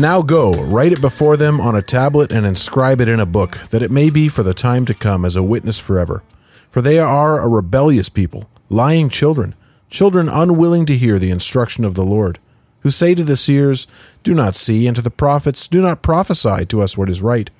Now 0.00 0.22
go, 0.22 0.54
write 0.54 0.92
it 0.92 1.02
before 1.02 1.36
them 1.36 1.60
on 1.60 1.76
a 1.76 1.82
tablet 1.82 2.32
and 2.32 2.46
inscribe 2.46 3.02
it 3.02 3.08
in 3.10 3.20
a 3.20 3.26
book, 3.26 3.58
that 3.68 3.82
it 3.82 3.90
may 3.90 4.08
be 4.08 4.28
for 4.28 4.42
the 4.42 4.54
time 4.54 4.86
to 4.86 4.94
come 4.94 5.26
as 5.26 5.36
a 5.36 5.42
witness 5.42 5.78
forever. 5.78 6.22
For 6.70 6.80
they 6.80 6.98
are 6.98 7.38
a 7.38 7.46
rebellious 7.46 8.08
people, 8.08 8.48
lying 8.70 9.10
children, 9.10 9.54
children 9.90 10.26
unwilling 10.26 10.86
to 10.86 10.96
hear 10.96 11.18
the 11.18 11.30
instruction 11.30 11.84
of 11.84 11.96
the 11.96 12.04
Lord, 12.04 12.38
who 12.80 12.90
say 12.90 13.14
to 13.14 13.22
the 13.22 13.36
seers, 13.36 13.86
Do 14.22 14.32
not 14.32 14.56
see, 14.56 14.86
and 14.86 14.96
to 14.96 15.02
the 15.02 15.10
prophets, 15.10 15.68
Do 15.68 15.82
not 15.82 16.00
prophesy 16.00 16.64
to 16.64 16.80
us 16.80 16.96
what 16.96 17.10
is 17.10 17.20
right. 17.20 17.50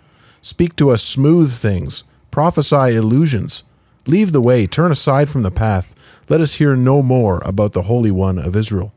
Speak 0.41 0.77
to 0.77 0.88
us 0.88 1.02
smooth 1.02 1.52
things, 1.52 2.05
prophesy 2.30 2.97
illusions. 2.97 3.64
Leave 4.06 4.33
the 4.33 4.41
way, 4.41 4.66
turn 4.66 4.91
aside 4.91 5.28
from 5.28 5.42
the 5.42 5.50
path. 5.50 6.25
Let 6.30 6.41
us 6.41 6.55
hear 6.55 6.75
no 6.75 7.02
more 7.02 7.42
about 7.45 7.75
the 7.75 7.83
Holy 7.83 8.11
One 8.11 8.38
of 8.38 8.56
Israel. 8.56 8.95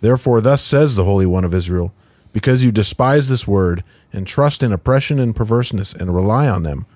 Therefore, 0.00 0.40
thus 0.40 0.62
says 0.62 0.96
the 0.96 1.04
Holy 1.04 1.26
One 1.26 1.44
of 1.44 1.54
Israel 1.54 1.94
Because 2.32 2.64
you 2.64 2.72
despise 2.72 3.28
this 3.28 3.46
word, 3.46 3.84
and 4.12 4.26
trust 4.26 4.62
in 4.62 4.72
oppression 4.72 5.18
and 5.18 5.36
perverseness, 5.36 5.92
and 5.92 6.14
rely 6.14 6.48
on 6.48 6.62
them, 6.62 6.86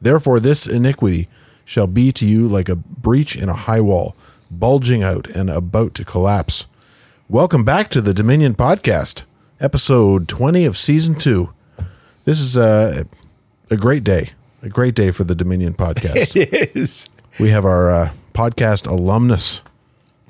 therefore 0.00 0.40
this 0.40 0.66
iniquity 0.66 1.28
shall 1.64 1.86
be 1.86 2.12
to 2.12 2.24
you 2.26 2.46
like 2.48 2.68
a 2.68 2.76
breach 2.76 3.36
in 3.36 3.48
a 3.48 3.54
high 3.54 3.80
wall, 3.80 4.16
bulging 4.50 5.02
out 5.02 5.28
and 5.28 5.50
about 5.50 5.94
to 5.94 6.04
collapse. 6.04 6.66
Welcome 7.28 7.64
back 7.64 7.88
to 7.90 8.00
the 8.00 8.14
Dominion 8.14 8.54
Podcast, 8.54 9.22
episode 9.60 10.28
20 10.28 10.64
of 10.64 10.76
season 10.76 11.14
two. 11.16 11.52
This 12.24 12.40
is 12.40 12.56
a, 12.56 13.06
a 13.70 13.76
great 13.76 14.04
day, 14.04 14.30
a 14.62 14.68
great 14.68 14.94
day 14.94 15.10
for 15.10 15.24
the 15.24 15.34
Dominion 15.34 15.74
Podcast. 15.74 16.36
It 16.52 16.76
is. 16.76 17.08
We 17.38 17.50
have 17.50 17.64
our 17.64 17.90
uh, 17.90 18.10
podcast 18.32 18.86
alumnus, 18.86 19.60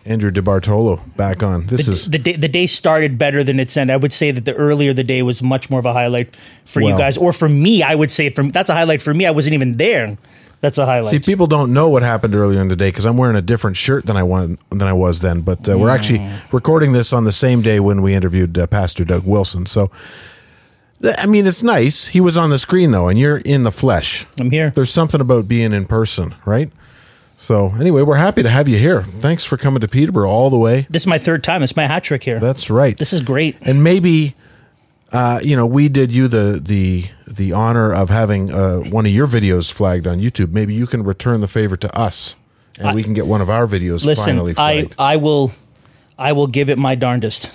Andrew 0.07 0.31
DeBartolo, 0.31 1.01
back 1.17 1.43
on. 1.43 1.67
This 1.67 1.87
the, 1.87 1.93
is 1.93 2.11
the 2.11 2.19
day 2.19 2.37
the 2.37 2.49
day 2.49 2.67
started 2.67 3.19
better 3.19 3.43
than 3.43 3.59
its 3.59 3.77
end. 3.77 3.91
I 3.91 3.97
would 3.97 4.13
say 4.13 4.31
that 4.31 4.45
the 4.45 4.55
earlier 4.55 4.93
the 4.93 5.05
day 5.05 5.23
was 5.23 5.43
much 5.43 5.69
more 5.69 5.81
of 5.81 5.87
a 5.87 5.93
highlight 5.93 6.35
for 6.65 6.81
Well- 6.81 6.93
you 6.93 6.99
guys, 6.99 7.17
or 7.17 7.33
for 7.33 7.49
me. 7.49 7.83
I 7.83 7.95
would 7.95 8.11
say 8.11 8.31
from 8.31 8.51
that's 8.51 8.71
a 8.71 8.75
highlight 8.75 9.03
for 9.03 9.13
me. 9.13 9.27
I 9.27 9.33
wasn't 9.33 9.55
even 9.55 9.77
there. 9.77 10.17
That's 10.61 10.79
a 10.79 10.87
highlight. 10.87 11.11
See, 11.11 11.19
people 11.19 11.47
don't 11.47 11.75
know 11.75 11.89
what 11.89 12.03
happened 12.03 12.35
earlier 12.35 12.61
in 12.61 12.69
the 12.69 12.77
day 12.77 12.89
because 12.89 13.05
I'm 13.05 13.17
wearing 13.19 13.37
a 13.37 13.43
different 13.43 13.77
shirt 13.77 14.07
than 14.07 14.17
I 14.17 14.23
was 14.23 14.57
than 14.71 14.83
I 14.83 14.93
was 14.93 15.21
then. 15.21 15.43
But 15.43 15.69
uh, 15.69 15.79
we're 15.79 15.91
actually 15.91 16.27
recording 16.51 16.93
this 16.93 17.13
on 17.13 17.25
the 17.25 17.33
same 17.33 17.61
day 17.61 17.79
when 17.79 18.01
we 18.01 18.15
interviewed 18.15 18.57
uh, 18.57 18.67
Pastor 18.67 19.05
Doug 19.05 19.27
Wilson. 19.27 19.67
So, 19.67 19.91
th- 21.03 21.15
I 21.19 21.27
mean, 21.27 21.47
it's 21.47 21.63
nice. 21.63 22.09
He 22.09 22.21
was 22.21 22.39
on 22.39 22.51
the 22.51 22.59
screen 22.59 22.91
though, 22.93 23.09
and 23.09 23.19
you're 23.19 23.39
in 23.39 23.65
the 23.65 23.71
flesh. 23.73 24.25
I'm 24.41 24.51
here. 24.51 24.71
There's 24.71 24.91
something 24.91 25.21
about 25.21 25.47
being 25.47 25.73
in 25.73 25.85
person, 25.85 26.35
right? 26.47 26.71
So, 27.39 27.73
anyway, 27.79 28.01
we're 28.03 28.17
happy 28.17 28.43
to 28.43 28.49
have 28.49 28.67
you 28.67 28.79
here. 28.79 29.03
Thanks 29.03 29.45
for 29.45 29.59
coming 29.59 29.81
to 29.81 29.89
Peterborough 29.89 30.31
all 30.31 30.49
the 30.49 30.59
way. 30.59 30.87
This 30.89 31.03
is 31.03 31.07
my 31.07 31.19
third 31.19 31.45
time. 31.45 31.63
It's 31.63 31.77
my 31.77 31.87
hat 31.87 32.03
trick 32.03 32.23
here. 32.25 32.41
That's 32.41 32.71
right. 32.71 32.97
this 32.97 33.13
is 33.13 33.21
great. 33.21 33.57
and 33.61 33.85
maybe 33.85 34.35
uh, 35.13 35.39
you 35.43 35.55
know 35.55 35.67
we 35.67 35.89
did 35.89 36.15
you 36.15 36.29
the 36.29 36.61
the 36.63 37.05
the 37.27 37.53
honor 37.53 37.95
of 37.95 38.09
having 38.11 38.51
uh, 38.51 38.79
one 38.79 39.07
of 39.07 39.13
your 39.13 39.27
videos 39.27 39.71
flagged 39.71 40.07
on 40.07 40.19
YouTube. 40.19 40.53
Maybe 40.53 40.75
you 40.75 40.87
can 40.87 41.05
return 41.05 41.41
the 41.43 41.49
favor 41.49 41.77
to 41.77 41.95
us, 41.97 42.37
and 42.81 42.95
we 42.95 43.03
can 43.03 43.13
get 43.15 43.27
one 43.27 43.41
of 43.41 43.51
our 43.51 43.67
videos 43.67 44.05
Listen, 44.05 44.37
finally 44.37 44.55
I. 44.57 44.89
I 44.99 45.17
will 45.17 45.53
I 46.19 46.33
will 46.33 46.47
give 46.47 46.71
it 46.71 46.79
my 46.79 46.95
darndest. 46.95 47.51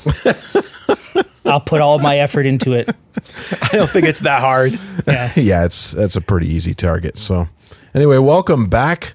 I'll 1.46 1.60
put 1.60 1.82
all 1.82 1.98
my 2.00 2.20
effort 2.20 2.46
into 2.46 2.74
it. 2.74 2.88
I 3.18 3.70
don't 3.72 3.90
think 3.90 4.06
it's 4.06 4.20
that 4.20 4.42
hard. 4.42 4.80
Yeah. 5.08 5.30
yeah, 5.36 5.66
it's 5.66 5.92
that's 5.92 6.16
a 6.16 6.22
pretty 6.22 6.48
easy 6.48 6.74
target. 6.76 7.18
So 7.18 7.48
anyway, 7.96 8.20
welcome 8.20 8.70
back. 8.70 9.14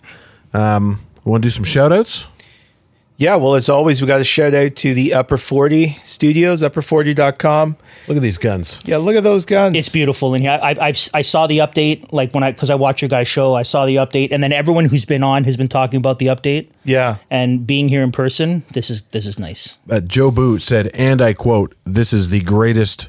Um, 0.56 1.00
want 1.24 1.42
to 1.42 1.46
do 1.46 1.50
some 1.50 1.64
shout 1.64 1.92
outs? 1.92 2.28
Yeah, 3.18 3.36
well, 3.36 3.54
as 3.54 3.70
always, 3.70 4.02
we 4.02 4.06
got 4.06 4.20
a 4.20 4.24
shout 4.24 4.52
out 4.52 4.76
to 4.76 4.92
the 4.92 5.14
Upper 5.14 5.38
40 5.38 5.88
Studios, 6.02 6.62
upper40.com. 6.62 7.76
Look 8.08 8.16
at 8.16 8.22
these 8.22 8.36
guns. 8.36 8.78
Yeah, 8.84 8.98
look 8.98 9.16
at 9.16 9.24
those 9.24 9.46
guns. 9.46 9.74
It's 9.74 9.88
beautiful 9.88 10.34
in 10.34 10.42
here. 10.42 10.50
I, 10.50 10.70
I've, 10.70 10.78
I've 10.78 11.08
I 11.14 11.22
saw 11.22 11.46
the 11.46 11.58
update 11.58 12.12
like 12.12 12.34
when 12.34 12.42
I 12.42 12.52
because 12.52 12.68
I 12.68 12.74
watch 12.74 13.00
your 13.00 13.08
guys' 13.08 13.26
show. 13.26 13.54
I 13.54 13.62
saw 13.62 13.86
the 13.86 13.96
update, 13.96 14.32
and 14.32 14.42
then 14.42 14.52
everyone 14.52 14.84
who's 14.84 15.06
been 15.06 15.22
on 15.22 15.44
has 15.44 15.56
been 15.56 15.68
talking 15.68 15.96
about 15.96 16.18
the 16.18 16.26
update. 16.26 16.68
Yeah. 16.84 17.16
and 17.30 17.66
being 17.66 17.88
here 17.88 18.02
in 18.02 18.12
person, 18.12 18.62
this 18.72 18.90
is 18.90 19.04
this 19.04 19.24
is 19.24 19.38
nice. 19.38 19.76
Uh, 19.88 20.00
Joe 20.00 20.30
Boot 20.30 20.60
said, 20.60 20.90
and 20.94 21.22
I 21.22 21.32
quote: 21.32 21.74
"This 21.84 22.12
is 22.12 22.28
the 22.28 22.40
greatest 22.42 23.08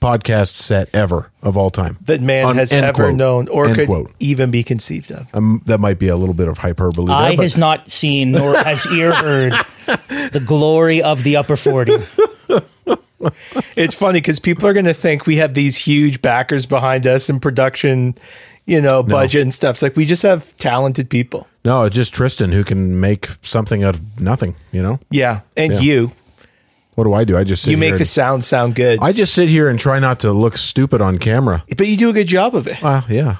podcast 0.00 0.54
set 0.54 0.88
ever 0.94 1.30
of 1.42 1.56
all 1.56 1.70
time 1.70 1.96
That 2.06 2.20
man 2.20 2.46
Un- 2.46 2.56
has 2.56 2.72
ever 2.72 2.92
quote. 2.92 3.14
known 3.14 3.48
or 3.48 3.66
End 3.66 3.74
could 3.76 3.86
quote. 3.86 4.12
even 4.18 4.50
be 4.50 4.62
conceived 4.62 5.10
of. 5.12 5.26
Um, 5.34 5.60
that 5.66 5.78
might 5.78 5.98
be 5.98 6.08
a 6.08 6.16
little 6.16 6.34
bit 6.34 6.48
of 6.48 6.58
hyperbole. 6.58 7.12
Eye 7.12 7.28
there, 7.30 7.36
but 7.36 7.42
has 7.42 7.56
not 7.56 7.88
seen 7.90 8.32
nor 8.32 8.56
has 8.64 8.86
ear 8.94 9.12
heard 9.12 9.52
the 10.32 10.42
glory 10.46 11.02
of 11.02 11.22
the 11.24 11.36
upper 11.36 11.56
forty. 11.56 11.92
It's 13.76 13.94
funny 13.94 14.20
because 14.20 14.38
people 14.40 14.66
are 14.66 14.72
going 14.72 14.86
to 14.86 14.94
think 14.94 15.26
we 15.26 15.36
have 15.36 15.52
these 15.54 15.76
huge 15.76 16.22
backers 16.22 16.64
behind 16.66 17.06
us 17.06 17.28
and 17.28 17.40
production, 17.40 18.14
you 18.64 18.80
know, 18.80 19.02
budget 19.02 19.42
and 19.42 19.52
stuff. 19.52 19.76
It's 19.76 19.82
like 19.82 19.96
we 19.96 20.06
just 20.06 20.22
have 20.22 20.56
talented 20.56 21.10
people. 21.10 21.46
no, 21.64 21.84
it's 21.84 21.94
just 21.94 22.14
Tristan 22.14 22.50
who 22.50 22.64
can 22.64 22.98
make 23.00 23.28
something 23.42 23.84
out 23.84 23.94
of 23.96 24.20
nothing. 24.20 24.56
You 24.72 24.82
know 24.82 25.00
Yeah. 25.10 25.40
And 25.56 25.74
Yeah. 25.74 25.80
you, 25.80 26.12
what 27.00 27.04
do 27.04 27.14
I 27.14 27.24
do? 27.24 27.38
I 27.38 27.44
just 27.44 27.62
sit 27.62 27.70
you 27.70 27.78
make 27.78 27.96
the 27.96 28.04
sound 28.04 28.44
sound 28.44 28.74
good. 28.74 28.98
I 29.00 29.12
just 29.12 29.32
sit 29.34 29.48
here 29.48 29.68
and 29.68 29.78
try 29.78 29.98
not 29.98 30.20
to 30.20 30.32
look 30.32 30.58
stupid 30.58 31.00
on 31.00 31.16
camera. 31.16 31.64
but 31.78 31.86
you 31.86 31.96
do 31.96 32.10
a 32.10 32.12
good 32.12 32.28
job 32.28 32.54
of 32.54 32.66
it. 32.66 32.82
Well, 32.82 33.02
yeah. 33.08 33.36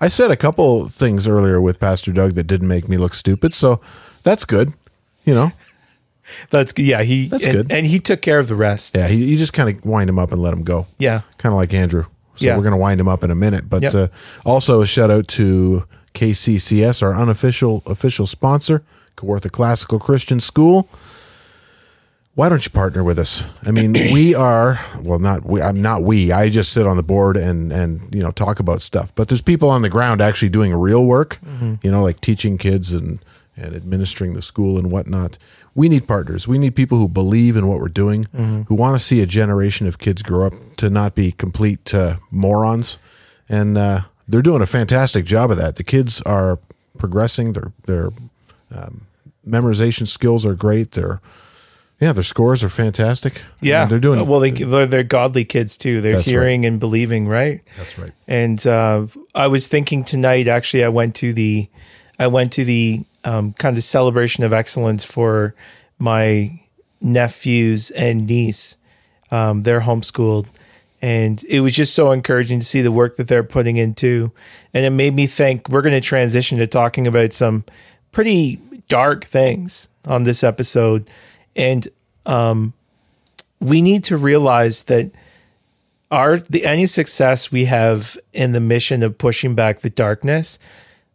I 0.00 0.08
said 0.08 0.30
a 0.30 0.36
couple 0.36 0.88
things 0.88 1.28
earlier 1.28 1.60
with 1.60 1.78
Pastor 1.78 2.10
Doug 2.12 2.32
that 2.32 2.44
didn't 2.44 2.68
make 2.68 2.88
me 2.88 2.96
look 2.96 3.12
stupid, 3.12 3.52
so 3.52 3.80
that's 4.22 4.46
good. 4.46 4.72
You 5.24 5.34
know, 5.34 5.52
That's 6.50 6.72
yeah. 6.78 7.02
He 7.02 7.26
That's 7.28 7.44
and, 7.44 7.52
good. 7.54 7.70
and 7.72 7.84
he 7.86 7.98
took 8.00 8.22
care 8.22 8.38
of 8.38 8.48
the 8.48 8.54
rest. 8.56 8.96
yeah. 8.96 9.08
He, 9.08 9.16
you 9.30 9.36
just 9.36 9.52
kind 9.52 9.68
of 9.68 9.84
wind 9.84 10.08
him 10.08 10.18
up 10.18 10.32
and 10.32 10.40
let 10.40 10.54
him 10.54 10.62
go. 10.62 10.86
Yeah. 10.98 11.20
kind 11.36 11.52
of 11.52 11.56
like 11.58 11.74
Andrew. 11.74 12.04
So 12.36 12.46
Yeah. 12.46 12.56
we're 12.56 12.62
going 12.62 12.72
to 12.74 12.78
wind 12.80 12.98
him 12.98 13.08
up 13.08 13.22
in 13.22 13.30
a 13.30 13.34
minute. 13.34 13.68
But 13.68 13.82
Yep. 13.82 13.94
uh, 13.94 14.08
also 14.46 14.80
a 14.80 14.86
shout 14.86 15.10
out 15.10 15.28
to 15.28 15.84
KCCS, 16.14 17.02
our 17.02 17.14
unofficial 17.14 17.82
official 17.86 18.26
sponsor, 18.26 18.82
Kawartha 19.16 19.50
Classical 19.50 19.98
Christian 19.98 20.40
School. 20.40 20.88
Why 22.34 22.48
don't 22.48 22.64
you 22.64 22.70
partner 22.70 23.04
with 23.04 23.18
us? 23.18 23.44
I 23.62 23.72
mean, 23.72 23.92
we 23.92 24.34
are 24.34 24.80
well, 25.02 25.18
not 25.18 25.44
we. 25.44 25.60
I'm 25.60 25.82
not 25.82 26.02
we. 26.02 26.32
I 26.32 26.48
just 26.48 26.72
sit 26.72 26.86
on 26.86 26.96
the 26.96 27.02
board 27.02 27.36
and 27.36 27.70
and 27.70 28.14
you 28.14 28.22
know 28.22 28.30
talk 28.30 28.58
about 28.58 28.80
stuff. 28.80 29.14
But 29.14 29.28
there's 29.28 29.42
people 29.42 29.68
on 29.68 29.82
the 29.82 29.90
ground 29.90 30.22
actually 30.22 30.48
doing 30.48 30.74
real 30.74 31.04
work. 31.04 31.38
You 31.82 31.90
know, 31.90 32.02
like 32.02 32.20
teaching 32.20 32.56
kids 32.56 32.92
and 32.92 33.18
and 33.54 33.76
administering 33.76 34.32
the 34.32 34.40
school 34.40 34.78
and 34.78 34.90
whatnot. 34.90 35.36
We 35.74 35.88
need 35.90 36.08
partners. 36.08 36.48
We 36.48 36.58
need 36.58 36.74
people 36.74 36.98
who 36.98 37.08
believe 37.08 37.54
in 37.56 37.66
what 37.66 37.78
we're 37.80 37.88
doing, 37.88 38.26
who 38.66 38.74
want 38.74 38.98
to 38.98 39.04
see 39.04 39.20
a 39.22 39.26
generation 39.26 39.86
of 39.86 39.98
kids 39.98 40.22
grow 40.22 40.46
up 40.46 40.54
to 40.78 40.88
not 40.88 41.14
be 41.14 41.32
complete 41.32 41.94
uh, 41.94 42.16
morons. 42.30 42.98
And 43.48 43.76
uh, 43.76 44.02
they're 44.26 44.42
doing 44.42 44.62
a 44.62 44.66
fantastic 44.66 45.26
job 45.26 45.50
of 45.50 45.58
that. 45.58 45.76
The 45.76 45.84
kids 45.84 46.22
are 46.22 46.58
progressing. 46.96 47.52
Their 47.52 47.72
their 47.84 48.08
um, 48.74 49.02
memorization 49.46 50.06
skills 50.06 50.46
are 50.46 50.54
great. 50.54 50.92
Their 50.92 51.20
yeah, 52.02 52.12
their 52.12 52.24
scores 52.24 52.64
are 52.64 52.68
fantastic. 52.68 53.40
Yeah, 53.60 53.82
And 53.82 53.90
they're 53.92 54.00
doing 54.00 54.26
well. 54.26 54.40
They, 54.40 54.50
they're, 54.50 54.86
they're 54.86 55.04
godly 55.04 55.44
kids 55.44 55.76
too. 55.76 56.00
They're 56.00 56.16
That's 56.16 56.28
hearing 56.28 56.66
and 56.66 56.80
believing, 56.80 57.28
right? 57.28 57.60
That's 57.76 57.96
right. 57.96 58.10
And 58.26 58.66
uh, 58.66 59.06
I 59.36 59.46
was 59.46 59.68
thinking 59.68 60.02
tonight. 60.02 60.48
Actually, 60.48 60.82
I 60.82 60.88
went 60.88 61.14
to 61.16 61.32
the, 61.32 61.70
I 62.18 62.26
went 62.26 62.52
to 62.54 62.64
the 62.64 63.04
um, 63.22 63.52
kind 63.52 63.76
of 63.76 63.84
celebration 63.84 64.42
of 64.42 64.52
excellence 64.52 65.04
for 65.04 65.54
my 66.00 66.60
nephews 67.00 67.92
and 67.92 68.26
niece. 68.26 68.76
Um, 69.30 69.62
they're 69.62 69.82
homeschooled, 69.82 70.48
and 71.00 71.42
it 71.44 71.60
was 71.60 71.72
just 71.72 71.94
so 71.94 72.10
encouraging 72.10 72.58
to 72.58 72.66
see 72.66 72.82
the 72.82 72.90
work 72.90 73.14
that 73.16 73.28
they're 73.28 73.44
putting 73.44 73.76
into. 73.76 74.32
And 74.74 74.84
it 74.84 74.90
made 74.90 75.14
me 75.14 75.28
think 75.28 75.68
we're 75.68 75.82
going 75.82 75.94
to 75.94 76.00
transition 76.00 76.58
to 76.58 76.66
talking 76.66 77.06
about 77.06 77.32
some 77.32 77.64
pretty 78.10 78.56
dark 78.88 79.24
things 79.24 79.88
on 80.04 80.24
this 80.24 80.42
episode, 80.42 81.08
and 81.54 81.86
um, 82.26 82.72
we 83.60 83.80
need 83.80 84.04
to 84.04 84.16
realize 84.16 84.84
that 84.84 85.10
our 86.10 86.38
the 86.38 86.64
any 86.66 86.86
success 86.86 87.50
we 87.50 87.64
have 87.64 88.18
in 88.32 88.52
the 88.52 88.60
mission 88.60 89.02
of 89.02 89.16
pushing 89.16 89.54
back 89.54 89.80
the 89.80 89.90
darkness 89.90 90.58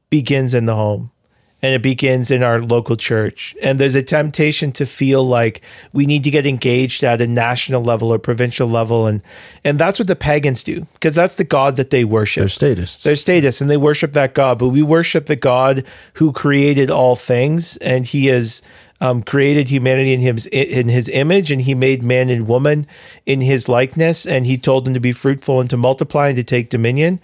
begins 0.10 0.54
in 0.54 0.66
the 0.66 0.76
home. 0.76 1.12
And 1.60 1.74
it 1.74 1.82
begins 1.82 2.30
in 2.30 2.44
our 2.44 2.62
local 2.62 2.96
church. 2.96 3.56
And 3.64 3.80
there's 3.80 3.96
a 3.96 4.04
temptation 4.04 4.72
to 4.74 4.86
feel 4.86 5.24
like 5.24 5.64
we 5.92 6.06
need 6.06 6.24
to 6.26 6.30
get 6.30 6.46
engaged 6.46 7.04
at 7.04 7.20
a 7.20 7.26
national 7.26 7.84
level 7.84 8.14
or 8.14 8.20
provincial 8.20 8.68
level. 8.68 9.08
And 9.08 9.24
and 9.64 9.80
that's 9.80 9.98
what 9.98 10.08
the 10.08 10.16
pagans 10.16 10.64
do 10.64 10.86
because 10.94 11.16
that's 11.16 11.36
the 11.36 11.44
god 11.44 11.76
that 11.78 11.90
they 11.90 12.06
worship. 12.06 12.42
Their 12.42 12.48
statists. 12.48 13.04
their 13.04 13.16
status. 13.16 13.60
And 13.60 13.72
they 13.72 13.78
worship 13.78 14.14
that 14.14 14.36
God, 14.36 14.60
but 14.60 14.70
we 14.70 14.84
worship 14.84 15.26
the 15.26 15.36
God 15.36 15.84
who 16.14 16.32
created 16.32 16.92
all 16.92 17.16
things. 17.16 17.78
And 17.78 18.06
he 18.06 18.28
has 18.28 18.62
um, 19.00 19.22
created 19.22 19.70
humanity 19.70 20.14
in 20.14 20.22
his 20.22 20.48
in 20.48 20.90
his 20.90 21.08
image 21.10 21.52
and 21.52 21.62
he 21.62 21.76
made 21.76 22.02
man 22.02 22.30
and 22.30 22.48
woman 22.48 22.88
in 23.26 23.42
his 23.42 23.70
likeness 23.70 24.26
and 24.26 24.46
he 24.46 24.58
told 24.58 24.86
them 24.86 24.94
to 24.94 25.00
be 25.00 25.12
fruitful 25.12 25.60
and 25.60 25.70
to 25.70 25.78
multiply 25.78 26.30
and 26.30 26.38
to 26.38 26.44
take 26.44 26.70
dominion. 26.70 27.20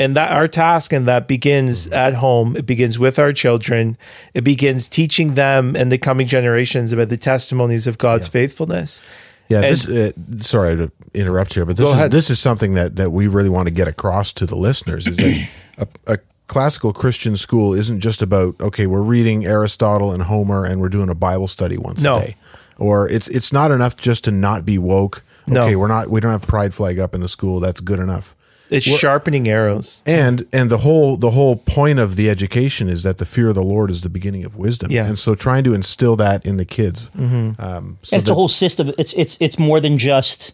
And 0.00 0.14
that 0.14 0.30
our 0.30 0.46
task 0.46 0.92
and 0.92 1.06
that 1.06 1.26
begins 1.26 1.88
at 1.88 2.14
home. 2.14 2.56
It 2.56 2.66
begins 2.66 3.00
with 3.00 3.18
our 3.18 3.32
children. 3.32 3.96
It 4.32 4.44
begins 4.44 4.88
teaching 4.88 5.34
them 5.34 5.74
and 5.74 5.90
the 5.90 5.98
coming 5.98 6.28
generations 6.28 6.92
about 6.92 7.08
the 7.08 7.16
testimonies 7.16 7.88
of 7.88 7.98
God's 7.98 8.28
faithfulness. 8.28 9.02
Yeah, 9.48 9.62
And- 9.62 9.74
this, 9.74 9.88
uh, 9.88 10.12
sorry 10.38 10.76
to 10.76 10.92
interrupt 11.14 11.54
here, 11.54 11.64
but 11.64 11.76
this 11.76 11.88
is, 11.88 11.92
ahead. 11.94 12.10
this 12.12 12.30
is 12.30 12.38
something 12.38 12.74
that, 12.74 12.96
that 12.96 13.10
we 13.10 13.26
really 13.26 13.48
want 13.48 13.66
to 13.66 13.74
get 13.74 13.88
across 13.88 14.32
to 14.34 14.46
the 14.46 14.54
listeners 14.56 15.06
is 15.06 15.16
that 15.16 15.48
a, 15.78 15.88
a 16.06 16.18
classical 16.48 16.92
Christian 16.92 17.36
school 17.36 17.74
isn't 17.74 18.00
just 18.00 18.20
about, 18.22 18.60
okay, 18.60 18.86
we're 18.86 19.02
reading 19.02 19.46
Aristotle 19.46 20.12
and 20.12 20.22
Homer 20.24 20.64
and 20.64 20.80
we're 20.80 20.88
doing 20.88 21.08
a 21.08 21.14
Bible 21.14 21.46
study 21.48 21.78
once 21.78 22.02
No. 22.02 22.16
a 22.16 22.20
day. 22.20 22.36
Or 22.78 23.08
it's 23.08 23.28
it's 23.28 23.52
not 23.52 23.70
enough 23.70 23.96
just 23.96 24.24
to 24.24 24.30
not 24.30 24.64
be 24.64 24.78
woke. 24.78 25.22
No. 25.46 25.64
Okay, 25.64 25.76
we're 25.76 25.88
not 25.88 26.08
we 26.10 26.20
don't 26.20 26.30
have 26.32 26.42
pride 26.42 26.72
flag 26.74 26.98
up 26.98 27.14
in 27.14 27.20
the 27.20 27.28
school. 27.28 27.58
That's 27.60 27.80
good 27.80 27.98
enough. 27.98 28.34
It's 28.70 28.84
sharpening 28.86 29.48
arrows. 29.48 30.02
And 30.06 30.46
and 30.52 30.70
the 30.70 30.78
whole 30.78 31.16
the 31.16 31.30
whole 31.30 31.56
point 31.56 31.98
of 31.98 32.16
the 32.16 32.28
education 32.30 32.88
is 32.88 33.02
that 33.02 33.16
the 33.18 33.24
fear 33.24 33.48
of 33.48 33.54
the 33.54 33.62
Lord 33.62 33.90
is 33.90 34.02
the 34.02 34.10
beginning 34.10 34.44
of 34.44 34.56
wisdom. 34.56 34.92
Yeah. 34.92 35.06
And 35.06 35.18
so 35.18 35.34
trying 35.34 35.64
to 35.64 35.74
instill 35.74 36.16
that 36.16 36.46
in 36.46 36.56
the 36.58 36.64
kids. 36.66 37.10
Um, 37.18 37.56
so 37.58 37.64
it's 38.02 38.10
that- 38.10 38.24
the 38.26 38.34
whole 38.34 38.48
system. 38.48 38.92
It's 38.98 39.12
it's 39.14 39.36
it's 39.40 39.58
more 39.58 39.80
than 39.80 39.98
just 39.98 40.52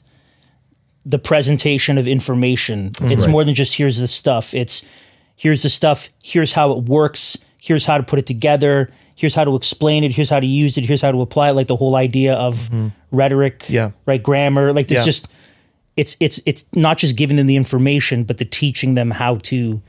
the 1.05 1.19
presentation 1.19 1.99
of 1.99 2.08
information. 2.08 2.93
It's 3.02 3.23
Right. 3.26 3.29
more 3.31 3.44
than 3.44 3.55
just 3.55 3.75
here's 3.75 3.99
the 3.99 4.08
stuff. 4.08 4.55
It's 4.55 4.87
here's 5.37 5.63
the 5.63 5.69
stuff. 5.69 6.09
Here's 6.23 6.53
how 6.53 6.73
it 6.73 6.85
works. 6.85 7.37
Here's 7.61 7.85
how 7.87 7.97
to 7.99 8.03
put 8.05 8.19
it 8.19 8.27
together. 8.27 8.91
Here's 9.17 9.35
how 9.35 9.45
to 9.45 9.55
explain 9.57 10.05
it. 10.05 10.13
Here's 10.13 10.29
how 10.31 10.41
to 10.41 10.47
use 10.47 10.77
it. 10.77 10.85
Here's 10.85 11.01
how 11.03 11.13
to 11.13 11.21
apply 11.23 11.51
it. 11.51 11.53
Like 11.53 11.67
the 11.69 11.77
whole 11.77 11.97
idea 11.97 12.35
of 12.35 12.69
rhetoric, 13.11 13.61
Mm-hmm. 13.61 13.73
Yeah. 13.73 13.91
right, 14.07 14.23
grammar. 14.23 14.73
Like 14.73 14.89
there's 14.89 15.01
Yeah. 15.01 15.05
just 15.05 15.29
it's 15.97 16.17
it's 16.19 16.41
it's 16.45 16.65
not 16.75 16.99
just 16.99 17.17
giving 17.17 17.37
them 17.37 17.47
the 17.47 17.57
information, 17.57 18.25
but 18.25 18.39
the 18.39 18.45
teaching 18.45 18.95
them 18.95 19.11
how 19.13 19.37
to 19.37 19.81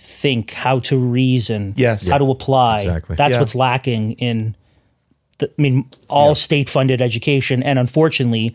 think, 0.00 0.50
how 0.52 0.80
to 0.80 0.98
reason, 0.98 1.74
Yes. 1.76 2.08
how 2.08 2.18
to 2.18 2.28
apply. 2.30 2.78
Exactly. 2.78 3.14
That's 3.16 3.34
Yeah. 3.34 3.40
what's 3.40 3.54
lacking 3.54 4.12
in 4.14 4.56
the, 5.38 5.48
I 5.56 5.62
mean, 5.62 5.84
all 6.08 6.34
state 6.34 6.68
funded 6.68 7.00
education. 7.00 7.62
And 7.62 7.78
unfortunately, 7.78 8.54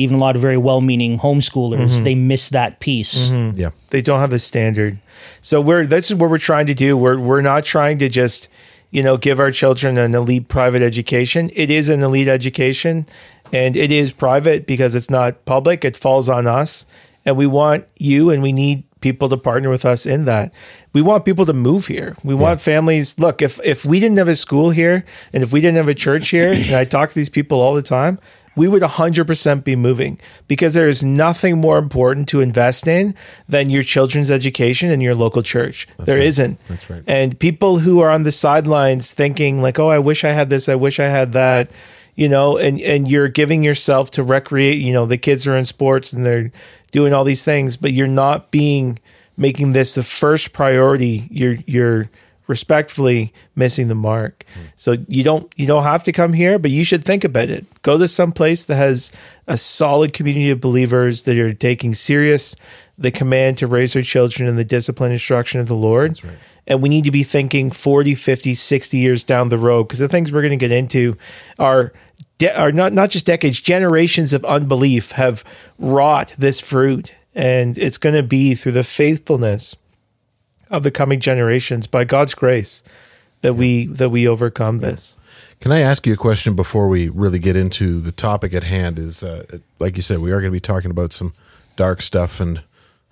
even 0.00 0.16
a 0.16 0.18
lot 0.18 0.34
of 0.36 0.42
very 0.42 0.56
well 0.56 0.80
meaning 0.80 1.18
homeschoolers, 1.18 1.78
Mm-hmm. 1.90 2.04
they 2.04 2.14
miss 2.14 2.48
that 2.50 2.80
piece. 2.80 3.30
yeah. 3.30 3.70
They 3.90 4.02
don't 4.02 4.20
have 4.20 4.32
a 4.32 4.38
standard. 4.38 4.98
So 5.42 5.60
we're 5.60 5.86
this 5.86 6.10
is 6.10 6.16
what 6.16 6.30
we're 6.30 6.38
trying 6.38 6.66
to 6.66 6.74
do. 6.74 6.96
We're 6.96 7.18
we're 7.18 7.42
not 7.42 7.64
trying 7.64 7.98
to 7.98 8.08
just, 8.08 8.48
you 8.90 9.02
know, 9.02 9.16
give 9.16 9.38
our 9.40 9.50
children 9.52 9.98
an 9.98 10.14
elite 10.14 10.48
private 10.48 10.82
education. 10.82 11.50
It 11.54 11.70
is 11.70 11.88
an 11.88 12.02
elite 12.02 12.28
education 12.28 13.06
and 13.52 13.76
it 13.76 13.90
is 13.92 14.12
private 14.12 14.66
because 14.66 14.94
it's 14.94 15.10
not 15.10 15.44
public. 15.44 15.84
It 15.84 15.96
falls 15.96 16.28
on 16.28 16.46
us. 16.46 16.86
And 17.26 17.36
we 17.36 17.46
want 17.46 17.84
you 17.98 18.30
and 18.30 18.42
we 18.42 18.52
need 18.52 18.84
people 19.00 19.28
to 19.28 19.36
partner 19.36 19.68
with 19.70 19.84
us 19.84 20.06
in 20.06 20.24
that. 20.26 20.52
We 20.94 21.02
want 21.02 21.24
people 21.24 21.44
to 21.46 21.52
move 21.52 21.86
here. 21.86 22.16
We 22.24 22.34
want 22.34 22.60
families. 22.60 23.18
Look, 23.18 23.42
if 23.42 23.58
if 23.64 23.84
we 23.84 24.00
didn't 24.00 24.18
have 24.18 24.28
a 24.28 24.34
school 24.36 24.70
here 24.70 25.04
and 25.32 25.42
if 25.42 25.52
we 25.52 25.60
didn't 25.60 25.76
have 25.76 25.88
a 25.88 25.94
church 25.94 26.30
here, 26.30 26.52
and 26.52 26.74
I 26.74 26.84
talk 26.84 27.08
to 27.10 27.14
these 27.14 27.28
people 27.30 27.60
all 27.60 27.74
the 27.74 27.82
time, 27.82 28.18
we 28.60 28.68
would 28.68 28.82
100% 28.82 29.64
be 29.64 29.74
moving 29.74 30.20
because 30.46 30.74
there 30.74 30.86
is 30.86 31.02
nothing 31.02 31.56
more 31.56 31.78
important 31.78 32.28
to 32.28 32.42
invest 32.42 32.86
in 32.86 33.14
than 33.48 33.70
your 33.70 33.82
children's 33.82 34.30
education 34.30 34.90
and 34.90 35.02
your 35.02 35.14
local 35.14 35.42
church. 35.42 35.88
There 35.98 36.18
right. 36.18 36.24
not 36.24 36.38
That's 36.68 36.90
right. 36.90 37.02
And 37.06 37.38
people 37.38 37.78
who 37.78 38.00
are 38.00 38.10
on 38.10 38.24
the 38.24 38.30
sidelines 38.30 39.14
thinking 39.14 39.62
like, 39.62 39.78
"Oh, 39.78 39.88
I 39.88 39.98
wish 39.98 40.24
I 40.24 40.32
had 40.32 40.50
this, 40.50 40.68
I 40.68 40.74
wish 40.74 41.00
I 41.00 41.06
had 41.06 41.32
that." 41.32 41.70
You 42.16 42.28
know, 42.28 42.58
and 42.58 42.78
and 42.82 43.10
you're 43.10 43.28
giving 43.28 43.64
yourself 43.64 44.10
to 44.10 44.22
recreate, 44.22 44.78
you 44.78 44.92
know, 44.92 45.06
the 45.06 45.16
kids 45.16 45.46
are 45.46 45.56
in 45.56 45.64
sports 45.64 46.12
and 46.12 46.22
they're 46.22 46.52
doing 46.90 47.14
all 47.14 47.24
these 47.24 47.44
things, 47.44 47.78
but 47.78 47.94
you're 47.94 48.06
not 48.06 48.50
being 48.50 48.98
making 49.38 49.72
this 49.72 49.94
the 49.94 50.02
first 50.02 50.52
priority. 50.52 51.26
You're 51.30 51.56
you're 51.64 52.10
respectfully 52.50 53.32
missing 53.54 53.88
the 53.88 53.94
mark. 53.94 54.44
Hmm. 54.52 54.60
So 54.76 54.96
you 55.08 55.24
don't 55.24 55.50
you 55.56 55.66
don't 55.66 55.84
have 55.84 56.02
to 56.04 56.12
come 56.12 56.34
here, 56.34 56.58
but 56.58 56.70
you 56.70 56.84
should 56.84 57.04
think 57.04 57.24
about 57.24 57.48
it. 57.48 57.64
Go 57.82 57.96
to 57.96 58.06
some 58.06 58.32
place 58.32 58.64
that 58.66 58.76
has 58.76 59.12
a 59.46 59.56
solid 59.56 60.12
community 60.12 60.50
of 60.50 60.60
believers 60.60 61.22
that 61.22 61.38
are 61.38 61.54
taking 61.54 61.94
serious 61.94 62.56
the 62.98 63.10
command 63.10 63.56
to 63.58 63.66
raise 63.66 63.94
their 63.94 64.02
children 64.02 64.46
in 64.46 64.56
the 64.56 64.64
discipline 64.64 65.12
instruction 65.12 65.58
of 65.58 65.66
the 65.66 65.74
Lord. 65.74 66.20
And 66.66 66.82
we 66.82 66.90
need 66.90 67.04
to 67.04 67.10
be 67.10 67.22
thinking 67.22 67.70
40, 67.70 68.14
50, 68.14 68.52
60 68.52 68.98
years 68.98 69.24
down 69.24 69.48
the 69.48 69.56
road 69.56 69.84
because 69.84 70.00
the 70.00 70.08
things 70.08 70.30
we're 70.30 70.42
going 70.42 70.50
to 70.50 70.56
get 70.56 70.70
into 70.70 71.16
are 71.58 71.94
de- 72.36 72.60
are 72.60 72.72
not 72.72 72.92
not 72.92 73.10
just 73.10 73.24
decades, 73.24 73.60
generations 73.60 74.34
of 74.34 74.44
unbelief 74.44 75.12
have 75.12 75.44
wrought 75.78 76.34
this 76.36 76.60
fruit 76.60 77.14
and 77.34 77.78
it's 77.78 77.98
going 77.98 78.14
to 78.14 78.22
be 78.22 78.54
through 78.54 78.72
the 78.72 78.84
faithfulness 78.84 79.76
of 80.70 80.82
the 80.82 80.90
coming 80.90 81.20
generations 81.20 81.86
by 81.86 82.04
God's 82.04 82.34
grace 82.34 82.82
that 83.42 83.54
we 83.54 83.86
that 83.86 84.10
we 84.10 84.28
overcome 84.28 84.78
this. 84.78 85.14
Can 85.60 85.72
I 85.72 85.80
ask 85.80 86.06
you 86.06 86.14
a 86.14 86.16
question 86.16 86.54
before 86.54 86.88
we 86.88 87.08
really 87.08 87.38
get 87.38 87.56
into 87.56 88.00
the 88.00 88.12
topic 88.12 88.54
at 88.54 88.64
hand? 88.64 88.98
Is 88.98 89.22
uh, 89.22 89.58
like 89.78 89.96
you 89.96 90.02
said, 90.02 90.18
we 90.18 90.32
are 90.32 90.40
going 90.40 90.50
to 90.50 90.56
be 90.56 90.60
talking 90.60 90.90
about 90.90 91.12
some 91.12 91.32
dark 91.76 92.02
stuff, 92.02 92.40
and 92.40 92.62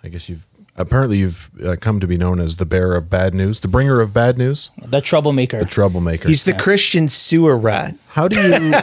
I 0.02 0.08
guess 0.08 0.28
you've 0.28 0.46
apparently 0.79 1.19
you've 1.19 1.51
uh, 1.65 1.77
come 1.81 2.01
to 2.01 2.07
be 2.07 2.17
known 2.17 2.41
as 2.41 2.57
the 2.57 2.65
bearer 2.67 2.97
of 2.97 3.11
bad 3.11 3.35
news, 3.35 3.61
the 3.61 3.69
bringer 3.69 4.01
of 4.01 4.15
bad 4.15 4.39
news, 4.39 4.71
The 4.87 5.01
troublemaker. 5.01 5.59
the 5.59 5.65
troublemaker. 5.65 6.29
He's 6.29 6.45
the 6.45 6.55
Christian 6.55 7.09
sewer 7.09 7.57
rat. 7.57 7.95
How 8.09 8.29
do 8.29 8.41
you? 8.41 8.75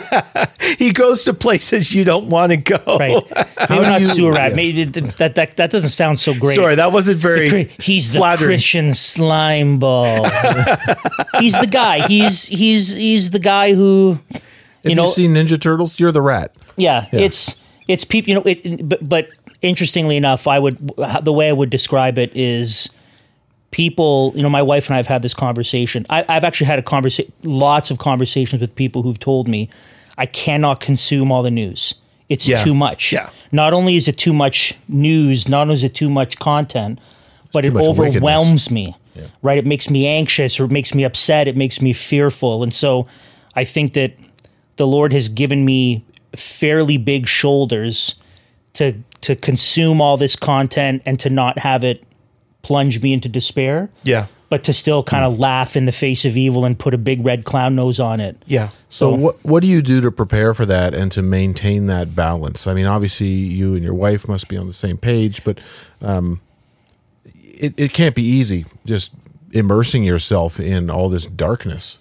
He 0.77 0.91
goes 0.91 1.23
to 1.25 1.33
places 1.33 1.93
you 1.95 2.03
don't 2.03 2.27
want 2.29 2.51
to 2.51 2.57
go. 2.57 2.79
Right. 2.99 3.23
Maybe 3.69 3.81
not 3.81 4.01
you- 4.01 4.07
sewer 4.07 4.31
rat. 4.33 4.51
yeah. 4.51 4.55
Maybe 4.55 4.83
that, 4.85 5.35
that 5.35 5.55
that 5.55 5.69
doesn't 5.71 5.89
sound 5.89 6.19
so 6.19 6.33
great. 6.37 6.55
Sorry, 6.55 6.75
that 6.75 6.91
wasn't 6.91 7.17
very. 7.17 7.49
Cri- 7.49 7.69
He's 7.79 8.11
the. 8.13 8.19
Christian 8.37 8.93
slime 8.93 9.79
ball. 9.79 10.23
he's 11.39 11.57
the 11.59 11.67
guy. 11.69 12.05
He's 12.07 12.45
he's 12.47 12.95
he's 12.95 13.29
the 13.31 13.39
guy 13.39 13.73
who 13.73 14.19
If 14.29 14.41
you 14.83 14.89
you 14.91 14.95
know 14.95 15.03
have 15.03 15.11
seen 15.11 15.33
Ninja 15.33 15.59
Turtles, 15.59 15.99
you're 15.99 16.11
the 16.11 16.21
rat. 16.21 16.51
yeah, 16.75 17.05
it's 17.11 17.61
it's 17.87 18.03
people 18.05 18.29
you 18.29 18.35
know 18.35 18.43
it 18.45 18.87
but, 18.89 19.07
but 19.07 19.29
interestingly 19.61 20.17
enough 20.17 20.47
i 20.47 20.59
would 20.59 20.75
the 21.23 21.31
way 21.33 21.49
i 21.49 21.53
would 21.53 21.69
describe 21.69 22.17
it 22.17 22.31
is 22.35 22.89
people 23.71 24.31
you 24.35 24.43
know 24.43 24.49
my 24.49 24.61
wife 24.61 24.87
and 24.87 24.95
i 24.95 24.97
have 24.97 25.07
had 25.07 25.21
this 25.21 25.33
conversation. 25.33 26.05
I, 26.09 26.23
i've 26.29 26.43
actually 26.43 26.67
had 26.67 26.79
a 26.79 26.83
conversation 26.83 27.31
lots 27.43 27.91
of 27.91 27.97
conversations 27.97 28.61
with 28.61 28.73
people 28.75 29.01
who've 29.03 29.19
told 29.19 29.47
me 29.47 29.69
i 30.17 30.25
cannot 30.25 30.79
consume 30.79 31.31
all 31.31 31.43
the 31.43 31.51
news. 31.51 31.95
It's 32.27 32.47
Yeah. 32.47 32.63
too 32.63 32.73
much. 32.73 33.11
Yeah. 33.13 33.29
not 33.51 33.73
only 33.73 33.95
is 33.95 34.07
it 34.07 34.17
too 34.17 34.33
much 34.33 34.73
news 34.87 35.47
not 35.49 35.63
only 35.63 35.73
is 35.75 35.83
it 35.83 35.93
too 35.93 36.09
much 36.09 36.39
content 36.39 36.99
but 37.53 37.65
it 37.65 37.75
overwhelms 37.75 38.69
me 38.71 38.95
right? 39.41 39.57
It 39.57 39.65
makes 39.65 39.89
me 39.89 40.07
anxious 40.07 40.59
or 40.59 40.65
it 40.65 40.71
makes 40.71 40.93
me 40.93 41.05
upset. 41.05 41.47
It 41.47 41.55
makes 41.55 41.81
me 41.81 41.93
fearful. 41.93 42.63
And 42.63 42.73
so 42.73 43.07
i 43.55 43.63
think 43.63 43.93
that 43.93 44.11
the 44.77 44.85
lord 44.85 45.13
has 45.13 45.29
given 45.29 45.63
me 45.63 46.03
fairly 46.35 46.97
big 46.97 47.25
shoulders 47.27 48.15
to 48.73 48.93
to 49.25 49.35
consume 49.35 50.01
all 50.01 50.17
this 50.17 50.35
content 50.35 51.01
and 51.05 51.19
to 51.19 51.29
not 51.29 51.59
have 51.59 51.83
it 51.83 52.03
plunge 52.61 53.01
me 53.01 53.13
into 53.13 53.29
despair 53.29 53.89
Yeah. 54.03 54.25
but 54.49 54.63
to 54.63 54.73
still 54.73 55.03
kind 55.03 55.23
of 55.23 55.37
laugh 55.39 55.75
in 55.75 55.85
the 55.85 55.91
face 55.91 56.25
of 56.25 56.35
evil 56.35 56.65
and 56.65 56.77
put 56.79 56.93
a 56.93 56.97
big 56.97 57.23
red 57.25 57.45
clown 57.45 57.75
nose 57.75 57.99
on 57.99 58.19
it 58.19 58.37
Yeah. 58.47 58.69
So 58.89 59.09
what 59.13 59.35
what 59.43 59.61
do 59.61 59.67
you 59.67 59.81
do 59.81 60.01
to 60.01 60.11
prepare 60.11 60.53
for 60.53 60.65
that 60.65 60.93
and 60.95 61.11
to 61.11 61.21
maintain 61.21 61.87
that 61.87 62.15
balance? 62.15 62.65
I 62.65 62.73
mean, 62.73 62.85
obviously 62.87 63.27
you 63.27 63.73
and 63.75 63.83
your 63.83 63.93
wife 63.93 64.27
must 64.27 64.47
be 64.47 64.57
on 64.57 64.67
the 64.67 64.73
same 64.73 64.97
page, 64.97 65.43
but 65.43 65.59
um, 66.01 66.39
it 67.33 67.73
it 67.77 67.93
can't 67.93 68.15
be 68.15 68.23
easy 68.23 68.65
just 68.85 69.11
immersing 69.51 70.03
yourself 70.03 70.59
in 70.59 70.89
all 70.89 71.07
this 71.09 71.25
darkness. 71.25 71.97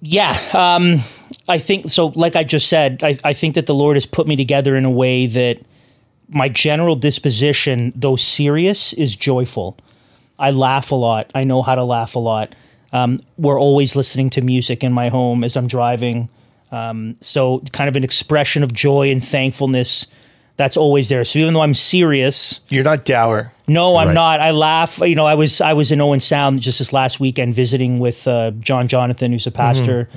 yeah 0.00 0.36
um 0.54 1.00
i 1.48 1.58
think 1.58 1.90
so 1.90 2.06
like 2.14 2.36
i 2.36 2.44
just 2.44 2.68
said 2.68 3.00
I, 3.02 3.16
I 3.24 3.32
think 3.32 3.54
that 3.54 3.66
the 3.66 3.74
lord 3.74 3.96
has 3.96 4.06
put 4.06 4.26
me 4.26 4.36
together 4.36 4.76
in 4.76 4.84
a 4.84 4.90
way 4.90 5.26
that 5.26 5.58
my 6.28 6.48
general 6.48 6.96
disposition 6.96 7.92
though 7.96 8.16
serious 8.16 8.92
is 8.92 9.14
joyful 9.16 9.76
i 10.38 10.50
laugh 10.50 10.90
a 10.90 10.94
lot 10.94 11.30
i 11.34 11.44
know 11.44 11.62
how 11.62 11.74
to 11.74 11.84
laugh 11.84 12.14
a 12.14 12.18
lot 12.20 12.54
um, 12.92 13.18
we're 13.38 13.58
always 13.60 13.96
listening 13.96 14.30
to 14.30 14.40
music 14.40 14.84
in 14.84 14.92
my 14.92 15.08
home 15.08 15.42
as 15.44 15.56
i'm 15.56 15.66
driving 15.66 16.28
um, 16.72 17.16
so 17.20 17.60
kind 17.72 17.88
of 17.88 17.94
an 17.96 18.02
expression 18.04 18.62
of 18.62 18.72
joy 18.72 19.10
and 19.10 19.24
thankfulness 19.24 20.06
that's 20.56 20.76
always 20.76 21.08
there 21.08 21.24
so 21.24 21.38
even 21.40 21.54
though 21.54 21.62
i'm 21.62 21.74
serious 21.74 22.60
You're 22.68 22.84
not 22.84 23.04
dour. 23.04 23.52
no, 23.66 23.96
I'm 23.96 24.08
Right. 24.08 24.14
not. 24.14 24.40
I 24.40 24.50
laugh. 24.52 24.98
You 25.00 25.14
know, 25.16 25.24
I 25.26 25.34
was 25.34 25.60
I 25.60 25.72
was 25.72 25.90
in 25.90 26.00
Owen 26.00 26.20
Sound 26.20 26.60
just 26.60 26.78
this 26.80 26.92
last 26.92 27.18
weekend 27.18 27.54
visiting 27.54 27.98
with 27.98 28.28
uh, 28.28 28.50
John 28.60 28.86
Jonathan, 28.88 29.32
who's 29.32 29.46
a 29.46 29.50
pastor, 29.50 30.08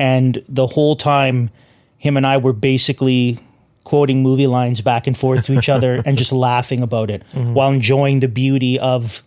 and 0.00 0.42
the 0.48 0.66
whole 0.66 0.96
time, 0.96 1.50
him 1.98 2.16
and 2.16 2.26
I 2.26 2.38
were 2.38 2.54
basically 2.54 3.38
quoting 3.84 4.22
movie 4.22 4.46
lines 4.46 4.80
back 4.80 5.06
and 5.06 5.16
forth 5.16 5.46
to 5.46 5.52
each 5.58 5.68
other 5.76 6.02
and 6.06 6.16
just 6.18 6.32
laughing 6.32 6.80
about 6.82 7.10
it 7.10 7.22
while 7.32 7.70
enjoying 7.70 8.20
the 8.20 8.28
beauty 8.28 8.78
of 8.80 9.22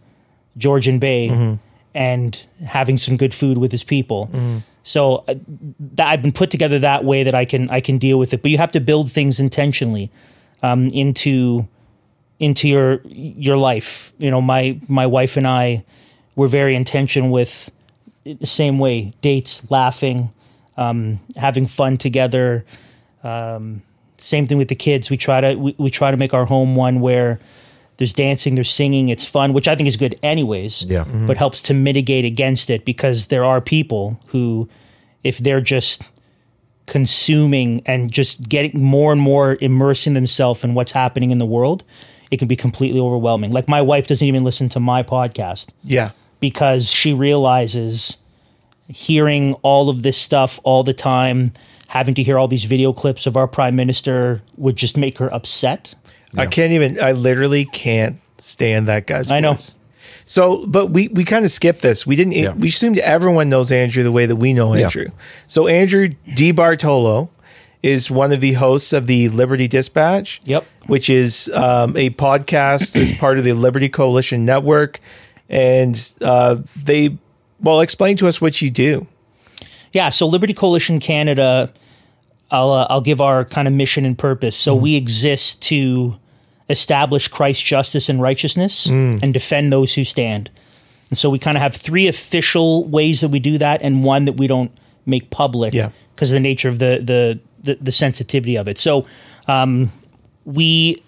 Georgian 0.57 0.99
Bay 0.99 1.57
and 1.93 2.45
having 2.65 2.97
some 2.97 3.17
good 3.17 3.33
food 3.33 3.57
with 3.57 3.71
his 3.71 3.83
people. 3.83 4.29
So 4.83 5.23
uh, 5.27 5.35
that 5.95 6.07
I've 6.07 6.21
been 6.21 6.31
put 6.33 6.49
together 6.51 6.79
that 6.79 7.03
way 7.05 7.23
that 7.23 7.35
I 7.35 7.45
can 7.45 7.69
I 7.69 7.79
can 7.81 7.97
deal 7.99 8.17
with 8.19 8.33
it. 8.33 8.41
But 8.41 8.51
you 8.51 8.57
have 8.57 8.71
to 8.71 8.79
build 8.81 9.11
things 9.11 9.39
intentionally 9.39 10.09
um, 10.61 10.87
into 10.87 11.67
into 12.39 12.67
your 12.67 13.01
your 13.05 13.57
life. 13.57 14.11
You 14.17 14.31
know, 14.31 14.41
my 14.41 14.79
my 14.87 15.05
wife 15.05 15.37
and 15.37 15.47
I 15.47 15.85
were 16.35 16.47
very 16.49 16.75
intentional 16.75 17.29
with 17.29 17.69
the 18.25 18.45
same 18.45 18.79
way 18.79 19.13
dates, 19.21 19.69
laughing, 19.71 20.29
um, 20.77 21.19
having 21.37 21.67
fun 21.67 21.97
together, 21.97 22.65
Um, 23.23 23.81
same 24.17 24.45
thing 24.47 24.57
with 24.57 24.67
the 24.67 24.75
kids. 24.75 25.09
We 25.09 25.17
try 25.17 25.39
to 25.41 25.55
we, 25.55 25.75
we 25.77 25.89
try 25.89 26.11
to 26.11 26.17
make 26.17 26.33
our 26.33 26.45
home 26.45 26.75
one 26.75 26.99
where 27.01 27.39
there's 27.97 28.13
dancing, 28.13 28.55
there's 28.55 28.69
singing, 28.69 29.09
it's 29.09 29.25
fun, 29.29 29.53
which 29.53 29.67
I 29.67 29.75
think 29.75 29.87
is 29.87 29.97
good 29.97 30.15
anyways. 30.23 30.83
Yeah. 30.83 31.05
Mhm. 31.05 31.27
But 31.27 31.37
helps 31.37 31.61
to 31.63 31.73
mitigate 31.73 32.25
against 32.25 32.69
it 32.69 32.85
because 32.85 33.27
there 33.27 33.43
are 33.45 33.61
people 33.61 34.19
who, 34.27 34.67
if 35.23 35.37
they're 35.37 35.61
just 35.61 36.03
consuming 36.85 37.81
and 37.85 38.11
just 38.11 38.47
getting 38.49 38.83
more 38.83 39.11
and 39.13 39.21
more 39.21 39.57
immersing 39.61 40.13
themselves 40.15 40.63
in 40.63 40.73
what's 40.73 40.91
happening 40.91 41.31
in 41.31 41.39
the 41.39 41.45
world, 41.45 41.83
it 42.31 42.37
can 42.37 42.47
be 42.47 42.55
completely 42.55 42.99
overwhelming. 42.99 43.51
Like 43.51 43.67
my 43.67 43.81
wife 43.81 44.07
doesn't 44.07 44.27
even 44.27 44.43
listen 44.43 44.69
to 44.69 44.79
my 44.79 45.03
podcast 45.03 45.69
Yeah. 45.83 46.09
because 46.39 46.91
she 46.91 47.13
realizes 47.13 48.17
hearing 48.87 49.53
all 49.61 49.89
of 49.89 50.03
this 50.03 50.17
stuff 50.17 50.59
all 50.63 50.83
the 50.83 50.93
time, 50.93 51.53
having 51.87 52.13
to 52.15 52.23
hear 52.23 52.37
all 52.37 52.47
these 52.47 52.65
video 52.65 52.93
clips 52.93 53.25
of 53.25 53.37
our 53.37 53.47
prime 53.47 53.75
minister 53.75 54.41
would 54.57 54.75
just 54.75 54.97
make 54.97 55.17
her 55.17 55.33
upset. 55.33 55.95
I 56.35 56.47
can't 56.47 56.71
even. 56.73 56.99
I 57.01 57.11
literally 57.11 57.65
can't 57.65 58.17
stand 58.37 58.87
that 58.87 59.05
guy's. 59.07 59.29
I 59.29 59.39
know. 59.39 59.53
voice. 59.53 59.75
So, 60.25 60.65
but 60.65 60.87
we 60.87 61.09
we 61.09 61.23
kind 61.23 61.45
of 61.45 61.51
skipped 61.51 61.81
this. 61.81 62.07
We 62.07 62.15
didn't. 62.15 62.33
Yeah. 62.33 62.53
We 62.53 62.69
assumed 62.69 62.97
everyone 62.99 63.49
knows 63.49 63.71
Andrew 63.71 64.03
the 64.03 64.11
way 64.11 64.25
that 64.25 64.37
we 64.37 64.53
know 64.53 64.73
Yeah. 64.73 64.85
Andrew. 64.85 65.07
So 65.47 65.67
Andrew 65.67 66.09
DeBartolo 66.29 67.29
is 67.83 68.09
one 68.09 68.31
of 68.31 68.39
the 68.41 68.53
hosts 68.53 68.93
of 68.93 69.07
the 69.07 69.27
Liberty 69.29 69.67
Dispatch. 69.67 70.41
Yep. 70.45 70.65
Which 70.87 71.09
is 71.09 71.49
um, 71.53 71.95
a 71.97 72.09
podcast 72.11 72.95
as 72.99 73.11
part 73.13 73.37
of 73.37 73.43
the 73.43 73.53
Liberty 73.53 73.89
Coalition 73.89 74.45
Network, 74.45 74.99
and 75.49 76.13
uh, 76.21 76.57
they 76.83 77.17
well 77.59 77.81
explain 77.81 78.17
to 78.17 78.27
us 78.27 78.41
what 78.41 78.61
you 78.61 78.69
do. 78.69 79.07
Yeah, 79.91 80.09
so 80.09 80.25
Liberty 80.27 80.53
Coalition 80.53 80.99
Canada, 80.99 81.71
I'll 82.51 82.71
uh, 82.71 82.87
I'll 82.89 83.01
give 83.01 83.21
our 83.21 83.45
kind 83.45 83.67
of 83.67 83.73
mission 83.73 84.05
and 84.05 84.17
purpose. 84.17 84.55
So 84.55 84.73
we 84.75 84.95
exist 84.95 85.61
to 85.63 86.17
establish 86.69 87.27
Christ's 87.27 87.63
justice 87.63 88.09
and 88.09 88.21
righteousness 88.21 88.85
and 88.87 89.33
defend 89.33 89.71
those 89.71 89.93
who 89.93 90.03
stand. 90.03 90.49
And 91.09 91.17
so 91.17 91.29
we 91.29 91.37
kind 91.37 91.57
of 91.57 91.61
have 91.61 91.75
three 91.75 92.07
official 92.07 92.85
ways 92.85 93.21
that 93.21 93.29
we 93.29 93.39
do 93.39 93.57
that, 93.59 93.81
and 93.81 94.03
one 94.03 94.25
that 94.25 94.33
we 94.33 94.47
don't 94.47 94.71
make 95.05 95.29
public 95.29 95.73
Yeah. 95.73 95.89
because 96.15 96.31
of 96.31 96.35
the 96.35 96.39
nature 96.39 96.69
of 96.69 96.79
the 96.79 96.99
the 97.03 97.39
the, 97.61 97.77
the 97.81 97.91
sensitivity 97.91 98.55
of 98.57 98.67
it. 98.67 98.77
So 98.77 99.05
um, 99.47 99.89
we 100.45 101.01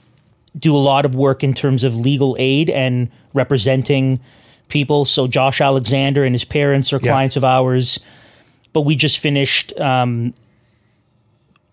do 0.58 0.75
a 0.75 0.80
lot 0.80 1.06
of 1.06 1.16
work 1.16 1.44
in 1.44 1.54
terms 1.54 1.84
of 1.84 1.96
legal 1.98 2.36
aid 2.40 2.70
and 2.70 3.10
representing 3.34 4.20
people. 4.67 5.05
So 5.05 5.27
Josh 5.27 5.62
Alexander 5.62 6.24
and 6.24 6.34
his 6.36 6.45
parents 6.45 6.91
are 6.93 7.00
Yeah. 7.01 7.12
clients 7.12 7.36
of 7.36 7.43
ours. 7.43 8.00
But 8.74 8.81
we 8.81 8.95
just 8.95 9.19
finished 9.19 9.77
um, 9.79 10.34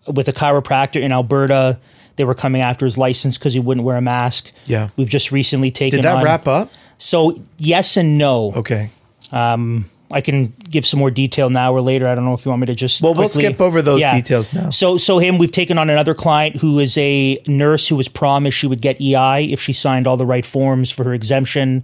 with 0.07 0.27
a 0.27 0.33
chiropractor 0.33 1.01
in 1.01 1.11
Alberta. 1.11 1.77
They 2.15 2.23
were 2.23 2.35
coming 2.35 2.61
after 2.61 2.85
his 2.85 2.97
license 2.97 3.37
because 3.37 3.53
he 3.53 3.59
wouldn't 3.59 3.85
wear 3.85 3.97
a 3.97 4.01
mask. 4.01 4.51
Yeah. 4.65 4.89
We've 4.97 5.09
just 5.09 5.31
recently 5.31 5.71
taken 5.71 5.97
Did 5.97 6.05
that 6.05 6.17
on- 6.17 6.23
wrap 6.23 6.47
up? 6.47 6.71
So 6.99 7.41
yes 7.57 7.97
and 7.97 8.17
no. 8.17 8.53
Okay. 8.55 8.89
I 10.11 10.21
can 10.21 10.53
give 10.69 10.85
some 10.85 10.99
more 10.99 11.09
detail 11.09 11.49
now 11.49 11.73
or 11.73 11.81
later. 11.81 12.07
I 12.07 12.13
don't 12.13 12.23
know 12.23 12.35
if 12.35 12.45
you 12.45 12.49
want 12.49 12.61
me 12.61 12.67
to 12.67 12.75
just. 12.75 13.01
Well, 13.01 13.15
we'll 13.15 13.27
skip 13.29 13.59
over 13.59 13.81
those 13.81 14.03
details 14.03 14.53
now. 14.53 14.69
So, 14.69 14.95
so 14.97 15.17
him, 15.17 15.39
we've 15.39 15.51
taken 15.51 15.79
on 15.79 15.89
another 15.89 16.13
client 16.13 16.57
who 16.57 16.79
is 16.79 16.95
a 16.99 17.37
nurse 17.47 17.87
who 17.87 17.95
was 17.95 18.07
promised 18.07 18.55
she 18.57 18.67
would 18.67 18.79
get 18.81 19.01
EI 19.01 19.45
if 19.51 19.59
she 19.59 19.73
signed 19.73 20.05
all 20.05 20.15
the 20.15 20.25
right 20.25 20.45
forms 20.45 20.91
for 20.91 21.03
her 21.05 21.13
exemption, 21.15 21.83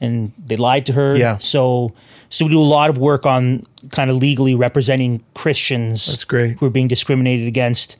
and 0.00 0.32
they 0.44 0.56
lied 0.56 0.86
to 0.86 0.92
her. 0.92 1.16
Yeah. 1.16 1.38
So, 1.38 1.92
so 2.30 2.44
we 2.44 2.50
do 2.50 2.60
a 2.60 2.62
lot 2.62 2.90
of 2.90 2.98
work 2.98 3.26
on 3.26 3.64
kind 3.90 4.10
of 4.10 4.16
legally 4.16 4.54
representing 4.54 5.24
Christians. 5.34 6.06
That's 6.06 6.24
great. 6.24 6.58
Who 6.58 6.66
are 6.66 6.70
being 6.70 6.88
discriminated 6.88 7.46
against. 7.46 7.96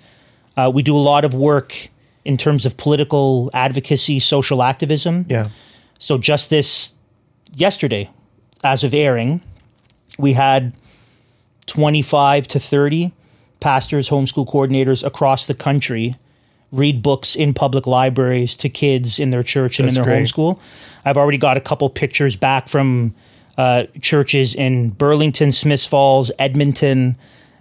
Uh, 0.57 0.71
we 0.73 0.83
do 0.83 0.97
a 0.97 0.99
lot 0.99 1.25
of 1.25 1.35
work 1.35 1.89
in 2.25 2.37
terms 2.37 2.67
of 2.67 2.77
political 2.77 3.51
advocacy, 3.55 4.21
social 4.21 4.63
activism. 4.63 5.27
Yeah. 5.29 5.49
So 5.99 6.19
just 6.19 6.51
this 6.51 6.97
yesterday, 7.55 8.11
as 8.65 8.85
of 8.85 8.95
airing, 8.95 9.41
we 10.19 10.33
had 10.33 10.73
25 11.67 12.49
to 12.49 12.61
30 12.61 13.13
pastors, 13.61 14.09
homeschool 14.11 14.47
coordinators 14.47 15.07
across 15.07 15.47
the 15.47 15.55
country 15.55 16.17
read 16.73 17.03
books 17.03 17.37
in 17.37 17.53
public 17.55 17.87
libraries 17.87 18.57
to 18.57 18.69
kids 18.69 19.19
in 19.19 19.31
their 19.31 19.43
church 19.43 19.79
and 19.79 19.87
That's 19.87 19.97
in 19.97 20.03
their 20.03 20.15
great. 20.15 20.25
homeschool. 20.25 20.59
I've 21.05 21.17
already 21.17 21.39
got 21.39 21.57
a 21.57 21.61
couple 21.61 21.89
pictures 21.91 22.35
back 22.35 22.69
from 22.69 23.15
uh, 23.59 23.85
churches 24.01 24.55
in 24.55 24.91
Burlington, 24.91 25.53
Smiths 25.53 25.85
Falls, 25.87 26.31
Edmonton. 26.39 27.17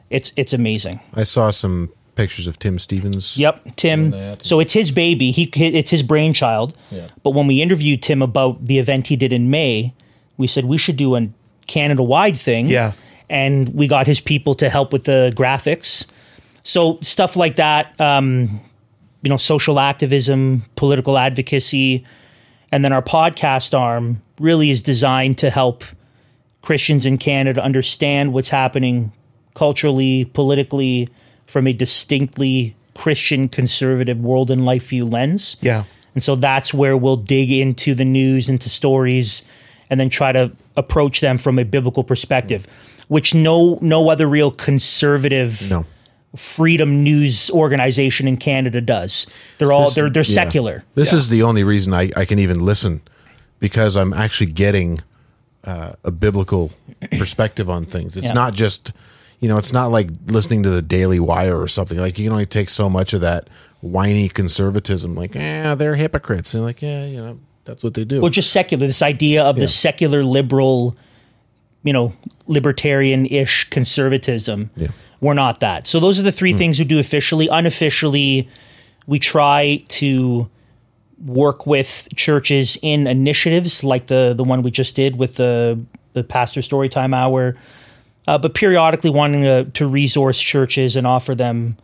It's 0.10 0.32
it's 0.38 0.53
amazing. 0.53 1.00
I 1.13 1.24
saw 1.24 1.50
some 1.51 1.89
pictures 2.15 2.48
of 2.48 2.58
Tim 2.60 2.80
Stevens. 2.80 3.38
Yep, 3.38 3.75
Tim. 3.75 4.13
So 4.39 4.60
it's 4.60 4.74
his 4.74 4.91
baby. 4.91 5.32
He 5.32 5.44
it's 5.56 5.89
his 5.89 6.03
brainchild. 6.03 6.75
Yeah. 6.91 7.08
But 7.24 7.32
when 7.32 7.48
we 7.48 7.62
interviewed 7.62 8.01
Tim 8.01 8.22
about 8.22 8.65
the 8.65 8.80
event 8.80 9.08
he 9.08 9.15
did 9.18 9.34
in 9.34 9.50
May, 9.50 9.94
we 10.38 10.48
said 10.48 10.65
we 10.65 10.77
should 10.77 10.98
do 10.98 11.15
a 11.15 11.27
Canada 11.68 12.03
wide 12.03 12.36
thing. 12.38 12.68
Yeah. 12.68 12.94
and 13.30 13.70
we 13.74 13.88
got 13.88 14.06
his 14.08 14.20
people 14.22 14.53
to 14.56 14.70
help 14.70 14.91
with 14.91 15.06
the 15.06 15.32
graphics. 15.36 16.06
So 16.63 17.00
stuff 17.01 17.36
like 17.38 17.56
that. 17.56 18.00
Um, 18.00 18.60
you 19.22 19.30
know, 19.30 19.38
social 19.38 19.80
activism, 19.80 20.63
political 20.75 21.18
advocacy, 21.18 22.04
and 22.72 22.84
then 22.84 22.94
our 22.94 23.01
podcast 23.01 23.78
arm 23.78 24.22
really 24.40 24.72
is 24.72 24.82
designed 24.82 25.38
to 25.40 25.50
help 25.50 25.84
Christians 26.62 27.06
in 27.06 27.18
Canada 27.18 27.63
understand 27.63 28.34
what's 28.34 28.50
happening 28.50 29.12
culturally, 29.54 30.25
politically, 30.34 31.10
from 31.46 31.68
a 31.68 31.74
distinctly 31.74 32.75
Christian 32.96 33.50
conservative 33.50 34.22
world 34.22 34.51
and 34.51 34.66
life 34.66 34.90
view 34.90 35.06
lens. 35.06 35.58
Yeah. 35.62 35.84
And 36.13 36.24
so 36.24 36.36
that's 36.36 36.74
where 36.74 36.98
we'll 36.98 37.18
dig 37.18 37.51
into 37.51 37.94
the 37.94 38.06
news, 38.06 38.50
into 38.50 38.70
stories, 38.70 39.44
and 39.90 40.00
then 40.00 40.10
try 40.10 40.32
to 40.32 40.51
approach 40.75 41.22
them 41.22 41.38
from 41.38 41.60
a 41.60 41.66
biblical 41.66 42.04
perspective, 42.04 42.66
which 43.08 43.34
no 43.34 43.78
no 43.82 44.10
other 44.10 44.28
real 44.28 44.51
conservative 44.51 45.70
No. 45.70 45.86
Freedom 46.36 47.04
news 47.04 47.50
organization 47.52 48.28
in 48.28 48.38
Canada 48.38 48.80
does. 48.82 49.28
They're 49.58 49.72
all 49.72 49.86
This- 49.86 49.96
they're 49.96 50.10
they're 50.10 50.24
yeah. 50.24 50.34
secular. 50.44 50.84
This 50.96 51.12
is 51.14 51.30
the 51.30 51.44
only 51.44 51.64
reason 51.64 51.94
I, 51.94 52.12
I 52.16 52.26
can 52.26 52.40
even 52.40 52.60
listen 52.60 53.02
because 53.60 53.98
I'm 53.98 54.14
actually 54.14 54.52
getting 54.52 55.00
uh, 55.64 55.94
a 56.04 56.12
biblical 56.12 56.72
perspective 57.18 57.70
on 57.70 57.86
things. 57.86 58.18
It's 58.18 58.28
Yeah. 58.28 58.34
not 58.34 58.54
just, 58.56 58.92
you 59.40 59.48
know, 59.48 59.58
it's 59.58 59.74
not 59.74 59.92
like 59.92 60.10
listening 60.28 60.64
to 60.64 60.70
the 60.70 60.82
Daily 60.82 61.20
Wire 61.20 61.56
or 61.60 61.68
something. 61.68 61.98
Like 62.00 62.18
you 62.18 62.26
can 62.26 62.32
only 62.34 62.46
take 62.48 62.70
so 62.70 62.90
much 62.90 63.14
of 63.14 63.22
that 63.22 63.48
whiny 63.82 64.28
conservatism. 64.30 65.14
Like, 65.16 65.36
eh, 65.36 65.76
they're 65.76 65.96
hypocrites. 65.96 66.54
And 66.56 66.64
like, 66.64 66.82
yeah, 66.82 67.06
you 67.06 67.18
know, 67.18 67.40
that's 67.66 67.84
what 67.84 67.94
they 67.94 68.06
do. 68.06 68.22
Well, 68.22 68.32
just 68.32 68.52
secular. 68.52 68.88
This 68.88 69.02
idea 69.04 69.44
of 69.44 69.58
Yeah. 69.58 69.66
the 69.66 69.68
secular 69.68 70.24
liberal, 70.24 70.96
you 71.84 71.94
know, 71.94 72.14
libertarian-ish 72.48 73.70
conservatism. 73.70 74.70
Yeah. 74.76 74.88
We're 75.22 75.36
not 75.36 75.60
that. 75.62 75.88
So 75.88 76.00
those 76.00 76.20
are 76.20 76.24
the 76.24 76.32
three 76.32 76.51
things 76.54 76.80
we 76.80 76.86
do 76.86 77.00
officially. 77.00 77.48
Unofficially, 77.48 78.50
we 79.08 79.20
try 79.20 79.84
to 79.90 80.50
work 81.25 81.68
with 81.68 82.08
churches 82.16 82.78
in 82.82 83.06
initiatives 83.06 83.84
like 83.84 84.08
the 84.08 84.34
the 84.36 84.44
one 84.44 84.63
we 84.63 84.72
just 84.72 84.96
did 84.96 85.16
with 85.18 85.36
the 85.36 85.80
the 86.13 86.24
pastor 86.24 86.62
storytime 86.62 87.16
hour, 87.16 87.56
uh, 88.28 88.38
but 88.38 88.54
periodically 88.56 89.10
wanting 89.12 89.44
to, 89.44 89.63
to 89.66 89.88
resource 89.88 90.42
churches 90.42 90.96
and 90.96 91.06
offer 91.08 91.36
them 91.36 91.78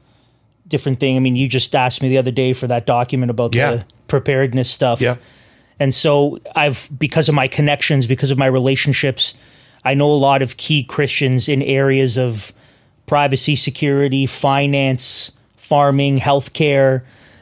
different 0.68 1.00
thing. 1.00 1.16
I 1.16 1.20
mean, 1.20 1.36
you 1.38 1.48
just 1.48 1.74
asked 1.76 2.02
me 2.02 2.10
the 2.10 2.18
other 2.18 2.32
day 2.32 2.52
for 2.54 2.68
that 2.68 2.86
document 2.86 3.30
about 3.30 3.56
Yeah. 3.56 3.72
the 3.76 3.86
preparedness 4.08 4.70
stuff. 4.70 5.00
Yeah. 5.00 5.16
And 5.80 5.94
so 5.94 6.40
I've, 6.56 6.90
because 7.00 7.30
of 7.30 7.36
my 7.36 7.48
connections, 7.48 8.06
because 8.08 8.32
of 8.32 8.38
my 8.38 8.48
relationships, 8.48 9.36
I 9.86 9.94
know 9.94 10.12
a 10.12 10.18
lot 10.18 10.42
of 10.42 10.58
key 10.58 10.84
Christians 10.84 11.48
in 11.48 11.62
areas 11.62 12.18
of 12.18 12.52
privacy, 13.12 13.56
security, 13.56 14.28
finance, 14.28 15.32
farming, 15.56 16.18
healthcare. 16.18 17.02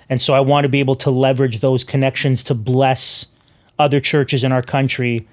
And 0.10 0.22
so 0.22 0.34
I 0.34 0.39
want 0.39 0.63
to 0.63 0.69
be 0.69 0.79
able 0.79 0.95
to 0.95 1.12
leverage 1.12 1.60
those 1.60 1.84
connections 1.84 2.43
to 2.45 2.53
bless 2.55 3.25
other 3.77 4.00
churches 4.00 4.43
in 4.43 4.51
our 4.53 4.62
country, 4.62 5.27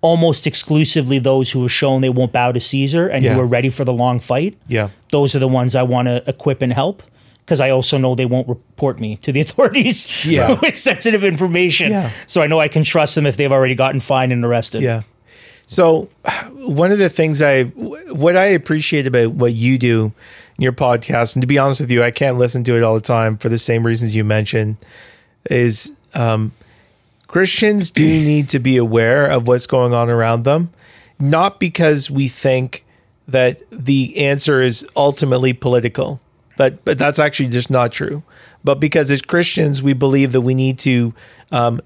almost 0.00 0.46
exclusively 0.46 1.18
those 1.18 1.50
who 1.50 1.62
have 1.62 1.72
shown 1.72 2.00
they 2.00 2.08
won't 2.08 2.32
bow 2.32 2.52
to 2.52 2.60
Caesar 2.60 3.06
and 3.08 3.24
Yeah. 3.24 3.34
who 3.34 3.40
are 3.40 3.46
ready 3.46 3.68
for 3.68 3.84
the 3.84 3.92
long 3.92 4.18
fight 4.20 4.56
Yeah. 4.68 4.88
those 5.10 5.34
are 5.34 5.38
the 5.40 5.48
ones 5.48 5.74
I 5.74 5.82
want 5.82 6.08
to 6.08 6.22
equip 6.26 6.62
and 6.62 6.72
help 6.72 7.02
because 7.44 7.60
I 7.60 7.70
also 7.70 7.98
know 7.98 8.14
they 8.14 8.24
won't 8.26 8.48
report 8.48 8.98
me 9.00 9.16
to 9.16 9.32
the 9.32 9.40
authorities 9.44 10.24
Yeah. 10.24 10.58
with 10.62 10.74
sensitive 10.76 11.22
information. 11.24 11.90
Yeah. 11.90 12.08
So 12.26 12.40
I 12.40 12.46
know 12.46 12.60
I 12.60 12.68
can 12.68 12.84
trust 12.84 13.14
them 13.16 13.26
if 13.26 13.36
they've 13.36 13.52
already 13.52 13.74
gotten 13.74 14.00
fined 14.00 14.32
and 14.32 14.44
arrested. 14.44 14.82
Yeah. 14.82 15.02
So, 15.66 16.08
one 16.52 16.92
of 16.92 16.98
the 16.98 17.08
things 17.08 17.40
I, 17.40 17.64
what 17.64 18.36
I 18.36 18.46
appreciate 18.46 19.06
about 19.06 19.32
what 19.32 19.54
you 19.54 19.78
do 19.78 20.12
in 20.58 20.62
your 20.62 20.72
podcast, 20.72 21.34
and 21.34 21.42
to 21.42 21.46
be 21.46 21.58
honest 21.58 21.80
with 21.80 21.90
you, 21.90 22.02
I 22.02 22.10
can't 22.10 22.36
listen 22.36 22.62
to 22.64 22.76
it 22.76 22.82
all 22.82 22.94
the 22.94 23.00
time 23.00 23.38
for 23.38 23.48
the 23.48 23.58
same 23.58 23.86
reasons 23.86 24.14
you 24.14 24.24
mentioned, 24.24 24.76
is 25.50 25.96
um, 26.14 26.52
Christians 27.26 27.90
do 27.90 28.04
need 28.06 28.48
to 28.50 28.58
be 28.58 28.76
aware 28.76 29.30
of 29.30 29.48
what's 29.48 29.66
going 29.66 29.94
on 29.94 30.10
around 30.10 30.44
them, 30.44 30.70
not 31.18 31.58
because 31.58 32.10
we 32.10 32.28
think 32.28 32.84
that 33.28 33.62
the 33.70 34.18
answer 34.18 34.60
is 34.60 34.86
ultimately 34.96 35.52
political. 35.52 36.20
but 36.56 36.84
but 36.84 36.98
that's 36.98 37.18
actually 37.18 37.48
just 37.48 37.70
not 37.70 37.92
true. 37.92 38.22
But 38.64 38.78
because 38.78 39.10
as 39.10 39.22
Christians, 39.22 39.82
we 39.82 39.92
believe 39.92 40.32
that 40.32 40.42
we 40.42 40.54
need 40.54 40.78
to 40.80 41.14
um, 41.50 41.80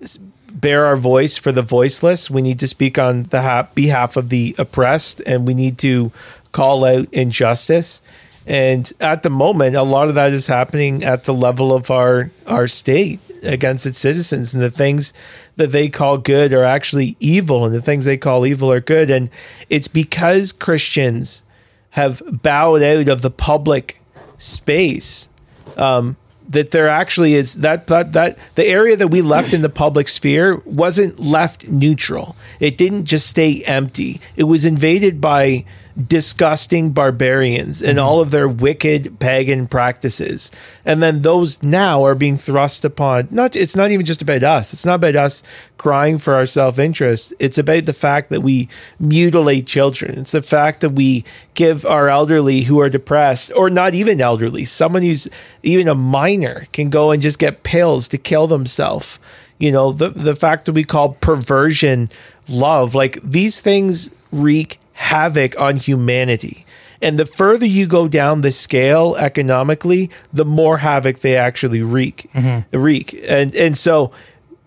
bear 0.60 0.86
our 0.86 0.96
voice 0.96 1.36
for 1.36 1.52
the 1.52 1.62
voiceless. 1.62 2.30
We 2.30 2.42
need 2.42 2.58
to 2.60 2.66
speak 2.66 2.98
on 2.98 3.24
the 3.24 3.42
ha- 3.42 3.68
behalf 3.74 4.16
of 4.16 4.30
the 4.30 4.54
oppressed, 4.58 5.20
and 5.26 5.46
we 5.46 5.54
need 5.54 5.78
to 5.78 6.10
call 6.52 6.84
out 6.84 7.12
injustice. 7.12 8.00
And 8.46 8.90
at 9.00 9.22
the 9.22 9.30
moment, 9.30 9.76
a 9.76 9.82
lot 9.82 10.08
of 10.08 10.14
that 10.14 10.32
is 10.32 10.46
happening 10.46 11.04
at 11.04 11.24
the 11.24 11.34
level 11.34 11.74
of 11.74 11.90
our 11.90 12.30
our 12.46 12.68
state 12.68 13.20
against 13.42 13.86
its 13.86 13.98
citizens, 13.98 14.54
and 14.54 14.62
the 14.62 14.70
things 14.70 15.12
that 15.56 15.72
they 15.72 15.88
call 15.88 16.18
good 16.18 16.52
are 16.52 16.64
actually 16.64 17.16
evil, 17.20 17.64
and 17.64 17.74
the 17.74 17.82
things 17.82 18.04
they 18.04 18.16
call 18.16 18.46
evil 18.46 18.70
are 18.70 18.80
good. 18.80 19.10
And 19.10 19.30
it's 19.68 19.88
because 19.88 20.52
Christians 20.52 21.42
have 21.90 22.22
bowed 22.42 22.82
out 22.82 23.08
of 23.08 23.22
the 23.22 23.30
public 23.30 24.00
space 24.38 25.28
um, 25.76 26.16
that 26.48 26.70
there 26.70 26.88
actually 26.88 27.34
is 27.34 27.54
that, 27.54 27.86
that 27.88 28.12
that 28.12 28.38
the 28.54 28.66
area 28.66 28.96
that 28.96 29.08
we 29.08 29.22
left 29.22 29.52
in 29.52 29.60
the 29.60 29.68
public 29.68 30.08
sphere 30.08 30.60
wasn't 30.64 31.18
left 31.18 31.68
neutral. 31.68 32.36
It 32.60 32.78
didn't 32.78 33.04
just 33.04 33.26
stay 33.26 33.62
empty. 33.64 34.20
It 34.36 34.44
was 34.44 34.64
invaded 34.64 35.20
by 35.20 35.64
disgusting 35.96 36.90
barbarians 36.90 37.82
and 37.82 37.98
mm-hmm. 37.98 38.06
all 38.06 38.20
of 38.20 38.30
their 38.30 38.48
wicked 38.48 39.18
pagan 39.18 39.66
practices. 39.66 40.52
And 40.84 41.02
then 41.02 41.22
those 41.22 41.62
now 41.62 42.04
are 42.04 42.14
being 42.14 42.36
thrust 42.36 42.84
upon 42.84 43.28
not 43.30 43.56
it's 43.56 43.76
not 43.76 43.90
even 43.90 44.04
just 44.04 44.20
about 44.20 44.42
us. 44.42 44.72
It's 44.72 44.84
not 44.84 44.96
about 44.96 45.16
us 45.16 45.42
crying 45.78 46.18
for 46.18 46.34
our 46.34 46.46
self-interest. 46.46 47.32
It's 47.38 47.58
about 47.58 47.86
the 47.86 47.92
fact 47.92 48.28
that 48.30 48.42
we 48.42 48.68
mutilate 49.00 49.66
children. 49.66 50.18
It's 50.18 50.32
the 50.32 50.42
fact 50.42 50.82
that 50.82 50.90
we 50.90 51.24
give 51.54 51.86
our 51.86 52.08
elderly 52.08 52.62
who 52.62 52.78
are 52.80 52.90
depressed 52.90 53.52
or 53.56 53.70
not 53.70 53.94
even 53.94 54.20
elderly, 54.20 54.64
someone 54.66 55.02
who's 55.02 55.28
even 55.62 55.88
a 55.88 55.94
minor 55.94 56.66
can 56.72 56.90
go 56.90 57.10
and 57.10 57.22
just 57.22 57.38
get 57.38 57.62
pills 57.62 58.08
to 58.08 58.18
kill 58.18 58.46
themselves. 58.46 59.18
You 59.58 59.72
know, 59.72 59.92
the 59.92 60.10
the 60.10 60.36
fact 60.36 60.66
that 60.66 60.72
we 60.72 60.84
call 60.84 61.14
perversion 61.14 62.10
love, 62.48 62.94
like 62.94 63.18
these 63.22 63.60
things 63.60 64.10
wreak 64.30 64.78
havoc 64.96 65.58
on 65.60 65.76
humanity. 65.76 66.64
And 67.02 67.18
the 67.18 67.26
further 67.26 67.66
you 67.66 67.86
go 67.86 68.08
down 68.08 68.40
the 68.40 68.50
scale 68.50 69.14
economically, 69.16 70.10
the 70.32 70.46
more 70.46 70.78
havoc 70.78 71.18
they 71.18 71.36
actually 71.36 71.82
wreak. 71.82 72.28
Mm-hmm. 72.32 72.76
Wreak. 72.76 73.22
And 73.28 73.54
and 73.54 73.76
so 73.76 74.12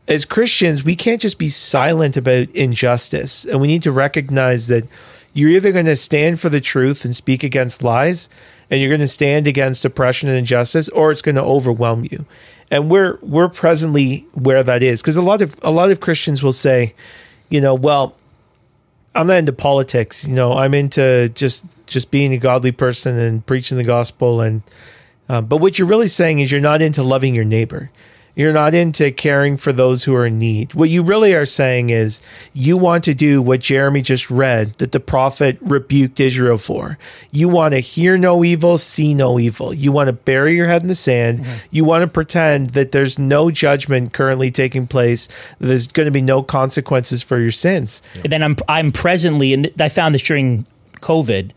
as 0.07 0.25
Christians, 0.25 0.83
we 0.83 0.95
can't 0.95 1.21
just 1.21 1.39
be 1.39 1.50
silent 1.50 2.15
about 2.15 2.50
injustice. 2.50 3.45
And 3.45 3.59
we 3.59 3.67
need 3.67 3.83
to 3.83 3.91
recognize 3.91 4.67
that 4.67 4.86
you're 5.33 5.50
either 5.50 5.71
going 5.71 5.86
to 5.86 5.95
stand 5.95 6.39
for 6.39 6.50
the 6.50 6.62
truth 6.62 7.05
and 7.05 7.15
speak 7.15 7.43
against 7.43 7.83
lies, 7.83 8.29
and 8.69 8.81
you're 8.81 8.89
going 8.89 9.01
to 9.01 9.07
stand 9.07 9.48
against 9.48 9.86
oppression 9.86 10.29
and 10.29 10.38
injustice, 10.38 10.89
or 10.89 11.12
it's 11.12 11.21
going 11.21 11.36
to 11.36 11.43
overwhelm 11.43 12.07
you. 12.09 12.25
And 12.69 12.89
we're 12.91 13.17
we're 13.24 13.50
presently 13.50 14.27
where 14.33 14.62
that 14.62 14.83
is. 14.83 15.01
Because 15.01 15.15
a 15.15 15.24
lot 15.24 15.41
of 15.41 15.55
a 15.63 15.71
lot 15.71 15.89
of 15.89 16.00
Christians 16.00 16.43
will 16.43 16.53
say, 16.53 16.93
you 17.50 17.59
know, 17.59 17.74
well, 17.74 18.15
I'm 19.16 19.28
not 19.28 19.38
into 19.38 19.54
politics. 19.54 20.28
You 20.28 20.34
know, 20.34 20.54
I'm 20.54 20.74
into 20.74 21.30
just 21.30 21.66
just 21.88 22.12
being 22.12 22.34
a 22.34 22.38
godly 22.38 22.72
person 22.72 23.18
and 23.18 23.46
preaching 23.46 23.78
the 23.78 23.84
gospel. 23.84 24.42
And 24.42 24.62
um, 25.28 25.46
but 25.46 25.58
what 25.58 25.78
you're 25.78 25.88
really 25.88 26.08
saying 26.08 26.39
is 26.39 26.51
you're 26.51 26.62
not 26.62 26.82
into 26.82 27.04
loving 27.04 27.36
your 27.36 27.46
neighbor. 27.46 27.92
You're 28.39 28.53
not 28.53 28.74
into 28.74 29.12
caring 29.12 29.58
for 29.58 29.74
those 29.74 30.05
who 30.05 30.15
are 30.15 30.25
in 30.25 30.39
need. 30.39 30.74
What 30.74 30.89
you 30.89 31.03
really 31.03 31.36
are 31.36 31.46
saying 31.46 31.90
is 31.90 32.22
you 32.53 32.77
want 32.77 33.03
to 33.03 33.14
do 33.14 33.42
what 33.42 33.59
Jeremy 33.59 34.01
just 34.01 34.31
read 34.31 34.75
that 34.75 34.94
the 34.94 35.01
prophet 35.01 35.57
rebuked 35.59 36.22
Israel 36.22 36.57
for. 36.57 36.98
You 37.31 37.50
want 37.50 37.74
to 37.74 37.81
hear 37.81 38.18
no 38.18 38.46
evil, 38.46 38.77
see 38.77 39.14
no 39.14 39.40
evil. 39.40 39.74
You 39.74 39.92
want 39.92 40.07
to 40.07 40.14
bury 40.14 40.55
your 40.55 40.68
head 40.68 40.81
in 40.83 40.87
the 40.87 40.96
sand. 40.96 41.46
You 41.70 41.83
want 41.83 42.03
to 42.03 42.07
pretend 42.07 42.70
that 42.70 42.94
there's 42.94 43.20
no 43.20 43.51
judgment 43.51 44.14
currently 44.14 44.51
taking 44.51 44.87
place. 44.87 45.27
There's 45.59 45.87
going 45.87 46.05
to 46.07 46.11
be 46.11 46.22
no 46.22 46.42
consequences 46.42 47.22
for 47.22 47.40
your 47.40 47.51
sins. 47.51 48.01
And 48.24 48.31
then 48.31 48.42
I'm 48.42 48.55
I'm 48.70 48.94
presently, 48.94 49.53
and 49.53 49.70
I 49.81 49.90
found 49.90 50.16
this 50.16 50.22
during 50.22 50.66
COVID, 51.01 51.51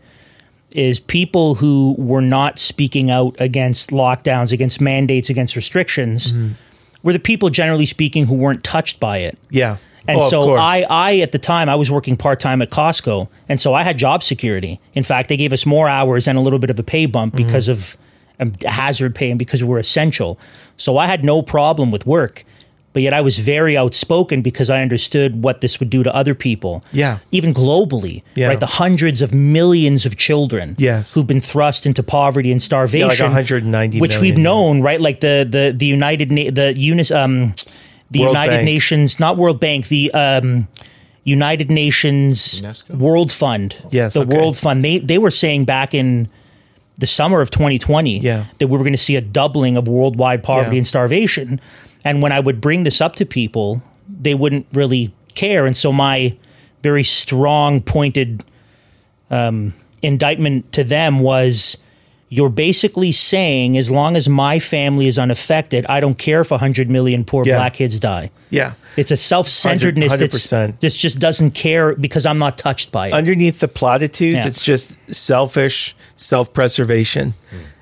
is 0.71 0.99
people 0.99 1.55
who 1.55 1.95
were 1.97 2.19
not 2.21 2.59
speaking 2.59 3.09
out 3.09 3.37
against 3.39 3.91
lockdowns, 3.91 4.51
against 4.51 4.81
mandates, 4.81 5.29
against 5.29 5.55
restrictions, 5.55 6.33
Mm-hmm. 6.33 6.53
Were 7.03 7.13
the 7.13 7.19
people 7.19 7.49
generally 7.49 7.85
speaking 7.85 8.25
who 8.25 8.35
weren't 8.35 8.63
touched 8.63 8.99
by 8.99 9.19
it. 9.19 9.37
Yeah. 9.49 9.77
And 10.07 10.19
Oh, 10.19 10.29
so. 10.29 10.55
I, 10.55 10.85
I 10.89 11.17
at 11.19 11.31
the 11.31 11.39
time 11.39 11.69
I 11.69 11.75
was 11.75 11.89
working 11.91 12.17
part 12.17 12.39
time 12.39 12.61
at 12.61 12.69
Costco, 12.69 13.29
and 13.47 13.61
so 13.61 13.73
I 13.73 13.83
had 13.83 13.97
job 13.97 14.21
security. 14.23 14.79
In 14.93 15.03
fact, 15.03 15.29
they 15.29 15.37
gave 15.37 15.53
us 15.53 15.65
more 15.65 15.87
hours 15.87 16.27
and 16.27 16.37
a 16.37 16.41
little 16.41 16.59
bit 16.59 16.69
of 16.69 16.77
a 16.79 16.83
pay 16.83 17.05
bump 17.05 17.35
Mm-hmm. 17.35 17.45
because 17.45 17.69
of 17.69 17.95
um, 18.39 18.51
hazard 18.65 19.15
pay 19.15 19.29
and 19.29 19.39
because 19.39 19.63
we 19.63 19.69
were 19.69 19.79
essential. 19.79 20.37
So 20.75 20.97
I 20.97 21.05
had 21.07 21.23
no 21.23 21.41
problem 21.41 21.89
with 21.91 22.05
work, 22.05 22.43
but 22.93 23.01
yet 23.01 23.13
I 23.13 23.21
was 23.21 23.39
very 23.39 23.75
outspoken 23.75 24.41
because 24.41 24.69
I 24.69 24.81
understood 24.81 25.43
what 25.43 25.61
this 25.61 25.79
would 25.79 25.89
do 25.89 26.03
to 26.03 26.15
other 26.15 26.35
people. 26.35 26.83
Yeah. 26.91 27.17
even 27.31 27.53
globally, 27.53 28.21
Yeah. 28.35 28.47
right? 28.49 28.59
The 28.59 28.65
hundreds 28.83 29.21
of 29.21 29.33
millions 29.33 30.05
of 30.05 30.15
children, 30.15 30.75
Yes. 30.77 31.13
who've 31.13 31.27
been 31.27 31.39
thrust 31.41 31.85
into 31.85 32.03
poverty 32.03 32.51
and 32.51 32.61
starvation, 32.61 33.25
190 33.25 33.99
which 33.99 34.11
we've 34.19 34.35
million, 34.35 34.37
yeah. 34.37 34.43
known, 34.43 34.81
right? 34.81 35.01
Like 35.01 35.19
the 35.19 35.45
the 35.49 35.73
the 35.75 35.85
United 35.87 36.31
Na- 36.31 36.51
the 36.51 36.73
Unis 36.77 37.11
um 37.11 37.53
the 38.11 38.19
World 38.19 38.33
United 38.35 38.51
Bank. 38.57 38.65
Nations, 38.65 39.19
not 39.19 39.37
World 39.37 39.59
Bank, 39.59 39.87
the 39.87 40.11
um, 40.13 40.67
United 41.23 41.71
Nations 41.71 42.61
UNESCO? 42.61 42.95
World 42.97 43.31
Fund. 43.31 43.75
Yes, 43.91 44.13
the 44.13 44.21
okay. 44.21 44.37
World 44.37 44.55
Fund. 44.57 44.83
They 44.85 44.99
they 44.99 45.17
were 45.17 45.31
saying 45.31 45.65
back 45.65 45.93
in 45.93 46.27
the 46.99 47.07
summer 47.07 47.41
of 47.41 47.49
2020 47.49 48.19
Yeah. 48.19 48.43
that 48.59 48.67
we 48.67 48.77
were 48.77 48.83
going 48.83 48.93
to 48.93 49.05
see 49.09 49.15
a 49.15 49.21
doubling 49.21 49.77
of 49.77 49.87
worldwide 49.87 50.43
poverty 50.43 50.75
Yeah. 50.75 50.79
and 50.79 50.87
starvation. 50.87 51.59
And 52.05 52.21
when 52.21 52.31
I 52.31 52.39
would 52.39 52.59
bring 52.61 52.83
this 52.83 53.01
up 53.01 53.15
to 53.17 53.25
people, 53.25 53.81
they 54.09 54.35
wouldn't 54.35 54.67
really 54.73 55.13
care. 55.35 55.65
And 55.65 55.75
so 55.75 55.91
my 55.91 56.35
very 56.81 57.03
strong, 57.03 57.81
pointed 57.81 58.43
um, 59.31 59.73
indictment 60.01 60.71
to 60.73 60.83
them 60.83 61.19
was 61.19 61.77
you're 62.29 62.49
basically 62.49 63.11
saying 63.11 63.77
as 63.77 63.91
long 63.91 64.15
as 64.17 64.27
my 64.27 64.57
family 64.59 65.05
is 65.07 65.19
unaffected, 65.19 65.85
I 65.85 65.99
don't 65.99 66.17
care 66.17 66.41
if 66.41 66.49
100 66.51 66.89
million 66.89 67.23
poor 67.23 67.45
Yeah. 67.45 67.57
black 67.57 67.75
kids 67.75 67.99
die. 67.99 68.31
Yeah. 68.49 68.73
It's 68.97 69.11
a 69.11 69.17
self-centeredness 69.17 70.15
that's 70.17 70.35
100%. 70.51 70.79
this 70.79 70.97
just 70.97 71.19
doesn't 71.19 71.51
care 71.51 71.95
because 71.95 72.25
I'm 72.25 72.39
not 72.39 72.57
touched 72.57 72.91
by 72.91 73.09
it. 73.09 73.13
Underneath 73.13 73.59
the 73.59 73.67
platitudes, 73.67 74.43
Yeah. 74.43 74.47
it's 74.47 74.63
just 74.63 74.95
selfish 75.13 75.95
self 76.15 76.51
preservation. 76.53 77.35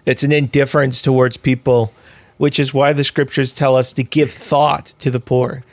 It's 0.05 0.23
an 0.23 0.31
indifference 0.33 1.01
towards 1.01 1.37
people, 1.37 1.93
which 2.41 2.59
is 2.59 2.73
why 2.73 2.91
the 2.91 3.03
scriptures 3.03 3.51
tell 3.51 3.75
us 3.75 3.93
to 3.93 4.01
give 4.01 4.31
thought 4.31 4.85
to 4.97 5.11
the 5.11 5.19
poor. 5.19 5.63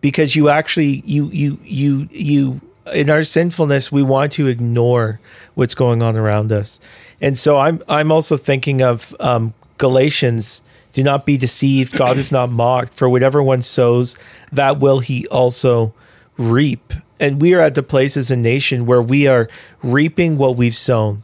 Because 0.00 0.34
you 0.34 0.48
actually 0.48 1.04
you 1.06 1.28
you 1.28 1.56
you 1.62 2.08
you 2.10 2.60
in 2.92 3.10
our 3.10 3.22
sinfulness 3.22 3.92
we 3.92 4.02
want 4.02 4.32
to 4.32 4.48
ignore 4.48 5.20
what's 5.54 5.76
going 5.76 6.02
on 6.02 6.16
around 6.16 6.50
us. 6.50 6.80
And 7.20 7.38
so 7.38 7.58
I'm 7.58 7.80
I'm 7.88 8.10
also 8.10 8.36
thinking 8.36 8.82
of 8.82 9.14
um, 9.20 9.54
Galatians 9.78 10.62
do 10.94 11.04
not 11.04 11.26
be 11.26 11.36
deceived. 11.36 11.96
God 11.96 12.16
is 12.16 12.32
not 12.32 12.50
mocked. 12.50 12.94
For 12.94 13.08
whatever 13.08 13.40
one 13.40 13.62
sows, 13.62 14.16
that 14.50 14.80
will 14.80 14.98
he 14.98 15.28
also 15.28 15.94
reap. 16.36 16.92
And 17.20 17.40
we 17.40 17.54
are 17.54 17.60
at 17.60 17.76
the 17.76 17.84
place 17.84 18.16
as 18.16 18.32
a 18.32 18.36
nation 18.36 18.84
where 18.84 19.00
we 19.00 19.28
are 19.28 19.46
reaping 19.80 20.38
what 20.38 20.56
we've 20.56 20.76
sown. 20.76 21.22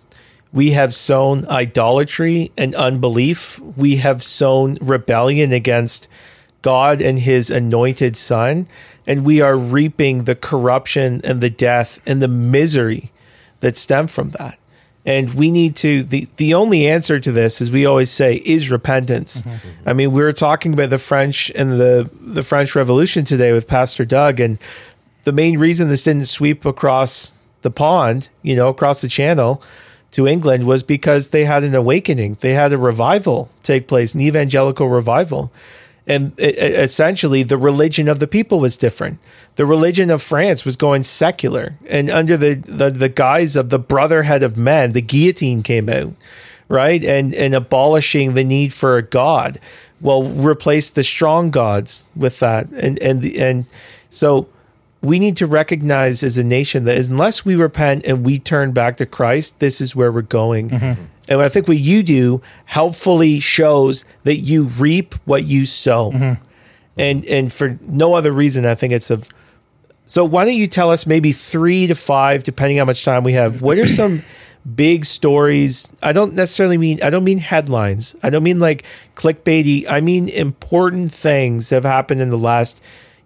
We 0.52 0.72
have 0.72 0.94
sown 0.94 1.46
idolatry 1.48 2.52
and 2.56 2.74
unbelief. 2.74 3.58
We 3.58 3.96
have 3.96 4.22
sown 4.22 4.76
rebellion 4.80 5.52
against 5.52 6.08
God 6.60 7.00
and 7.00 7.18
his 7.18 7.50
anointed 7.50 8.16
son. 8.16 8.66
And 9.06 9.24
we 9.24 9.40
are 9.40 9.56
reaping 9.56 10.24
the 10.24 10.34
corruption 10.34 11.20
and 11.24 11.40
the 11.40 11.50
death 11.50 12.00
and 12.06 12.20
the 12.20 12.28
misery 12.28 13.10
that 13.60 13.76
stem 13.76 14.06
from 14.08 14.30
that. 14.32 14.58
And 15.04 15.34
we 15.34 15.50
need 15.50 15.74
to 15.76 16.04
the 16.04 16.28
the 16.36 16.54
only 16.54 16.86
answer 16.86 17.18
to 17.18 17.32
this, 17.32 17.60
as 17.60 17.72
we 17.72 17.84
always 17.84 18.08
say, 18.08 18.36
is 18.44 18.70
repentance. 18.70 19.42
Mm-hmm. 19.42 19.88
I 19.88 19.92
mean, 19.94 20.12
we 20.12 20.22
were 20.22 20.32
talking 20.32 20.72
about 20.72 20.90
the 20.90 20.98
French 20.98 21.50
and 21.56 21.72
the 21.72 22.08
the 22.20 22.44
French 22.44 22.76
Revolution 22.76 23.24
today 23.24 23.52
with 23.52 23.66
Pastor 23.66 24.04
Doug, 24.04 24.38
and 24.38 24.58
the 25.24 25.32
main 25.32 25.58
reason 25.58 25.88
this 25.88 26.04
didn't 26.04 26.26
sweep 26.26 26.64
across 26.64 27.34
the 27.62 27.70
pond, 27.70 28.28
you 28.42 28.54
know, 28.54 28.68
across 28.68 29.02
the 29.02 29.08
channel 29.08 29.60
to 30.12 30.28
England 30.28 30.64
was 30.66 30.82
because 30.82 31.30
they 31.30 31.44
had 31.44 31.64
an 31.64 31.74
awakening. 31.74 32.36
They 32.40 32.52
had 32.52 32.72
a 32.72 32.78
revival 32.78 33.50
take 33.62 33.88
place, 33.88 34.14
an 34.14 34.20
evangelical 34.20 34.88
revival. 34.88 35.52
And 36.06 36.38
e- 36.40 36.46
e- 36.46 36.50
essentially, 36.50 37.42
the 37.42 37.56
religion 37.56 38.08
of 38.08 38.18
the 38.18 38.26
people 38.26 38.60
was 38.60 38.76
different. 38.76 39.18
The 39.56 39.66
religion 39.66 40.10
of 40.10 40.22
France 40.22 40.64
was 40.64 40.76
going 40.76 41.02
secular. 41.02 41.76
And 41.88 42.10
under 42.10 42.36
the, 42.36 42.54
the, 42.54 42.90
the 42.90 43.08
guise 43.08 43.56
of 43.56 43.70
the 43.70 43.78
brotherhood 43.78 44.42
of 44.42 44.56
men, 44.56 44.92
the 44.92 45.00
guillotine 45.02 45.62
came 45.62 45.88
out, 45.88 46.14
right? 46.68 47.04
And, 47.04 47.34
and 47.34 47.54
abolishing 47.54 48.34
the 48.34 48.44
need 48.44 48.72
for 48.72 48.96
a 48.96 49.02
God. 49.02 49.60
Well, 50.00 50.24
replace 50.24 50.90
the 50.90 51.04
strong 51.04 51.50
gods 51.50 52.04
with 52.16 52.40
that. 52.40 52.68
And, 52.70 52.98
and, 52.98 53.24
and 53.24 53.66
so 54.10 54.48
we 55.02 55.18
need 55.18 55.36
to 55.38 55.46
recognize 55.46 56.22
as 56.22 56.38
a 56.38 56.44
nation 56.44 56.84
that 56.84 56.96
unless 57.08 57.44
we 57.44 57.56
repent 57.56 58.06
and 58.06 58.24
we 58.24 58.38
turn 58.38 58.72
back 58.72 58.96
to 58.98 59.06
Christ, 59.06 59.58
this 59.58 59.80
is 59.80 59.96
where 59.96 60.12
we're 60.12 60.22
going. 60.22 60.70
Mm-hmm. 60.70 61.02
And 61.28 61.42
I 61.42 61.48
think 61.48 61.66
what 61.66 61.78
you 61.78 62.02
do 62.02 62.40
helpfully 62.66 63.40
shows 63.40 64.04
that 64.22 64.36
you 64.36 64.64
reap 64.64 65.14
what 65.24 65.44
you 65.44 65.66
sow. 65.66 66.12
Mm-hmm. 66.12 66.42
And 66.96 67.24
and 67.24 67.52
for 67.52 67.78
no 67.82 68.14
other 68.14 68.32
reason, 68.32 68.64
I 68.64 68.74
think 68.74 68.92
it's 68.92 69.10
of 69.10 69.28
so 70.06 70.24
why 70.24 70.44
don't 70.44 70.54
you 70.54 70.66
tell 70.66 70.90
us 70.90 71.06
maybe 71.06 71.32
three 71.32 71.86
to 71.86 71.94
five, 71.94 72.42
depending 72.42 72.78
how 72.78 72.84
much 72.84 73.04
time 73.04 73.24
we 73.24 73.32
have, 73.32 73.62
what 73.62 73.78
are 73.78 73.86
some 73.88 74.22
big 74.74 75.04
stories? 75.04 75.88
I 76.02 76.12
don't 76.12 76.34
necessarily 76.34 76.78
mean 76.78 77.02
I 77.02 77.10
don't 77.10 77.24
mean 77.24 77.38
headlines. 77.38 78.14
I 78.22 78.30
don't 78.30 78.42
mean 78.44 78.60
like 78.60 78.84
clickbaity. 79.16 79.86
I 79.88 80.00
mean 80.00 80.28
important 80.28 81.12
things 81.12 81.70
that 81.70 81.76
have 81.76 81.84
happened 81.84 82.20
in 82.20 82.28
the 82.28 82.38
last 82.38 82.80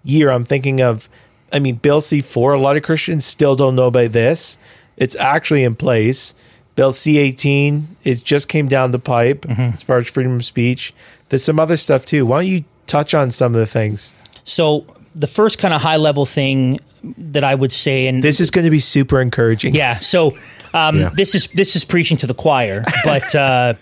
year. 0.04 0.30
I'm 0.30 0.44
thinking 0.44 0.80
of 0.80 1.08
I 1.52 1.58
mean 1.58 1.76
Bill 1.76 2.00
C 2.00 2.20
four. 2.20 2.52
A 2.54 2.60
lot 2.60 2.76
of 2.76 2.82
Christians 2.82 3.24
still 3.24 3.56
don't 3.56 3.76
know 3.76 3.86
about 3.86 4.12
this. 4.12 4.58
It's 4.96 5.14
actually 5.16 5.62
in 5.64 5.74
place. 5.76 6.34
Bill 6.74 6.92
C 6.92 7.18
eighteen, 7.18 7.88
it 8.04 8.22
just 8.24 8.48
came 8.48 8.68
down 8.68 8.90
the 8.90 8.98
pipe 8.98 9.46
as 9.48 9.82
far 9.82 9.98
as 9.98 10.08
freedom 10.08 10.36
of 10.36 10.44
speech. 10.44 10.92
There's 11.28 11.42
some 11.44 11.58
other 11.58 11.76
stuff 11.76 12.04
too. 12.04 12.26
Why 12.26 12.38
don't 12.42 12.50
you 12.50 12.64
touch 12.86 13.14
on 13.14 13.30
some 13.30 13.54
of 13.54 13.58
the 13.60 13.66
things? 13.66 14.14
So 14.44 14.84
the 15.14 15.26
first 15.26 15.58
kind 15.58 15.72
of 15.72 15.80
high 15.80 15.96
level 15.96 16.26
thing 16.26 16.78
that 17.16 17.44
I 17.44 17.54
would 17.54 17.72
say, 17.72 18.06
and 18.08 18.22
This 18.22 18.40
is 18.40 18.50
going 18.50 18.64
to 18.64 18.70
be 18.70 18.78
super 18.80 19.20
encouraging. 19.20 19.74
yeah, 19.74 19.98
so 20.00 20.32
um, 20.74 20.98
Yeah. 21.00 21.08
this 21.14 21.34
is 21.34 21.46
this 21.48 21.76
is 21.76 21.84
preaching 21.84 22.16
to 22.18 22.26
the 22.26 22.34
choir, 22.34 22.84
but 23.04 23.34
uh, 23.34 23.74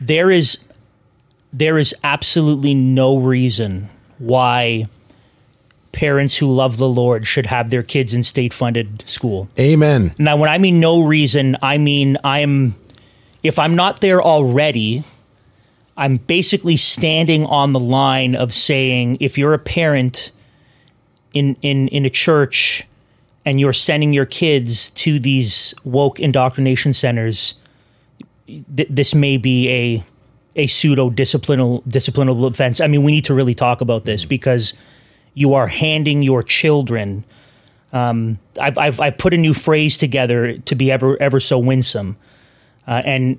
there 0.00 0.30
is 0.30 0.64
there 1.52 1.78
is 1.78 1.94
absolutely 2.04 2.74
no 2.74 3.18
reason 3.18 3.88
why 4.18 4.86
parents 5.92 6.36
who 6.36 6.46
love 6.46 6.78
the 6.78 6.88
Lord 6.88 7.26
should 7.26 7.46
have 7.46 7.70
their 7.70 7.82
kids 7.82 8.14
in 8.14 8.24
state 8.24 8.52
funded 8.52 9.08
school. 9.08 9.48
Amen. 9.58 10.12
Now, 10.18 10.36
when 10.36 10.48
I 10.48 10.58
mean 10.58 10.80
no 10.80 11.02
reason, 11.02 11.56
I 11.62 11.78
mean 11.78 12.16
I'm 12.24 12.74
if 13.42 13.58
I'm 13.58 13.74
not 13.74 14.00
there 14.00 14.22
already, 14.22 15.04
I'm 15.96 16.16
basically 16.16 16.76
standing 16.76 17.44
on 17.46 17.72
the 17.72 17.80
line 17.80 18.34
of 18.34 18.52
saying 18.52 19.18
if 19.20 19.36
you're 19.36 19.54
a 19.54 19.58
parent 19.58 20.32
in 21.34 21.56
in 21.62 21.88
in 21.88 22.04
a 22.04 22.10
church 22.10 22.86
and 23.44 23.58
you're 23.58 23.72
sending 23.72 24.12
your 24.12 24.26
kids 24.26 24.90
to 24.90 25.18
these 25.18 25.74
woke 25.84 26.20
indoctrination 26.20 26.92
centers, 26.92 27.54
th- 28.46 28.88
this 28.88 29.14
may 29.14 29.36
be 29.36 29.68
a 29.68 30.04
a 30.56 30.66
pseudo 30.66 31.10
disciplinal 31.10 31.82
disciplinable 31.82 32.46
offense. 32.46 32.80
I 32.80 32.86
mean, 32.86 33.02
we 33.02 33.12
need 33.12 33.24
to 33.26 33.34
really 33.34 33.54
talk 33.54 33.80
about 33.80 34.04
this 34.04 34.24
because 34.24 34.74
you 35.34 35.54
are 35.54 35.66
handing 35.68 36.22
your 36.22 36.42
children. 36.42 37.24
Um, 37.92 38.38
I've, 38.60 38.78
I've 38.78 39.00
I've 39.00 39.18
put 39.18 39.34
a 39.34 39.36
new 39.36 39.52
phrase 39.54 39.96
together 39.98 40.58
to 40.58 40.74
be 40.74 40.90
ever 40.92 41.20
ever 41.20 41.40
so 41.40 41.58
winsome, 41.58 42.16
uh, 42.86 43.02
and 43.04 43.38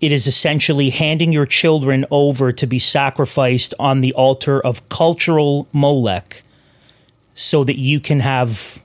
it 0.00 0.10
is 0.12 0.26
essentially 0.26 0.90
handing 0.90 1.32
your 1.32 1.46
children 1.46 2.04
over 2.10 2.50
to 2.52 2.66
be 2.66 2.78
sacrificed 2.78 3.72
on 3.78 4.00
the 4.00 4.12
altar 4.14 4.60
of 4.60 4.88
cultural 4.88 5.68
Molech, 5.72 6.42
so 7.34 7.62
that 7.64 7.78
you 7.78 8.00
can 8.00 8.20
have 8.20 8.82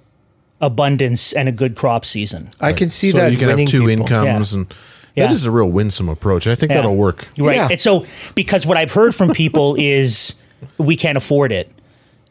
abundance 0.61 1.33
and 1.33 1.49
a 1.49 1.51
good 1.51 1.75
crop 1.75 2.05
season. 2.05 2.49
I 2.59 2.73
can 2.73 2.89
see 2.89 3.11
so 3.11 3.17
that 3.17 3.31
you 3.31 3.37
can 3.37 3.49
have 3.49 3.67
two 3.67 3.79
people. 3.87 3.89
incomes, 3.89 4.53
Yeah. 4.53 4.59
and 4.59 4.73
Yeah. 5.15 5.27
that 5.27 5.33
is 5.33 5.45
a 5.45 5.51
real 5.51 5.69
winsome 5.69 6.09
approach. 6.09 6.47
I 6.47 6.55
think 6.55 6.69
Yeah. 6.71 6.77
that'll 6.77 6.95
work. 6.97 7.27
Right. 7.37 7.55
Yeah. 7.55 7.67
And 7.71 7.79
so 7.79 8.05
because 8.35 8.67
what 8.67 8.77
I've 8.77 8.91
heard 8.91 9.15
from 9.15 9.31
people 9.33 9.75
is 9.79 10.35
we 10.77 10.95
can't 10.95 11.17
afford 11.17 11.51
it. 11.51 11.69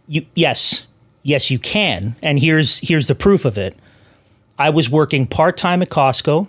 You 0.09 0.27
yes. 0.35 0.87
Yes, 1.23 1.51
you 1.51 1.59
can. 1.59 2.16
And 2.23 2.40
here's 2.40 2.79
here's 2.79 3.07
the 3.07 3.14
proof 3.14 3.44
of 3.44 3.59
it. 3.59 3.77
I 4.59 4.71
was 4.71 4.90
working 4.90 5.27
part-time 5.27 5.83
at 5.83 5.90
Costco. 5.90 6.49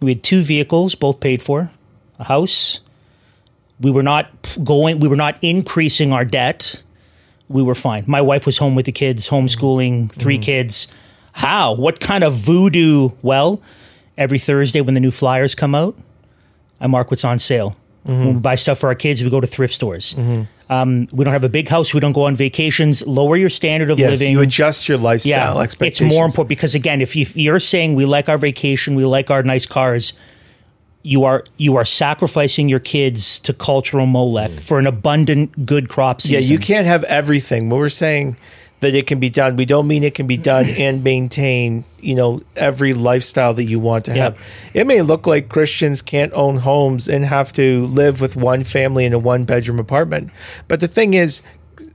We 0.00 0.12
had 0.12 0.22
two 0.22 0.42
vehicles, 0.42 0.94
both 0.94 1.18
paid 1.18 1.42
for, 1.42 1.72
a 2.18 2.24
house. 2.24 2.80
We 3.80 3.90
were 3.90 4.02
not 4.02 4.56
going 4.62 5.00
we 5.00 5.08
were 5.08 5.16
not 5.16 5.38
increasing 5.42 6.12
our 6.12 6.24
debt. 6.24 6.82
We 7.48 7.62
were 7.62 7.74
fine. 7.74 8.04
My 8.06 8.20
wife 8.20 8.46
was 8.46 8.58
home 8.58 8.76
with 8.76 8.86
the 8.86 8.92
kids, 8.92 9.28
homeschooling, 9.28 10.12
3 10.12 10.34
mm-hmm. 10.34 10.42
kids. 10.42 10.92
How? 11.32 11.74
What 11.74 11.98
kind 11.98 12.22
of 12.22 12.34
voodoo? 12.34 13.10
Well, 13.22 13.60
every 14.16 14.38
Thursday 14.38 14.80
when 14.80 14.94
the 14.94 15.00
new 15.00 15.10
flyers 15.10 15.56
come 15.56 15.74
out, 15.74 15.96
I 16.80 16.86
mark 16.86 17.10
what's 17.10 17.24
on 17.24 17.40
sale. 17.40 17.76
Mm-hmm. 18.06 18.18
When 18.24 18.34
we 18.34 18.40
buy 18.40 18.54
stuff 18.54 18.78
for 18.78 18.88
our 18.88 18.94
kids, 18.94 19.22
we 19.22 19.30
go 19.30 19.40
to 19.40 19.46
thrift 19.46 19.74
stores. 19.74 20.14
Mm-hmm. 20.14 20.72
Um, 20.72 21.08
we 21.12 21.24
don't 21.24 21.34
have 21.34 21.44
a 21.44 21.48
big 21.48 21.68
house. 21.68 21.92
We 21.92 22.00
don't 22.00 22.12
go 22.12 22.24
on 22.24 22.34
vacations. 22.34 23.06
Lower 23.06 23.36
your 23.36 23.50
standard 23.50 23.90
of 23.90 23.98
Yes, 23.98 24.20
living. 24.20 24.32
you 24.32 24.40
adjust 24.40 24.88
your 24.88 24.98
lifestyle 24.98 25.56
yeah, 25.56 25.62
expectations. 25.62 26.06
it's 26.06 26.14
more 26.14 26.24
important 26.24 26.48
because 26.48 26.74
again, 26.74 27.00
if, 27.00 27.14
you, 27.14 27.22
if 27.22 27.36
you're 27.36 27.60
saying 27.60 27.94
we 27.96 28.06
like 28.06 28.28
our 28.28 28.38
vacation, 28.38 28.94
we 28.94 29.04
like 29.04 29.30
our 29.30 29.42
nice 29.42 29.66
cars, 29.66 30.14
you 31.02 31.24
are 31.24 31.44
you 31.56 31.76
are 31.76 31.84
sacrificing 31.84 32.68
your 32.68 32.78
kids 32.78 33.38
to 33.40 33.54
cultural 33.54 34.06
Molech 34.06 34.50
mm. 34.50 34.60
for 34.60 34.78
an 34.78 34.86
abundant 34.86 35.64
good 35.64 35.88
crop 35.88 36.20
Yeah, 36.24 36.40
you 36.40 36.58
can't 36.58 36.86
have 36.86 37.04
everything. 37.04 37.70
When 37.70 37.80
we're 37.80 37.88
saying 37.88 38.36
that 38.80 38.94
it 38.94 39.06
can 39.06 39.20
be 39.20 39.30
done, 39.30 39.56
we 39.56 39.66
don't 39.66 39.86
mean 39.86 40.02
it 40.02 40.14
can 40.14 40.26
be 40.26 40.36
done 40.36 40.66
and 40.78 41.04
maintain, 41.04 41.84
you 42.00 42.14
know, 42.14 42.42
every 42.56 42.94
lifestyle 42.94 43.54
that 43.54 43.64
you 43.64 43.78
want 43.78 44.06
to 44.06 44.14
Yeah. 44.14 44.22
have. 44.24 44.40
It 44.74 44.86
may 44.86 45.02
look 45.02 45.26
like 45.26 45.48
Christians 45.48 46.02
can't 46.02 46.32
own 46.34 46.58
homes 46.58 47.08
and 47.08 47.24
have 47.24 47.52
to 47.54 47.86
live 47.86 48.20
with 48.20 48.36
one 48.36 48.64
family 48.64 49.04
in 49.04 49.12
a 49.12 49.18
one 49.18 49.44
bedroom 49.44 49.78
apartment. 49.78 50.30
But 50.68 50.80
the 50.80 50.88
thing 50.88 51.14
is, 51.14 51.42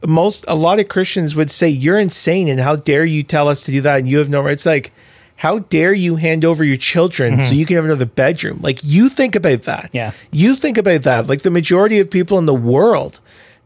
most 0.05 0.45
a 0.47 0.55
lot 0.55 0.79
of 0.79 0.87
Christians 0.87 1.35
would 1.35 1.49
say 1.49 1.67
you're 1.67 1.99
insane 1.99 2.47
and 2.47 2.59
how 2.59 2.75
dare 2.75 3.05
you 3.05 3.23
tell 3.23 3.47
us 3.47 3.63
to 3.63 3.71
do 3.71 3.81
that 3.81 3.99
and 3.99 4.07
you 4.07 4.19
have 4.19 4.29
no 4.29 4.41
rights 4.41 4.65
like 4.65 4.91
how 5.37 5.59
dare 5.59 5.93
you 5.93 6.15
hand 6.15 6.45
over 6.45 6.63
your 6.63 6.77
children 6.77 7.37
so 7.37 7.43
mm-hmm. 7.43 7.55
you 7.55 7.65
can 7.65 7.75
have 7.75 7.85
another 7.85 8.05
bedroom? 8.05 8.59
Like 8.61 8.79
you 8.83 9.09
think 9.09 9.35
about 9.35 9.63
that. 9.63 9.89
Yeah. 9.91 10.11
You 10.31 10.55
think 10.55 10.77
about 10.77 11.01
that. 11.01 11.27
Like 11.27 11.41
the 11.41 11.51
majority 11.51 11.99
of 11.99 12.09
people 12.09 12.37
in 12.37 12.45
the 12.45 12.53
world 12.53 13.19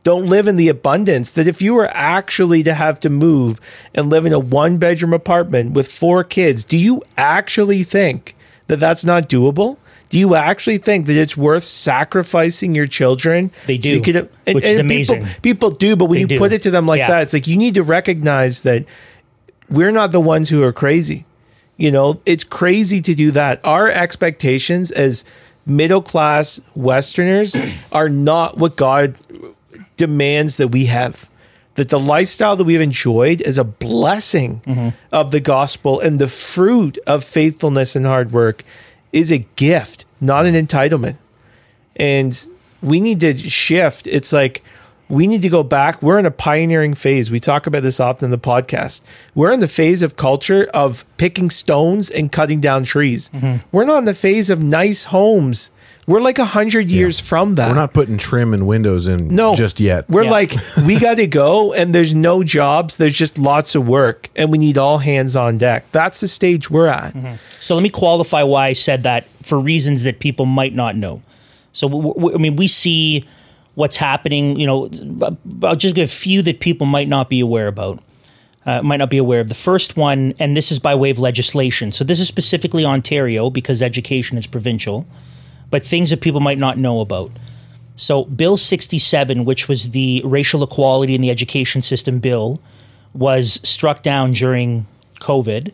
don't 0.10 0.26
live 0.26 0.48
in 0.48 0.56
the 0.56 0.70
abundance 0.70 1.32
that 1.34 1.48
if 1.48 1.62
you 1.62 1.76
were 1.76 1.88
actually 1.92 2.64
to 2.64 2.74
have 2.74 3.00
to 3.02 3.10
move 3.12 3.60
and 3.94 4.10
live 4.10 4.26
in 4.26 4.34
a 4.34 4.40
one 4.40 4.78
bedroom 4.80 5.14
apartment 5.14 5.74
with 5.74 5.92
four 5.92 6.24
kids, 6.24 6.64
do 6.64 6.78
you 6.80 7.04
actually 7.16 7.84
think 7.84 8.36
that 8.66 8.80
that's 8.80 9.06
not 9.06 9.30
doable? 9.30 9.78
Do 10.10 10.18
you 10.18 10.34
actually 10.34 10.80
think 10.80 11.06
that 11.06 11.16
it's 11.16 11.38
worth 11.38 11.64
sacrificing 11.64 12.74
your 12.74 12.88
children? 12.88 13.52
They 13.68 13.80
so 13.80 13.90
you 13.90 14.02
do, 14.02 14.02
could 14.02 14.16
and, 14.48 14.56
which 14.56 14.64
is 14.66 14.80
and 14.80 14.90
people- 14.90 15.16
amazing. 15.16 15.42
People, 15.44 15.70
do, 15.70 15.96
but 15.96 16.06
when 16.06 16.16
They 16.16 16.22
you 16.22 16.28
do. 16.28 16.38
put 16.40 16.54
it 16.54 16.64
to 16.64 16.72
them 16.72 16.88
like 16.88 16.98
Yeah. 16.98 17.10
that, 17.10 17.22
it's 17.22 17.34
like 17.34 17.46
you 17.46 17.56
need 17.56 17.76
to 17.76 17.84
recognize 17.84 18.64
that 18.64 18.86
we're 19.70 19.92
not 19.92 20.12
the 20.12 20.20
ones 20.20 20.50
who 20.50 20.64
are 20.64 20.74
crazy. 20.74 21.26
You 21.78 21.92
know, 21.92 22.20
it's 22.26 22.44
crazy 22.44 23.00
to 23.04 23.14
do 23.14 23.30
that. 23.32 23.62
Our 23.64 23.92
expectations 23.92 24.90
as 24.90 25.24
middle 25.68 26.02
class 26.02 26.60
Westerners 26.74 27.56
are 27.92 28.10
not 28.10 28.58
what 28.58 28.76
God 28.76 29.14
demands 30.00 30.58
that 30.58 30.70
we 30.70 30.86
have. 30.86 31.30
That 31.76 31.90
the 31.90 32.00
lifestyle 32.00 32.56
that 32.56 32.64
we've 32.64 32.82
enjoyed 32.82 33.42
is 33.42 33.58
a 33.58 33.64
blessing 33.64 34.62
mm-hmm. 34.62 34.90
of 35.12 35.30
the 35.32 35.40
gospel, 35.40 36.00
and 36.00 36.18
the 36.18 36.28
fruit 36.28 36.98
of 37.06 37.24
faithfulness 37.24 37.96
and 37.96 38.06
hard 38.06 38.32
work 38.32 38.64
is 39.14 39.32
a 39.32 39.46
gift, 39.56 40.06
not 40.20 40.46
an 40.46 40.56
entitlement. 40.56 41.18
And 41.96 42.48
we 42.82 43.00
need 43.00 43.20
to 43.20 43.38
shift. 43.38 44.08
It's 44.08 44.34
like 44.34 44.64
we 45.10 45.28
need 45.28 45.42
to 45.42 45.50
go 45.50 45.64
back. 45.64 46.02
We're 46.02 46.20
in 46.20 46.26
a 46.26 46.32
pioneering 46.32 46.94
phase. 46.94 47.32
We 47.32 47.40
talk 47.40 47.68
about 47.68 47.84
this 47.84 48.00
often 48.00 48.26
in 48.26 48.32
the 48.32 48.38
podcast. 48.38 49.02
We're 49.36 49.52
in 49.52 49.60
the 49.60 49.68
phase 49.68 50.02
of 50.02 50.16
culture 50.16 50.68
of 50.74 51.06
picking 51.18 51.50
stones 51.50 52.10
and 52.10 52.32
cutting 52.32 52.62
down 52.62 52.84
trees. 52.84 53.30
Mm-hmm. 53.30 53.68
We're 53.72 53.86
not 53.86 54.00
in 54.00 54.06
the 54.06 54.14
phase 54.14 54.50
of 54.50 54.62
nice 54.62 55.06
homes. 55.06 55.72
We're 56.10 56.22
like 56.22 56.40
a 56.40 56.46
hundred 56.46 56.90
years 56.90 57.20
from 57.20 57.56
that. 57.56 57.70
We're 57.70 57.76
not 57.76 57.94
putting 57.94 58.18
trim 58.18 58.54
and 58.54 58.66
windows 58.68 59.08
in 59.08 59.36
no, 59.36 59.54
just 59.56 59.80
yet. 59.80 60.10
We're 60.10 60.24
Yeah. 60.24 60.32
like, 60.32 60.56
we 60.88 61.00
got 61.08 61.18
to 61.18 61.28
go, 61.28 61.72
and 61.74 61.94
there's 61.94 62.16
no 62.16 62.44
jobs. 62.44 62.98
There's 62.98 63.14
just 63.14 63.38
lots 63.38 63.76
of 63.76 63.88
work, 63.88 64.30
and 64.36 64.52
we 64.52 64.58
need 64.58 64.78
all 64.78 64.98
hands 64.98 65.36
on 65.36 65.58
deck. 65.60 65.92
That's 65.92 66.20
the 66.20 66.28
stage 66.28 66.70
we're 66.72 66.88
at. 66.88 67.14
So 67.60 67.76
let 67.76 67.84
me 67.84 67.90
qualify 67.90 68.42
why 68.42 68.68
I 68.68 68.74
said 68.74 69.04
that 69.04 69.28
for 69.44 69.60
reasons 69.60 70.04
that 70.06 70.20
people 70.20 70.46
might 70.48 70.74
not 70.74 70.96
know. 70.96 71.22
So 71.74 71.88
w- 71.88 72.14
w- 72.16 72.36
I 72.36 72.40
mean, 72.40 72.56
we 72.56 72.68
see 72.68 73.26
what's 73.76 73.98
happening. 73.98 74.60
You 74.60 74.66
know, 74.66 74.90
I'll 75.64 75.76
just 75.76 75.94
give 75.94 76.06
a 76.10 76.12
few 76.12 76.42
that 76.42 76.60
people 76.60 76.88
might 76.88 77.08
not 77.08 77.30
be 77.30 77.40
aware 77.40 77.68
about. 77.68 78.02
Uh, 78.66 78.82
might 78.82 78.98
not 78.98 79.10
be 79.12 79.18
aware 79.18 79.42
of. 79.42 79.48
The 79.48 79.54
first 79.54 79.96
one, 79.96 80.34
and 80.40 80.58
this 80.58 80.72
is 80.72 80.80
by 80.80 80.94
way 80.96 81.12
of 81.12 81.20
legislation. 81.20 81.92
So 81.92 82.04
this 82.04 82.20
is 82.20 82.28
specifically 82.28 82.84
Ontario 82.84 83.50
because 83.52 83.82
education 83.84 84.38
is 84.40 84.48
provincial, 84.48 85.06
but 85.70 85.84
things 85.84 86.10
that 86.10 86.22
people 86.22 86.40
might 86.40 86.58
not 86.58 86.78
know 86.78 87.02
about. 87.02 87.32
So 87.96 88.24
Bill 88.26 88.58
67, 88.58 89.46
which 89.46 89.68
was 89.68 89.92
the 89.92 90.22
racial 90.24 90.64
equality 90.64 91.16
in 91.16 91.22
the 91.22 91.30
education 91.30 91.82
system 91.82 92.20
bill, 92.20 92.62
was 93.14 93.60
struck 93.68 94.04
down 94.04 94.32
during 94.32 94.88
COVID 95.20 95.74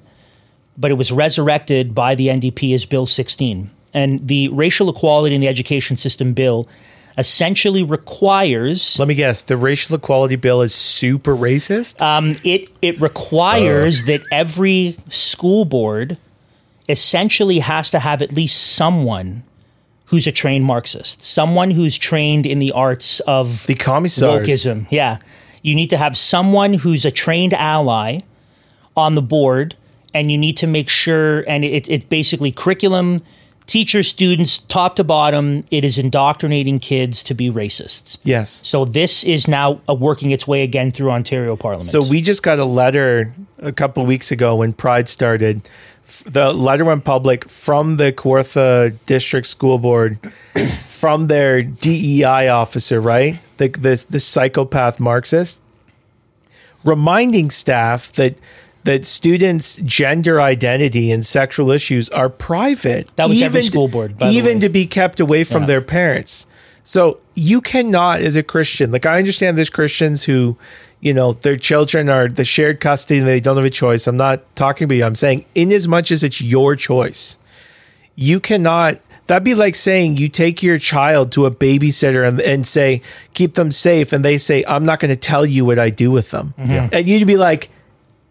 but 0.78 0.92
it 0.92 0.96
was 0.96 1.12
resurrected 1.12 1.96
by 1.96 2.16
the 2.16 2.28
NDP 2.28 2.74
as 2.74 2.86
Bill 2.86 3.06
16. 3.06 3.70
And 3.94 4.28
the 4.28 4.50
racial 4.50 4.90
equality 4.90 5.36
in 5.36 5.42
the 5.42 5.48
education 5.48 5.96
system 5.96 6.34
bill 6.34 6.68
essentially 7.18 7.82
requires 7.82 9.00
Let 9.00 9.08
me 9.08 9.16
guess. 9.16 9.42
The 9.42 9.56
racial 9.56 9.96
equality 9.96 10.36
bill 10.36 10.62
is 10.62 10.76
super 10.76 11.36
racist. 11.36 12.02
um, 12.02 12.36
it 12.44 12.70
it 12.82 13.00
requires 13.00 14.04
that 14.06 14.22
every 14.32 14.98
school 15.10 15.64
board 15.64 16.18
essentially 16.90 17.60
has 17.60 17.90
to 17.92 18.00
have 18.00 18.22
at 18.22 18.34
least 18.34 18.62
someone 18.76 19.44
who's 20.06 20.28
a 20.28 20.32
trained 20.32 20.66
Marxist, 20.66 21.22
someone 21.22 21.72
who's 21.72 21.98
trained 21.98 22.46
in 22.46 22.60
the 22.60 22.72
arts 22.72 23.20
of 23.22 23.66
the 23.68 23.76
commissars. 23.76 24.48
wokeism. 24.48 24.88
Yeah. 24.90 25.18
You 25.64 25.74
need 25.74 25.90
to 25.90 25.98
have 25.98 26.16
someone 26.16 26.76
who's 26.76 27.06
a 27.06 27.12
trained 27.12 27.54
ally 27.54 28.20
on 28.96 29.16
the 29.16 29.22
board, 29.22 29.76
and 30.14 30.32
you 30.32 30.38
need 30.38 30.58
to 30.58 30.68
make 30.68 30.90
sure, 30.90 31.44
and 31.48 31.66
it, 31.66 31.90
it 31.90 32.08
basically 32.08 32.52
curriculum, 32.52 33.18
teachers, 33.66 34.08
students, 34.08 34.60
top 34.60 34.96
to 34.98 35.04
bottom, 35.04 35.66
it 35.72 35.84
is 35.84 35.98
indoctrinating 35.98 36.80
kids 36.80 37.24
to 37.24 37.34
be 37.34 37.50
racists. 37.50 38.18
Yes. 38.24 38.62
So 38.64 38.86
this 38.86 39.24
is 39.24 39.48
now 39.48 39.82
uh, 39.90 39.96
working 39.96 40.30
its 40.32 40.48
way 40.48 40.62
again 40.62 40.92
through 40.92 41.10
Ontario 41.10 41.56
Parliament. 41.56 41.90
So 41.90 42.08
we 42.08 42.22
just 42.22 42.44
got 42.44 42.60
a 42.60 42.66
letter 42.66 43.34
a 43.58 43.72
couple 43.72 44.04
of 44.04 44.08
weeks 44.08 44.32
ago 44.32 44.58
when 44.58 44.72
Pride 44.72 45.10
started. 45.10 45.68
The 46.26 46.54
letter 46.54 46.86
went 46.86 47.04
public 47.04 47.50
from 47.50 47.96
the 47.98 48.12
Kawartha 48.12 48.96
District 49.06 49.48
School 49.48 49.80
Board, 49.80 50.20
from 50.88 51.28
their 51.28 51.64
DEI 51.64 52.48
officer, 52.50 53.02
right? 53.02 53.40
The 53.58 53.70
this 53.70 54.06
the 54.06 54.20
psychopath 54.20 55.00
Marxist, 55.00 55.62
reminding 56.84 57.50
staff 57.50 58.12
that 58.14 58.38
that 58.84 59.04
students' 59.04 59.78
gender 59.78 60.40
identity 60.40 61.12
and 61.12 61.26
sexual 61.26 61.72
issues 61.72 62.08
are 62.10 62.30
private. 62.30 63.10
That 63.16 63.28
was 63.28 63.42
every 63.42 63.62
even- 63.62 63.72
school 63.72 63.88
board, 63.88 64.16
even 64.22 64.60
to 64.60 64.70
be 64.70 64.86
kept 64.86 65.20
away 65.20 65.44
from 65.44 65.64
Yeah. 65.64 65.68
their 65.68 65.82
parents. 65.82 66.46
So 66.84 67.18
you 67.34 67.62
cannot, 67.62 68.22
as 68.22 68.36
a 68.36 68.44
Christian, 68.44 68.92
like 68.92 69.08
I 69.08 69.18
understand 69.18 69.58
there's 69.58 69.72
Christians 69.72 70.26
who, 70.26 70.56
you 71.00 71.14
know, 71.14 71.34
their 71.34 71.58
children 71.58 72.10
are 72.10 72.28
the 72.28 72.46
shared 72.46 72.80
custody 72.80 73.20
and 73.20 73.28
they 73.28 73.40
don't 73.40 73.58
have 73.58 73.66
a 73.66 73.70
choice. 73.70 74.08
I'm 74.08 74.18
not 74.18 74.56
talking 74.56 74.86
about 74.86 74.96
you. 74.96 75.06
I'm 75.06 75.16
saying, 75.16 75.46
in 75.54 75.72
as 75.72 75.88
much 75.88 76.12
as 76.12 76.24
it's 76.24 76.42
your 76.42 76.76
choice, 76.76 77.38
you 78.16 78.40
cannot. 78.40 79.00
That'd 79.28 79.44
be 79.44 79.56
like 79.56 79.76
saying 79.76 80.18
you 80.18 80.30
take 80.30 80.62
your 80.62 80.78
child 80.78 81.32
to 81.34 81.46
a 81.46 81.52
babysitter 81.52 82.28
and, 82.28 82.40
and 82.42 82.66
say, 82.66 83.02
keep 83.34 83.56
them 83.56 83.72
safe. 83.72 84.14
And 84.14 84.24
they 84.24 84.38
say, 84.38 84.64
I'm 84.68 84.84
not 84.84 85.00
going 85.00 85.10
to 85.10 85.20
tell 85.20 85.46
you 85.46 85.66
what 85.66 85.80
I 85.80 85.90
do 85.90 86.12
with 86.12 86.32
them. 86.32 86.54
Mm-hmm. 86.60 86.94
And 86.94 87.08
you'd 87.08 87.26
be 87.26 87.38
like, 87.38 87.70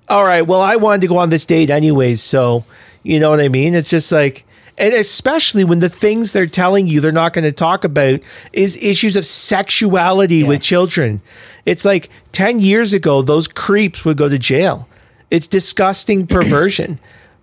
all 0.08 0.24
right, 0.24 0.42
well, 0.42 0.60
I 0.60 0.76
wanted 0.76 1.00
to 1.00 1.06
go 1.08 1.18
on 1.18 1.30
this 1.30 1.44
date 1.44 1.70
anyways. 1.70 2.22
So, 2.22 2.64
you 3.02 3.18
know 3.18 3.30
what 3.30 3.40
I 3.40 3.48
mean? 3.48 3.74
It's 3.74 3.90
just 3.90 4.12
like, 4.12 4.44
and 4.76 4.94
especially 4.94 5.64
when 5.64 5.78
the 5.78 5.88
things 5.88 6.32
they're 6.32 6.46
telling 6.46 6.86
you 6.86 7.00
they're 7.00 7.12
not 7.12 7.32
going 7.32 7.44
to 7.44 7.52
talk 7.52 7.84
about 7.84 8.20
is 8.52 8.82
issues 8.84 9.16
of 9.16 9.24
sexuality 9.24 10.42
with 10.42 10.62
children. 10.62 11.20
It's 11.64 11.84
like 11.84 12.10
10 12.32 12.60
years 12.60 12.92
ago, 12.92 13.22
those 13.22 13.46
creeps 13.48 14.04
would 14.04 14.16
go 14.16 14.28
to 14.28 14.38
jail. 14.38 14.88
It's 15.30 15.46
disgusting 15.46 16.26
perversion. 16.26 16.98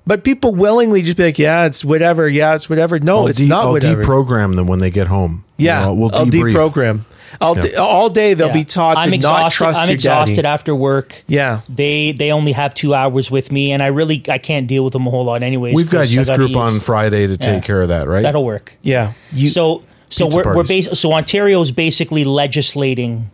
But 0.07 0.23
people 0.23 0.53
willingly 0.55 1.03
just 1.03 1.17
be 1.17 1.25
like, 1.25 1.37
yeah, 1.39 1.65
it's 1.65 1.85
whatever. 1.85 2.27
Yeah, 2.27 2.55
it's 2.55 2.69
whatever. 2.69 2.99
No, 2.99 3.19
I'll, 3.19 3.27
it's 3.27 3.37
de- 3.39 3.47
not 3.47 3.65
I'll 3.65 3.71
whatever. 3.73 4.01
deprogram 4.01 4.55
them 4.55 4.67
when 4.67 4.79
they 4.79 4.89
get 4.89 5.07
home. 5.07 5.43
You 5.57 5.67
yeah, 5.67 5.85
know, 5.85 5.93
we'll 5.93 6.13
I'll 6.15 6.25
debrief. 6.25 6.53
deprogram. 6.55 7.01
I'll 7.39 7.55
Yeah. 7.55 7.61
de- 7.61 7.81
all 7.81 8.09
day 8.09 8.33
they'll 8.33 8.47
Yeah. 8.47 8.53
be 8.53 8.63
taught 8.65 8.97
I'm 8.97 9.09
to 9.09 9.15
exhausted. 9.15 9.43
not 9.43 9.51
trust 9.51 9.79
I'm 9.81 9.87
your 9.87 9.93
exhausted 9.93 10.35
daddy. 10.37 10.47
after 10.47 10.75
work. 10.75 11.23
Yeah. 11.27 11.61
They 11.69 12.11
they 12.13 12.31
only 12.31 12.51
have 12.51 12.73
two 12.73 12.93
hours 12.95 13.29
with 13.31 13.51
me, 13.51 13.71
and 13.71 13.81
I 13.83 13.87
really 13.87 14.23
I 14.27 14.37
can't 14.39 14.65
deal 14.67 14.83
with 14.83 14.93
them 14.93 15.05
a 15.07 15.09
whole 15.11 15.23
lot 15.23 15.43
anyways. 15.43 15.75
We've 15.75 15.89
got 15.89 16.09
youth 16.09 16.33
group 16.33 16.49
use- 16.49 16.57
on 16.57 16.79
Friday 16.79 17.27
to 17.27 17.37
take 17.37 17.63
care 17.63 17.81
of 17.81 17.89
that, 17.89 18.07
right? 18.07 18.23
That'll 18.23 18.43
work. 18.43 18.75
Yeah. 18.81 19.13
You, 19.31 19.49
so 19.49 19.83
so 20.09 20.25
we're, 20.27 20.43
we're 20.43 20.53
parties. 20.55 20.87
bas- 20.89 20.99
so 20.99 21.13
Ontario 21.13 21.61
is 21.61 21.71
basically 21.71 22.23
legislating 22.25 23.29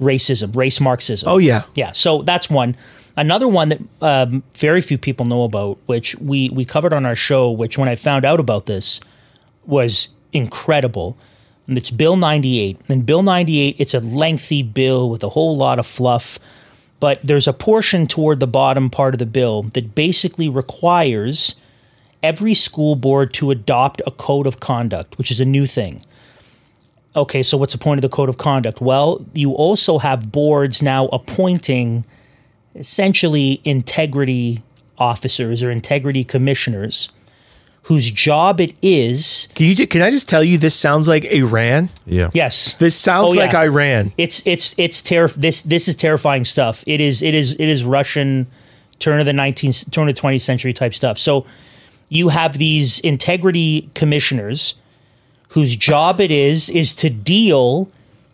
racism, 0.00 0.54
race 0.56 0.80
Marxism. 0.80 1.28
oh, 1.28 1.38
yeah. 1.38 1.64
Yeah, 1.74 1.92
so 1.92 2.22
that's 2.22 2.48
one. 2.48 2.76
Another 3.18 3.48
one 3.48 3.70
that 3.70 3.80
um, 4.00 4.44
very 4.54 4.80
few 4.80 4.96
people 4.96 5.26
know 5.26 5.42
about, 5.42 5.76
which 5.86 6.14
we 6.20 6.50
we 6.50 6.64
covered 6.64 6.92
on 6.92 7.04
our 7.04 7.16
show, 7.16 7.50
which 7.50 7.76
when 7.76 7.88
I 7.88 7.96
found 7.96 8.24
out 8.24 8.38
about 8.38 8.66
this 8.66 9.00
was 9.66 10.10
incredible. 10.32 11.16
And 11.66 11.76
it's 11.76 11.90
Bill 11.90 12.14
98. 12.14 12.80
And 12.88 13.04
Bill 13.04 13.24
98, 13.24 13.74
it's 13.80 13.92
a 13.92 13.98
lengthy 13.98 14.62
bill 14.62 15.10
with 15.10 15.24
a 15.24 15.30
whole 15.30 15.56
lot 15.56 15.80
of 15.80 15.86
fluff, 15.86 16.38
but 17.00 17.20
there's 17.22 17.48
a 17.48 17.52
portion 17.52 18.06
toward 18.06 18.38
the 18.38 18.46
bottom 18.46 18.88
part 18.88 19.16
of 19.16 19.18
the 19.18 19.26
bill 19.26 19.64
that 19.74 19.96
basically 19.96 20.48
requires 20.48 21.56
every 22.22 22.54
school 22.54 22.94
board 22.94 23.34
to 23.34 23.50
adopt 23.50 24.00
a 24.06 24.12
code 24.12 24.46
of 24.46 24.60
conduct, 24.60 25.18
which 25.18 25.32
is 25.32 25.40
a 25.40 25.44
new 25.44 25.66
thing. 25.66 26.02
Okay, 27.16 27.42
so 27.42 27.56
what's 27.56 27.72
the 27.72 27.80
point 27.80 27.98
of 27.98 28.02
the 28.02 28.16
code 28.16 28.28
of 28.28 28.38
conduct? 28.38 28.80
Well, 28.80 29.26
you 29.34 29.50
also 29.50 29.98
have 29.98 30.30
boards 30.30 30.82
now 30.84 31.08
appointing 31.08 32.04
essentially 32.78 33.60
integrity 33.64 34.62
officers 34.96 35.62
or 35.62 35.70
integrity 35.70 36.24
commissioners 36.24 37.10
whose 37.84 38.10
job 38.10 38.60
it 38.60 38.76
is 38.82 39.48
Can 39.54 39.66
you? 39.66 39.86
Can 39.86 40.02
I 40.02 40.10
just 40.10 40.28
tell 40.28 40.44
you? 40.44 40.58
This 40.58 40.74
sounds 40.74 41.08
like 41.08 41.24
Iran. 41.32 41.88
yeah. 42.06 42.30
yes 42.34 42.74
This 42.74 42.94
sounds 42.96 43.30
Oh, 43.32 43.34
yeah. 43.34 43.42
like 43.46 43.54
Iran. 43.54 44.12
it's 44.18 44.46
it's 44.46 44.74
it's 44.78 45.02
terri- 45.02 45.34
this 45.34 45.62
this 45.62 45.88
is 45.88 45.96
terrifying 45.96 46.44
stuff 46.44 46.84
it 46.86 47.00
is 47.00 47.22
it 47.22 47.34
is 47.34 47.52
it 47.54 47.68
is 47.68 47.84
russian 47.84 48.46
turn 48.98 49.20
of 49.20 49.26
the 49.26 49.32
19th 49.32 49.90
turn 49.90 50.08
of 50.08 50.14
the 50.14 50.20
20th 50.20 50.40
century 50.42 50.72
type 50.72 50.92
stuff 50.94 51.18
so 51.18 51.46
you 52.10 52.28
have 52.28 52.58
these 52.58 52.98
integrity 53.00 53.88
commissioners 53.94 54.74
whose 55.50 55.74
job 55.76 56.20
it 56.20 56.30
is 56.30 56.68
is 56.68 56.94
to 56.96 57.08
deal 57.08 57.88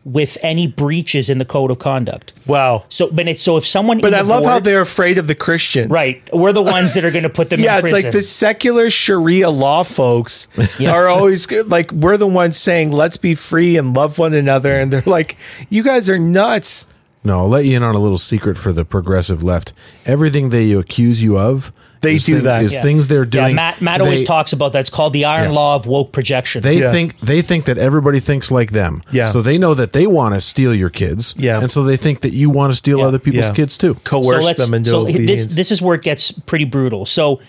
with 0.05 0.37
any 0.43 0.67
breaches 0.67 1.31
in 1.31 1.39
the 1.39 1.45
code 1.45 1.71
of 1.71 1.79
conduct 1.79 2.33
Wow. 2.47 2.85
so 2.91 3.11
but 3.11 3.27
it's 3.27 3.41
so 3.41 3.57
if 3.57 3.65
someone 3.65 4.01
But 4.01 4.13
I 4.13 4.23
the 4.23 4.29
love 4.29 4.45
how 4.45 4.59
they're 4.61 4.83
afraid 4.83 5.17
of 5.17 5.27
the 5.29 5.35
Christians. 5.35 5.91
right 5.91 6.23
we're 6.33 6.53
the 6.53 6.63
ones 6.63 6.93
that 6.95 7.05
are 7.05 7.11
going 7.11 7.23
to 7.23 7.31
put 7.31 7.49
them 7.51 7.61
Yeah, 7.65 7.79
in 7.79 7.85
it's 7.85 7.93
like 7.93 8.13
the 8.13 8.21
secular 8.23 8.91
Sharia 8.91 9.49
law 9.51 9.83
folks 9.83 10.49
are 10.87 11.09
always 11.09 11.47
good. 11.47 11.71
like 11.71 11.91
we're 11.93 12.19
the 12.19 12.27
ones 12.27 12.57
saying 12.59 12.93
let's 12.93 13.17
be 13.17 13.35
free 13.35 13.77
and 13.79 13.95
love 13.95 14.19
one 14.19 14.35
another, 14.35 14.75
and 14.75 14.93
they're 14.93 15.03
like, 15.07 15.37
"You 15.71 15.83
guys 15.83 16.11
are 16.11 16.19
nuts." 16.19 16.87
No, 17.25 17.39
I'll 17.39 17.49
let 17.49 17.65
you 17.65 17.75
in 17.77 17.83
on 17.83 17.95
a 17.95 17.99
little 17.99 18.19
secret 18.19 18.59
for 18.59 18.71
the 18.73 18.85
progressive 18.85 19.43
left. 19.43 19.73
Everything 20.05 20.51
they 20.51 20.73
accuse 20.73 21.23
you 21.25 21.39
of, 21.39 21.73
They 22.05 22.15
is 22.15 22.25
do 22.25 22.41
that. 22.41 22.63
Is 22.63 22.75
Yeah. 22.75 22.83
things 22.83 23.09
they're 23.09 23.25
doing. 23.25 23.49
yeah, 23.51 23.55
Matt, 23.55 23.81
Matt 23.81 24.01
always 24.01 24.23
talks 24.25 24.53
about 24.53 24.73
that. 24.73 24.81
It's 24.81 24.91
called 24.91 25.13
the 25.13 25.25
iron 25.25 25.51
Yeah. 25.51 25.57
law 25.57 25.75
of 25.77 25.87
woke 25.87 26.13
projection. 26.13 26.63
They 26.63 26.79
Yeah. 26.81 26.93
think 26.93 27.19
they 27.21 27.43
think 27.43 27.65
that 27.65 27.79
everybody 27.79 28.21
thinks 28.21 28.51
like 28.51 28.71
them. 28.73 29.03
Yeah. 29.11 29.27
So 29.27 29.43
they 29.43 29.59
know 29.59 29.75
that 29.75 29.93
they 29.93 30.07
want 30.07 30.35
to 30.35 30.41
steal 30.41 30.75
your 30.75 30.91
kids. 30.91 31.35
Yeah. 31.37 31.61
And 31.61 31.71
so 31.71 31.83
they 31.83 31.97
think 31.97 32.21
that 32.21 32.33
you 32.33 32.51
want 32.51 32.73
to 32.73 32.77
steal 32.77 32.99
Yeah. 33.01 33.07
other 33.07 33.19
people's 33.19 33.47
Yeah. 33.49 33.55
kids 33.55 33.77
too. 33.77 33.95
Coerce 34.05 34.45
let's- 34.45 34.61
them 34.65 34.75
into 34.75 34.91
so 34.91 35.01
obedience. 35.03 35.47
this 35.47 35.55
this 35.55 35.73
is 35.73 35.83
where 35.83 35.95
it 35.95 36.03
gets 36.03 36.31
pretty 36.33 36.65
brutal. 36.65 37.07
So 37.07 37.41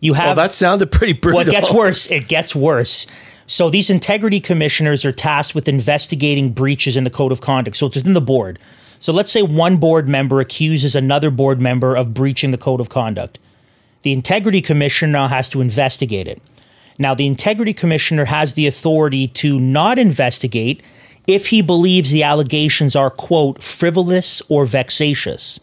you 0.00 0.12
well, 0.12 0.20
have 0.22 0.36
that 0.36 0.52
sounded 0.52 0.90
pretty 0.90 1.12
brutal. 1.14 1.38
well, 1.40 1.48
it 1.48 1.52
gets 1.52 1.72
worse. 1.72 2.06
It 2.10 2.28
gets 2.28 2.54
worse. 2.54 3.06
So 3.46 3.68
these 3.70 3.90
integrity 3.90 4.40
commissioners 4.40 5.04
are 5.04 5.12
tasked 5.12 5.54
with 5.54 5.68
investigating 5.68 6.50
breaches 6.50 6.96
in 6.96 7.04
the 7.04 7.10
code 7.10 7.32
of 7.32 7.40
conduct. 7.40 7.76
So 7.76 7.86
it's 7.86 7.96
within 7.96 8.12
the 8.14 8.20
board. 8.20 8.58
So 8.98 9.12
let's 9.12 9.32
say 9.32 9.42
one 9.42 9.76
board 9.78 10.08
member 10.08 10.40
accuses 10.40 10.94
another 10.94 11.28
board 11.30 11.60
member 11.60 11.94
of 11.96 12.14
breaching 12.14 12.52
the 12.52 12.56
code 12.56 12.80
of 12.80 12.88
conduct. 12.88 13.38
The 14.02 14.12
integrity 14.12 14.60
commissioner 14.60 15.12
now 15.12 15.28
has 15.28 15.48
to 15.50 15.60
investigate 15.60 16.26
it. 16.26 16.40
Now, 16.98 17.14
the 17.14 17.26
integrity 17.26 17.72
commissioner 17.72 18.26
has 18.26 18.54
the 18.54 18.66
authority 18.66 19.28
to 19.28 19.58
not 19.58 19.98
investigate 19.98 20.82
if 21.26 21.48
he 21.48 21.62
believes 21.62 22.10
the 22.10 22.22
allegations 22.22 22.96
are, 22.96 23.10
quote, 23.10 23.62
frivolous 23.62 24.42
or 24.48 24.66
vexatious. 24.66 25.60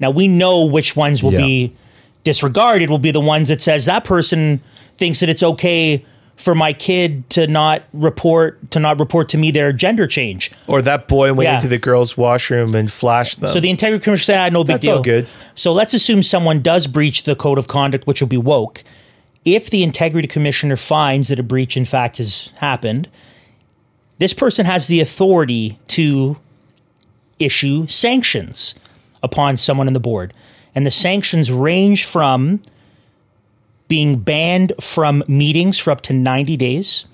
Now, 0.00 0.10
we 0.10 0.28
know 0.28 0.64
which 0.64 0.94
ones 0.96 1.22
will 1.22 1.32
Yeah. 1.32 1.44
be 1.46 1.72
disregarded, 2.24 2.90
will 2.90 2.98
be 2.98 3.10
the 3.10 3.20
ones 3.20 3.48
that 3.48 3.62
says 3.62 3.86
that 3.86 4.04
person 4.04 4.60
thinks 4.96 5.20
that 5.20 5.28
it's 5.28 5.42
okay 5.42 6.04
for 6.38 6.54
my 6.54 6.72
kid 6.72 7.28
to 7.30 7.48
not 7.48 7.82
report 7.92 8.70
to 8.70 8.78
not 8.78 8.98
report 9.00 9.28
to 9.28 9.36
me 9.36 9.50
their 9.50 9.72
gender 9.72 10.06
change. 10.06 10.52
or 10.68 10.80
that 10.80 11.08
boy 11.08 11.32
went 11.34 11.48
Yeah. 11.48 11.56
into 11.56 11.66
the 11.68 11.78
girls' 11.78 12.16
washroom 12.16 12.74
and 12.76 12.90
flashed 12.90 13.40
them. 13.40 13.50
So 13.50 13.58
the 13.58 13.68
integrity 13.70 14.02
commissioner 14.04 14.34
said, 14.36 14.46
ah, 14.46 14.48
no 14.52 14.62
big 14.62 14.74
That's 14.74 14.84
deal. 14.84 14.96
all 14.98 15.02
good. 15.02 15.26
So 15.56 15.72
let's 15.72 15.94
assume 15.94 16.22
someone 16.22 16.62
does 16.62 16.86
breach 16.86 17.24
the 17.24 17.34
code 17.34 17.58
of 17.58 17.66
conduct, 17.66 18.06
which 18.06 18.20
will 18.20 18.28
be 18.28 18.36
woke. 18.36 18.84
If 19.44 19.68
the 19.68 19.82
integrity 19.82 20.28
commissioner 20.28 20.76
finds 20.76 21.28
that 21.28 21.40
a 21.40 21.42
breach, 21.42 21.76
in 21.76 21.84
fact, 21.84 22.18
has 22.18 22.50
happened, 22.58 23.08
this 24.18 24.32
person 24.32 24.64
has 24.64 24.86
the 24.86 25.00
authority 25.00 25.78
to 25.88 26.36
issue 27.40 27.86
sanctions 27.88 28.74
upon 29.22 29.56
someone 29.56 29.88
in 29.88 29.92
the 29.92 30.00
board. 30.00 30.32
And 30.74 30.86
the 30.86 30.90
sanctions 30.92 31.50
range 31.50 32.04
from 32.04 32.60
being 33.88 34.18
banned 34.20 34.72
from 34.80 35.22
meetings 35.26 35.78
for 35.78 35.90
up 35.90 36.02
to 36.02 36.12
90 36.12 36.56
days, 36.56 37.06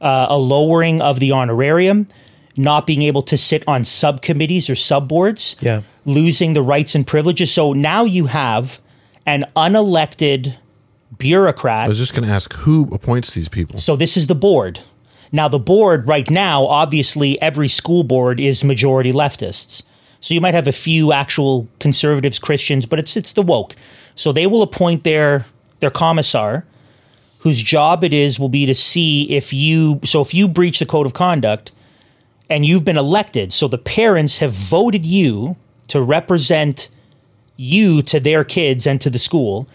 uh, 0.00 0.26
a 0.28 0.38
lowering 0.38 1.00
of 1.00 1.20
the 1.20 1.32
honorarium, 1.32 2.08
not 2.56 2.86
being 2.86 3.02
able 3.02 3.22
to 3.22 3.36
sit 3.36 3.62
on 3.68 3.84
subcommittees 3.84 4.68
or 4.68 4.74
subboards, 4.74 5.60
Yeah. 5.62 5.82
losing 6.04 6.54
the 6.54 6.62
rights 6.62 6.94
and 6.94 7.06
privileges. 7.06 7.52
So 7.52 7.72
now 7.72 8.04
you 8.04 8.26
have 8.26 8.80
an 9.26 9.44
unelected 9.54 10.54
bureaucrat. 11.18 11.84
I 11.84 11.88
was 11.88 11.98
just 11.98 12.14
going 12.14 12.26
to 12.26 12.34
ask 12.34 12.52
who 12.54 12.88
appoints 12.92 13.32
these 13.32 13.48
people. 13.48 13.78
So 13.78 13.96
this 13.96 14.16
is 14.16 14.26
the 14.26 14.34
board. 14.34 14.80
Now, 15.30 15.46
the 15.46 15.58
board 15.58 16.08
right 16.08 16.28
now, 16.30 16.64
obviously, 16.66 17.40
every 17.42 17.68
school 17.68 18.02
board 18.02 18.40
is 18.40 18.64
majority 18.64 19.12
leftists. 19.12 19.82
So 20.20 20.32
you 20.32 20.40
might 20.40 20.54
have 20.54 20.66
a 20.66 20.72
few 20.72 21.12
actual 21.12 21.68
conservatives, 21.80 22.38
Christians, 22.38 22.86
but 22.86 22.98
it's 22.98 23.16
it's 23.16 23.32
the 23.34 23.42
woke. 23.42 23.76
So 24.16 24.32
they 24.32 24.46
will 24.46 24.62
appoint 24.62 25.04
their 25.04 25.44
their 25.80 25.90
commissar, 25.90 26.64
whose 27.40 27.62
job 27.62 28.02
it 28.02 28.12
is 28.12 28.38
will 28.38 28.48
be 28.48 28.66
to 28.66 28.74
see 28.74 29.24
if 29.30 29.52
you 29.52 30.00
so 30.04 30.20
if 30.20 30.34
you 30.34 30.48
breach 30.48 30.78
the 30.78 30.86
code 30.86 31.06
of 31.06 31.14
conduct 31.14 31.72
and 32.50 32.64
you've 32.64 32.84
been 32.84 32.96
elected, 32.96 33.52
so 33.52 33.68
the 33.68 33.78
parents 33.78 34.38
have 34.38 34.52
voted 34.52 35.04
you 35.04 35.56
to 35.88 36.02
represent 36.02 36.88
you 37.56 38.02
to 38.02 38.20
their 38.20 38.44
kids 38.44 38.86
and 38.86 39.00
to 39.00 39.10
the 39.10 39.18
school. 39.18 39.68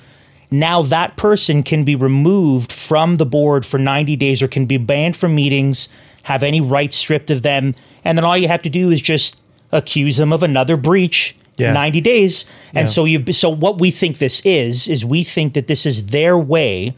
Now 0.49 0.81
that 0.83 1.17
person 1.17 1.63
can 1.63 1.83
be 1.83 1.95
removed 1.95 2.71
from 2.71 3.15
the 3.15 3.25
board 3.25 3.65
for 3.65 3.79
90 3.79 4.15
days 4.15 4.41
or 4.41 4.47
can 4.47 4.65
be 4.65 4.77
banned 4.77 5.17
from 5.17 5.35
meetings, 5.35 5.89
have 6.23 6.43
any 6.43 6.61
rights 6.61 6.95
stripped 6.95 7.31
of 7.31 7.41
them, 7.41 7.75
and 8.03 8.17
then 8.17 8.25
all 8.25 8.37
you 8.37 8.47
have 8.47 8.61
to 8.63 8.69
do 8.69 8.91
is 8.91 9.01
just 9.01 9.41
accuse 9.71 10.17
them 10.17 10.31
of 10.31 10.43
another 10.43 10.77
breach 10.77 11.35
Yeah. 11.57 11.73
90 11.73 12.01
days. 12.01 12.45
And 12.73 12.87
Yeah. 12.87 12.91
so 12.93 13.05
you 13.05 13.31
so 13.33 13.49
what 13.49 13.79
we 13.79 13.91
think 13.91 14.17
this 14.17 14.41
is 14.45 14.87
is 14.87 15.05
we 15.05 15.23
think 15.23 15.53
that 15.53 15.67
this 15.67 15.85
is 15.85 16.07
their 16.07 16.37
way 16.37 16.95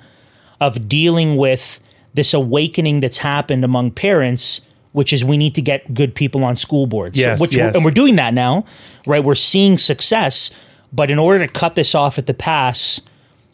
of 0.62 0.88
dealing 0.88 1.36
with 1.36 1.80
this 2.14 2.34
awakening 2.34 3.02
that's 3.02 3.18
happened 3.18 3.64
among 3.66 3.92
parents 3.92 4.62
which 4.94 5.12
is 5.12 5.26
we 5.26 5.36
need 5.36 5.54
to 5.54 5.62
get 5.62 5.94
good 5.94 6.16
people 6.16 6.46
on 6.46 6.56
school 6.56 6.88
boards 6.88 7.18
Yes, 7.18 7.42
which 7.42 7.54
yes. 7.54 7.76
and 7.76 7.84
we're 7.84 7.92
doing 7.92 8.16
that 8.16 8.34
now 8.34 8.64
right 9.06 9.22
we're 9.22 9.36
seeing 9.36 9.78
success 9.78 10.52
but 10.94 11.12
in 11.12 11.20
order 11.20 11.46
to 11.46 11.52
cut 11.52 11.76
this 11.76 11.94
off 11.94 12.18
at 12.18 12.26
the 12.26 12.34
pass 12.34 13.02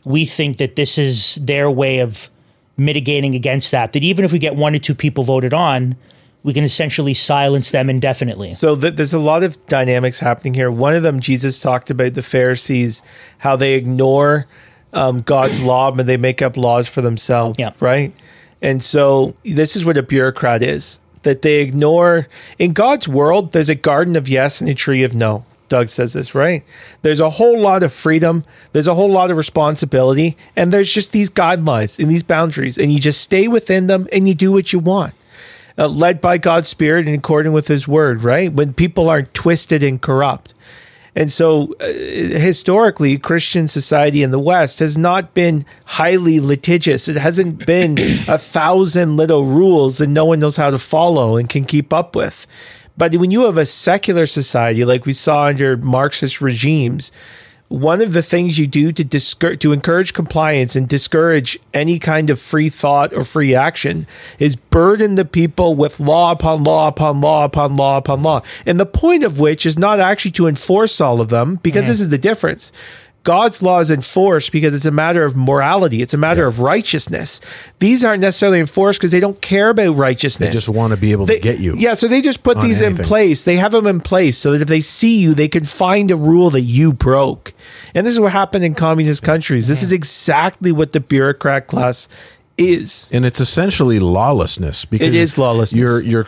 we 0.06 0.24
think 0.26 0.58
that 0.58 0.76
this 0.76 1.00
is 1.00 1.36
their 1.44 1.72
way 1.72 1.98
of 1.98 2.30
mitigating 2.78 3.34
against 3.34 3.72
that 3.72 3.94
that 3.94 4.04
even 4.04 4.24
if 4.24 4.32
we 4.32 4.38
get 4.38 4.56
one 4.56 4.76
or 4.76 4.80
two 4.80 4.94
people 4.94 5.24
voted 5.24 5.52
on 5.54 5.96
we 6.44 6.54
can 6.54 6.64
essentially 6.64 7.14
silence 7.14 7.70
them 7.72 7.90
indefinitely 7.90 8.54
So 8.54 8.76
th- 8.76 8.96
there's 8.96 9.14
a 9.14 9.20
lot 9.20 9.44
of 9.44 9.64
dynamics 9.68 10.20
happening 10.20 10.54
here. 10.56 10.72
One 10.72 10.96
of 10.96 11.04
them, 11.04 11.20
Jesus 11.20 11.60
talked 11.60 11.90
about 11.90 12.14
the 12.16 12.24
Pharisees, 12.24 13.04
how 13.40 13.56
they 13.56 13.74
ignore 13.76 14.48
um, 14.94 15.22
God's 15.22 15.62
law 15.62 15.92
and 15.92 16.08
they 16.10 16.18
make 16.18 16.42
up 16.42 16.58
laws 16.58 16.88
for 16.88 17.02
themselves, 17.02 17.58
Yeah. 17.60 17.72
right? 17.80 18.14
And 18.62 18.84
so 18.84 19.36
this 19.44 19.76
is 19.76 19.86
what 19.86 19.98
a 19.98 20.04
bureaucrat 20.04 20.62
is 20.64 21.00
that 21.24 21.42
they 21.44 21.62
ignore. 21.62 22.28
In 22.58 22.74
God's 22.74 23.08
world, 23.08 23.52
there's 23.52 23.70
a 23.70 23.76
garden 23.76 24.16
of 24.16 24.28
yes 24.28 24.60
and 24.62 24.70
a 24.70 24.74
tree 24.74 25.04
of 25.04 25.14
no. 25.14 25.46
Doug 25.70 25.88
says 25.88 26.12
this, 26.14 26.36
right? 26.36 26.64
There's 27.02 27.20
a 27.22 27.30
whole 27.30 27.58
lot 27.60 27.82
of 27.84 27.94
freedom, 27.94 28.44
there's 28.74 28.88
a 28.88 28.96
whole 28.96 29.10
lot 29.10 29.32
of 29.32 29.38
responsibility, 29.38 30.36
and 30.56 30.74
there's 30.74 30.92
just 30.92 31.12
these 31.14 31.30
guidelines 31.30 31.98
and 31.98 32.12
these 32.12 32.24
boundaries, 32.24 32.78
and 32.78 32.92
you 32.92 33.00
just 33.00 33.22
stay 33.22 33.48
within 33.48 33.88
them 33.88 34.08
and 34.12 34.28
you 34.28 34.34
do 34.36 34.52
what 34.52 34.74
you 34.74 34.80
want 34.80 35.14
uh, 35.78 35.88
led 35.88 36.22
by 36.22 36.38
God's 36.38 36.68
Spirit 36.68 37.08
and 37.08 37.16
according 37.16 37.54
with 37.54 37.68
His 37.68 37.88
Word, 37.88 38.24
right? 38.24 38.52
When 38.52 38.74
people 38.74 39.10
aren't 39.10 39.34
twisted 39.34 39.84
and 39.84 40.02
corrupt. 40.02 40.54
And 41.14 41.30
so, 41.30 41.74
uh, 41.82 41.88
historically, 41.88 43.18
Christian 43.18 43.68
society 43.68 44.24
in 44.24 44.32
the 44.32 44.40
West 44.40 44.80
has 44.80 44.98
not 44.98 45.34
been 45.34 45.66
highly 45.86 46.40
litigious. 46.40 47.10
It 47.10 47.18
hasn't 47.18 47.66
been 47.66 47.98
a 48.28 48.38
thousand 48.38 49.18
little 49.18 49.46
rules 49.46 49.98
that 49.98 50.08
no 50.08 50.26
one 50.26 50.40
knows 50.40 50.56
how 50.56 50.70
to 50.70 50.80
follow 50.80 51.36
and 51.36 51.50
can 51.50 51.66
keep 51.66 51.92
up 51.92 52.16
with. 52.16 52.48
But 52.98 53.16
when 53.16 53.32
you 53.32 53.42
have 53.46 53.58
a 53.58 53.66
secular 53.66 54.26
society 54.26 54.86
like 54.86 55.06
we 55.06 55.14
saw 55.14 55.46
under 55.46 55.76
Marxist 55.76 56.40
regimes, 56.40 57.12
one 57.72 58.02
of 58.02 58.12
the 58.12 58.22
things 58.22 58.60
you 58.60 58.68
do 58.68 58.92
to 58.92 59.04
discour- 59.04 59.58
to 59.58 59.72
encourage 59.72 60.14
compliance 60.14 60.76
and 60.76 60.90
discourage 60.90 61.58
any 61.74 62.00
kind 62.00 62.30
of 62.30 62.40
free 62.40 62.68
thought 62.68 63.14
or 63.14 63.24
free 63.24 63.56
action 63.56 64.06
is 64.40 64.58
burden 64.58 65.16
the 65.16 65.24
people 65.24 65.74
with 65.74 66.00
law 66.00 66.32
upon 66.34 66.66
law 66.66 66.90
upon 66.90 67.22
law 67.22 67.46
upon 67.46 67.78
law 67.78 67.96
upon 67.96 68.22
law. 68.22 68.42
And 68.66 68.78
the 68.78 68.86
point 68.86 69.24
of 69.24 69.40
which 69.40 69.66
is 69.66 69.80
not 69.80 70.02
actually 70.02 70.32
to 70.32 70.48
enforce 70.48 71.00
all 71.00 71.22
of 71.22 71.30
them, 71.30 71.60
because 71.64 71.86
mm. 71.86 71.90
this 71.90 72.02
is 72.02 72.10
the 72.10 72.18
difference. 72.18 72.74
God's 73.24 73.62
law 73.62 73.80
is 73.80 73.92
enforced 73.92 74.52
because 74.52 74.74
it's 74.74 74.86
a 74.86 74.92
matter 74.92 75.24
of 75.24 75.36
morality. 75.36 76.02
It's 76.02 76.14
a 76.14 76.18
matter 76.18 76.48
of 76.48 76.60
righteousness. 76.60 77.40
These 77.80 78.04
aren't 78.04 78.22
necessarily 78.22 78.60
enforced 78.60 79.00
because 79.00 79.12
they 79.12 79.20
don't 79.20 79.40
care 79.42 79.70
about 79.70 79.96
righteousness. 79.96 80.50
They 80.50 80.56
just 80.56 80.70
want 80.70 80.92
to 80.92 80.98
be 80.98 81.12
able 81.12 81.28
to 81.28 81.40
get 81.40 81.60
you. 81.60 81.76
Yeah, 81.78 81.94
so 81.94 82.08
they 82.08 82.22
just 82.22 82.42
put 82.42 82.60
these 82.62 82.82
anything. 82.82 83.04
in 83.04 83.08
place. 83.08 83.44
They 83.44 83.58
have 83.58 83.74
them 83.74 83.86
in 83.86 84.00
place 84.00 84.38
so 84.38 84.52
that 84.52 84.62
if 84.62 84.68
they 84.68 84.82
see 84.82 85.20
you, 85.20 85.36
they 85.36 85.48
can 85.48 85.64
find 85.64 86.10
a 86.10 86.16
rule 86.16 86.50
that 86.50 86.62
you 86.62 86.94
broke. 86.94 87.54
And 87.94 88.08
this 88.08 88.14
is 88.14 88.20
what 88.20 88.32
happened 88.32 88.64
in 88.64 88.74
communist 88.74 89.22
countries. 89.22 89.68
This 89.68 89.84
is 89.84 89.92
exactly 89.92 90.72
what 90.72 90.94
the 90.94 91.00
bureaucrat 91.00 91.68
class 91.68 92.08
is. 92.62 93.10
and 93.14 93.26
it's 93.26 93.40
essentially 93.40 94.00
lawlessness 94.00 94.86
because 94.86 95.08
It 95.08 95.16
is 95.16 95.38
lawlessness. 95.38 95.80
You're 95.80 96.02
you're 96.02 96.28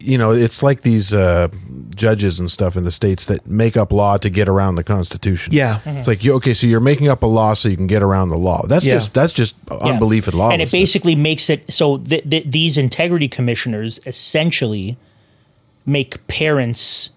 you 0.00 0.18
know 0.18 0.32
it's 0.32 0.62
like 0.62 0.82
these 0.82 1.12
uh, 1.14 1.48
judges 1.94 2.38
and 2.40 2.50
stuff 2.50 2.76
in 2.76 2.84
the 2.84 2.90
states 2.90 3.24
that 3.26 3.46
make 3.46 3.76
up 3.76 3.92
law 3.92 4.16
to 4.18 4.30
get 4.30 4.48
around 4.48 4.76
the 4.76 4.84
Constitution. 4.84 5.52
Yeah. 5.52 5.80
it's 5.86 6.08
like 6.08 6.24
you 6.24 6.34
okay, 6.34 6.54
so 6.54 6.66
you're 6.66 6.80
making 6.80 7.08
up 7.08 7.22
a 7.22 7.26
law 7.26 7.54
so 7.54 7.68
you 7.68 7.76
can 7.76 7.86
get 7.86 8.02
around 8.02 8.28
the 8.30 8.38
law. 8.38 8.62
That's 8.66 8.84
Yeah. 8.86 8.94
just 8.94 9.14
that's 9.14 9.32
just 9.32 9.56
Yeah. 9.70 9.76
unbelief 9.92 10.32
law. 10.34 10.50
And 10.50 10.62
it 10.62 10.70
basically 10.72 11.14
makes 11.16 11.48
it 11.50 11.70
so 11.72 11.98
th- 11.98 12.28
th- 12.28 12.44
these 12.46 12.76
integrity 12.78 13.28
commissioners 13.28 14.00
essentially 14.06 14.96
make 15.86 16.26
parents 16.26 17.10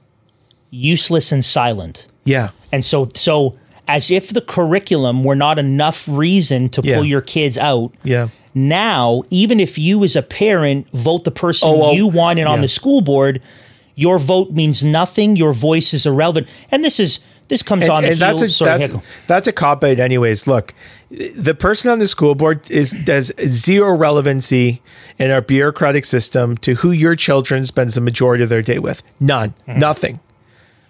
useless 0.69 1.31
and 1.31 1.43
silent. 1.43 2.07
Yeah. 2.23 2.49
And 2.71 2.83
so 2.85 3.09
so 3.15 3.55
as 3.87 4.09
if 4.09 4.29
the 4.29 4.41
curriculum 4.41 5.23
were 5.23 5.35
not 5.35 5.59
enough 5.59 6.07
reason 6.09 6.69
to 6.69 6.81
Yeah. 6.83 6.95
pull 6.95 7.05
your 7.05 7.19
kids 7.21 7.57
out. 7.57 7.91
Yeah. 8.03 8.29
Now, 8.53 9.23
even 9.29 9.59
if 9.59 9.77
you 9.77 10.03
as 10.03 10.15
a 10.15 10.21
parent 10.21 10.89
vote 10.91 11.23
the 11.23 11.31
person 11.31 11.69
Oh, 11.69 11.77
well, 11.77 11.93
you 11.93 12.07
wanted 12.07 12.47
on 12.47 12.57
yeah. 12.57 12.63
the 12.63 12.67
school 12.67 13.01
board, 13.01 13.41
your 13.95 14.19
vote 14.19 14.51
means 14.51 14.83
nothing. 14.83 15.35
Your 15.35 15.53
voice 15.53 15.93
is 15.93 16.05
irrelevant. 16.05 16.47
And 16.71 16.83
this 16.83 16.99
is 16.99 17.19
this 17.51 17.61
comes 17.61 17.87
on 17.89 18.03
the 18.03 18.11
and 18.11 18.17
that's 18.17 18.41
a 18.41 18.47
sorry, 18.47 18.87
that's 18.87 19.25
that's 19.27 19.47
a 19.47 19.51
cop 19.51 19.83
out 19.83 19.99
anyways 19.99 20.47
look 20.47 20.73
the 21.09 21.53
person 21.53 21.91
on 21.91 21.99
the 21.99 22.07
school 22.07 22.33
board 22.33 22.71
is 22.71 22.91
does 23.03 23.33
zero 23.45 23.93
relevancy 23.93 24.81
in 25.19 25.31
our 25.31 25.41
bureaucratic 25.41 26.05
system 26.05 26.55
to 26.55 26.75
who 26.75 26.91
your 26.91 27.13
children 27.13 27.65
spends 27.65 27.95
the 27.95 27.99
majority 28.01 28.41
of 28.41 28.47
their 28.47 28.61
day 28.61 28.79
with 28.79 29.03
none 29.19 29.53
nothing 29.67 30.21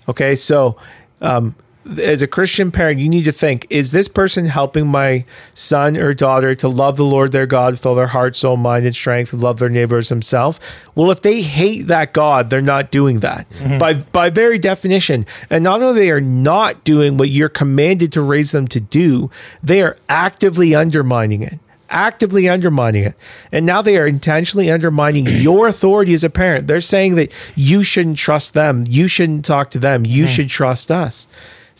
okay 0.07 0.35
so 0.35 0.77
um 1.21 1.55
as 1.99 2.21
a 2.21 2.27
Christian 2.27 2.71
parent, 2.71 2.99
you 2.99 3.09
need 3.09 3.25
to 3.25 3.31
think: 3.31 3.65
Is 3.69 3.91
this 3.91 4.07
person 4.07 4.45
helping 4.45 4.87
my 4.87 5.25
son 5.53 5.97
or 5.97 6.13
daughter 6.13 6.53
to 6.55 6.67
love 6.67 6.97
the 6.97 7.05
Lord 7.05 7.31
their 7.31 7.45
God 7.45 7.73
with 7.73 7.85
all 7.85 7.95
their 7.95 8.07
heart, 8.07 8.35
soul, 8.35 8.57
mind, 8.57 8.85
and 8.85 8.95
strength, 8.95 9.33
and 9.33 9.41
love 9.41 9.59
their 9.59 9.69
neighbors 9.69 10.09
themselves? 10.09 10.59
Well, 10.95 11.11
if 11.11 11.21
they 11.21 11.41
hate 11.41 11.87
that 11.87 12.13
God, 12.13 12.49
they're 12.49 12.61
not 12.61 12.91
doing 12.91 13.21
that 13.21 13.49
mm-hmm. 13.49 13.77
by 13.77 13.95
by 13.95 14.29
very 14.29 14.59
definition. 14.59 15.25
And 15.49 15.63
not 15.63 15.81
only 15.81 15.99
they 15.99 16.11
are 16.11 16.21
not 16.21 16.83
doing 16.83 17.17
what 17.17 17.29
you're 17.29 17.49
commanded 17.49 18.11
to 18.13 18.21
raise 18.21 18.51
them 18.51 18.67
to 18.69 18.79
do, 18.79 19.31
they 19.63 19.81
are 19.81 19.97
actively 20.07 20.75
undermining 20.75 21.41
it 21.41 21.59
actively 21.91 22.49
undermining 22.49 23.03
it. 23.03 23.15
And 23.51 23.65
now 23.65 23.81
they 23.81 23.97
are 23.97 24.07
intentionally 24.07 24.71
undermining 24.71 25.27
your 25.27 25.67
authority 25.67 26.13
as 26.13 26.23
a 26.23 26.29
parent. 26.29 26.67
They're 26.67 26.81
saying 26.81 27.15
that 27.15 27.33
you 27.55 27.83
shouldn't 27.83 28.17
trust 28.17 28.53
them, 28.53 28.85
you 28.87 29.07
shouldn't 29.07 29.45
talk 29.45 29.69
to 29.71 29.79
them, 29.79 30.05
you 30.05 30.23
mm-hmm. 30.23 30.33
should 30.33 30.49
trust 30.49 30.89
us. 30.89 31.27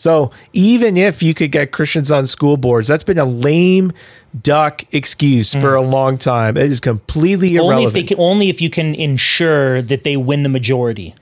So 0.02 0.32
even 0.52 0.96
if 0.96 1.22
you 1.22 1.32
could 1.32 1.52
get 1.52 1.70
Christians 1.70 2.10
on 2.10 2.26
school 2.26 2.56
boards, 2.56 2.88
that's 2.88 3.04
been 3.04 3.18
a 3.18 3.24
lame 3.24 3.92
duck 4.42 4.82
excuse 4.92 5.54
for 5.54 5.78
hmm. 5.78 5.84
a 5.84 5.88
long 5.88 6.18
time. 6.18 6.56
It 6.56 6.64
is 6.64 6.80
completely 6.80 7.54
irrelevant. 7.54 7.76
only 7.76 7.84
if 7.84 7.92
they 7.92 8.02
can, 8.02 8.18
only 8.18 8.48
if 8.48 8.60
you 8.60 8.68
can 8.68 8.96
ensure 8.96 9.80
that 9.80 10.02
they 10.02 10.16
win 10.16 10.42
the 10.42 10.48
majority. 10.48 11.14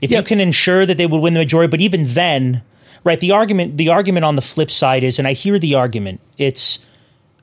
If 0.00 0.10
Yeah. 0.10 0.20
you 0.20 0.24
can 0.24 0.40
ensure 0.40 0.86
that 0.86 0.96
they 0.96 1.04
would 1.04 1.18
win 1.18 1.34
the 1.34 1.40
majority, 1.40 1.70
but 1.70 1.82
even 1.82 2.04
then, 2.06 2.62
right? 3.04 3.20
The 3.20 3.30
argument 3.30 3.76
the 3.76 3.90
argument 3.90 4.24
on 4.24 4.36
the 4.36 4.42
flip 4.42 4.70
side 4.70 5.04
is, 5.04 5.18
and 5.18 5.28
I 5.28 5.34
hear 5.34 5.58
the 5.58 5.74
argument. 5.74 6.22
It's 6.38 6.78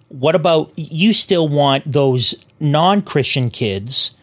what 0.09 0.33
about 0.33 0.71
you? 0.75 1.13
Still 1.13 1.47
want 1.47 1.91
those 1.91 2.43
non 2.59 3.03
Christian 3.03 3.51
kids 3.51 4.15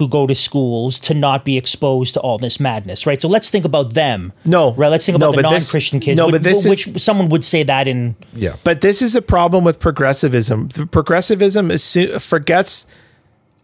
who 0.00 0.08
go 0.08 0.26
to 0.26 0.34
schools 0.34 0.98
to 0.98 1.12
not 1.12 1.44
be 1.44 1.58
exposed 1.58 2.14
to 2.14 2.20
all 2.20 2.38
this 2.38 2.58
madness, 2.58 3.06
right? 3.06 3.20
So 3.20 3.28
let's 3.28 3.50
think 3.50 3.66
about 3.66 3.92
them. 3.92 4.32
No. 4.46 4.72
right? 4.72 4.88
Let's 4.88 5.04
think 5.04 5.18
No, 5.18 5.28
about 5.28 5.36
the 5.36 5.42
non-Christian 5.42 6.00
kids. 6.00 6.16
no, 6.16 6.24
which, 6.26 6.32
but 6.32 6.42
this 6.42 6.66
which 6.66 6.88
is- 6.88 7.04
someone 7.04 7.28
would 7.28 7.44
say 7.44 7.62
that 7.64 7.86
in 7.86 8.16
yeah, 8.34 8.56
But 8.64 8.80
this 8.80 9.02
is 9.02 9.14
a 9.14 9.20
problem 9.20 9.62
with 9.62 9.78
progressivism. 9.78 10.68
The 10.68 10.86
progressivism 10.86 11.68
assu- 11.68 12.18
forgets 12.26 12.86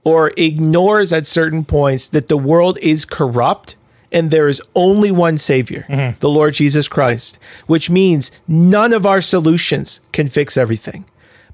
or 0.04 0.30
ignores 0.36 1.10
at 1.10 1.26
certain 1.26 1.64
points 1.64 2.06
that 2.10 2.28
the 2.28 2.36
world 2.36 2.78
is 2.82 3.06
corrupt 3.06 3.76
and 4.12 4.30
there 4.30 4.46
is 4.46 4.60
only 4.74 5.10
one 5.10 5.38
Savior, 5.38 5.86
mm-hmm. 5.88 6.18
the 6.20 6.28
Lord 6.28 6.52
Jesus 6.52 6.86
Christ, 6.86 7.38
which 7.66 7.88
means 7.88 8.30
none 8.46 8.92
of 8.92 9.06
our 9.06 9.22
solutions 9.22 10.02
can 10.12 10.26
fix 10.26 10.58
everything. 10.58 11.06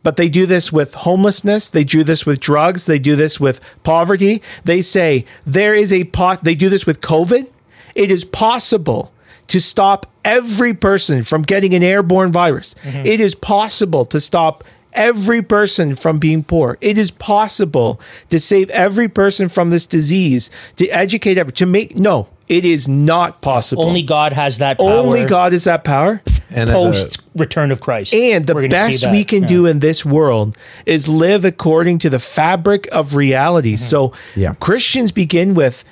But 0.03 0.17
they 0.17 0.29
do 0.29 0.47
this 0.47 0.73
with 0.73 0.95
homelessness. 0.95 1.71
They 1.71 1.85
do 1.85 2.03
this 2.03 2.27
with 2.27 2.41
drugs. 2.41 2.87
They 2.87 2.99
do 2.99 3.17
this 3.17 3.39
with 3.39 3.61
poverty. 3.83 4.43
They 4.65 4.81
say 4.83 5.25
there 5.45 5.75
is 5.75 5.93
a 5.93 6.05
pot. 6.05 6.45
They 6.45 6.55
do 6.55 6.69
this 6.69 6.87
with 6.87 7.01
COVID. 7.01 7.51
It 7.95 8.11
is 8.11 8.25
possible 8.25 9.13
to 9.49 9.61
stop 9.61 10.07
every 10.25 10.75
person 10.75 11.23
from 11.23 11.43
getting 11.43 11.75
an 11.75 11.83
airborne 11.83 12.33
virus. 12.33 12.75
Mm-hmm. 12.83 13.07
It 13.07 13.21
is 13.21 13.35
possible 13.35 14.05
to 14.07 14.19
stop 14.19 14.65
every 14.95 15.43
person 15.43 15.95
from 15.95 16.19
being 16.19 16.43
poor. 16.43 16.79
It 16.81 16.99
is 16.99 17.11
possible 17.11 18.01
to 18.31 18.39
save 18.39 18.71
every 18.71 19.09
person 19.09 19.49
from 19.49 19.71
this 19.71 19.87
disease, 19.87 20.51
to 20.77 20.89
educate 20.89 21.39
every, 21.39 21.53
to 21.55 21.67
make, 21.67 21.97
no, 21.97 22.29
it 22.49 22.65
is 22.65 22.89
not 22.89 23.41
possible. 23.43 23.85
Only 23.85 24.03
God 24.03 24.33
has 24.33 24.59
that 24.59 24.79
power. 24.79 24.91
Only 24.91 25.25
God 25.25 25.53
has 25.53 25.65
that 25.65 25.85
power. 25.85 26.23
And 26.55 26.71
as 26.71 26.77
a- 26.77 26.79
post 26.87 27.23
return 27.37 27.71
of 27.71 27.81
Christ. 27.81 28.15
And 28.15 28.47
the 28.47 28.55
We're 28.55 28.69
gonna 28.69 28.91
see 28.93 29.05
best 29.07 29.11
we 29.13 29.25
can 29.25 29.43
Yeah. 29.43 29.49
do 29.49 29.67
in 29.67 29.81
this 29.81 30.05
world 30.05 30.57
is 30.87 31.09
live 31.09 31.45
according 31.45 31.99
to 32.01 32.11
the 32.11 32.19
fabric 32.19 32.89
of 32.93 33.15
reality. 33.15 33.77
So 33.77 34.13
Yeah. 34.37 34.55
Christians 34.61 35.13
begin 35.13 35.55
with 35.55 35.85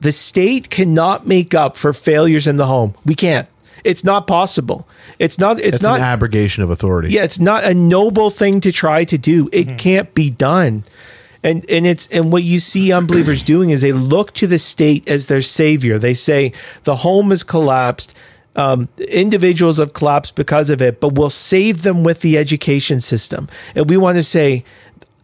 the 0.00 0.12
state 0.12 0.68
cannot 0.70 1.26
make 1.26 1.54
up 1.54 1.76
for 1.76 1.92
failures 1.92 2.46
in 2.46 2.56
the 2.56 2.66
home. 2.66 2.94
We 3.06 3.14
can't. 3.14 3.46
It's 3.84 4.04
not 4.04 4.26
possible. 4.26 4.86
It's 5.18 5.38
not 5.38 5.58
it's 5.58 5.76
It's 5.76 5.82
not 5.82 5.98
an 5.98 6.04
abrogation 6.04 6.62
of 6.62 6.70
authority. 6.70 7.10
yeah, 7.12 7.22
it's 7.22 7.38
not 7.38 7.64
a 7.64 7.74
noble 7.74 8.30
thing 8.30 8.60
to 8.60 8.72
try 8.72 9.04
to 9.04 9.16
do. 9.18 9.48
It 9.52 9.66
Mm-hmm. 9.68 9.76
can't 9.76 10.14
be 10.14 10.30
done. 10.30 10.84
And 11.42 11.64
and 11.70 11.86
it's 11.86 12.08
and 12.10 12.32
what 12.32 12.42
you 12.42 12.58
see 12.60 12.92
unbelievers 12.92 13.42
doing 13.42 13.68
is 13.70 13.82
they 13.82 13.92
look 13.92 14.32
to 14.34 14.46
the 14.46 14.58
state 14.58 15.06
as 15.06 15.26
their 15.26 15.42
savior. 15.42 15.98
They 15.98 16.14
say 16.14 16.52
the 16.84 16.96
home 16.96 17.28
has 17.30 17.42
collapsed. 17.42 18.14
Um, 18.56 18.88
individuals 19.10 19.78
have 19.78 19.94
collapsed 19.94 20.36
because 20.36 20.70
of 20.70 20.80
it, 20.80 21.00
but 21.00 21.14
we'll 21.14 21.30
save 21.30 21.82
them 21.82 22.04
with 22.04 22.20
the 22.20 22.38
education 22.38 23.00
system. 23.00 23.48
And 23.74 23.90
we 23.90 23.96
want 23.96 24.16
to 24.16 24.22
say 24.22 24.64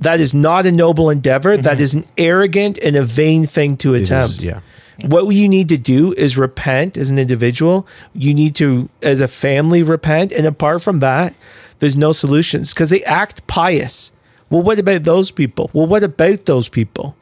that 0.01 0.19
is 0.19 0.35
not 0.35 0.67
a 0.67 0.73
noble 0.73 1.11
endeavor. 1.11 1.53
Mm-hmm. 1.53 1.63
That 1.63 1.81
is 1.81 1.95
an 1.95 2.05
arrogant 2.19 2.79
and 2.79 2.97
a 2.97 3.03
vain 3.05 3.45
thing 3.45 3.77
to 3.79 3.95
It 3.95 4.03
is, 4.03 4.11
attempt. 4.11 4.43
yeah. 4.43 4.61
What 5.07 5.29
you 5.35 5.49
need 5.49 5.69
to 5.71 5.79
do 5.79 6.13
is 6.15 6.37
repent 6.37 6.97
as 6.97 7.11
an 7.11 7.19
individual. 7.19 7.87
You 8.13 8.35
need 8.35 8.55
to, 8.57 8.89
as 9.03 9.21
a 9.21 9.29
family, 9.29 9.83
repent. 9.83 10.33
And 10.33 10.47
apart 10.47 10.83
from 10.83 11.01
that, 11.01 11.35
there's 11.79 11.97
no 11.97 12.13
solutions 12.13 12.75
because 12.75 12.91
they 12.91 13.03
act 13.05 13.47
pious. 13.47 14.13
Well, 14.51 14.63
what 14.63 14.79
about 14.79 15.05
those 15.05 15.31
people? 15.31 15.71
Well, 15.73 15.87
what 15.87 16.03
about 16.03 16.45
those 16.45 16.69
people? 16.69 17.17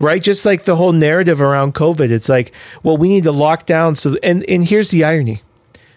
Right? 0.00 0.22
Just 0.22 0.46
like 0.46 0.64
the 0.64 0.76
whole 0.76 0.92
narrative 0.92 1.40
around 1.40 1.74
COVID, 1.74 2.10
it's 2.10 2.28
like, 2.28 2.52
well, 2.82 2.96
we 2.96 3.08
need 3.08 3.24
to 3.24 3.32
lock 3.32 3.66
down. 3.66 3.94
So, 3.94 4.16
and, 4.22 4.48
and 4.48 4.64
here's 4.64 4.90
the 4.90 5.04
irony 5.04 5.42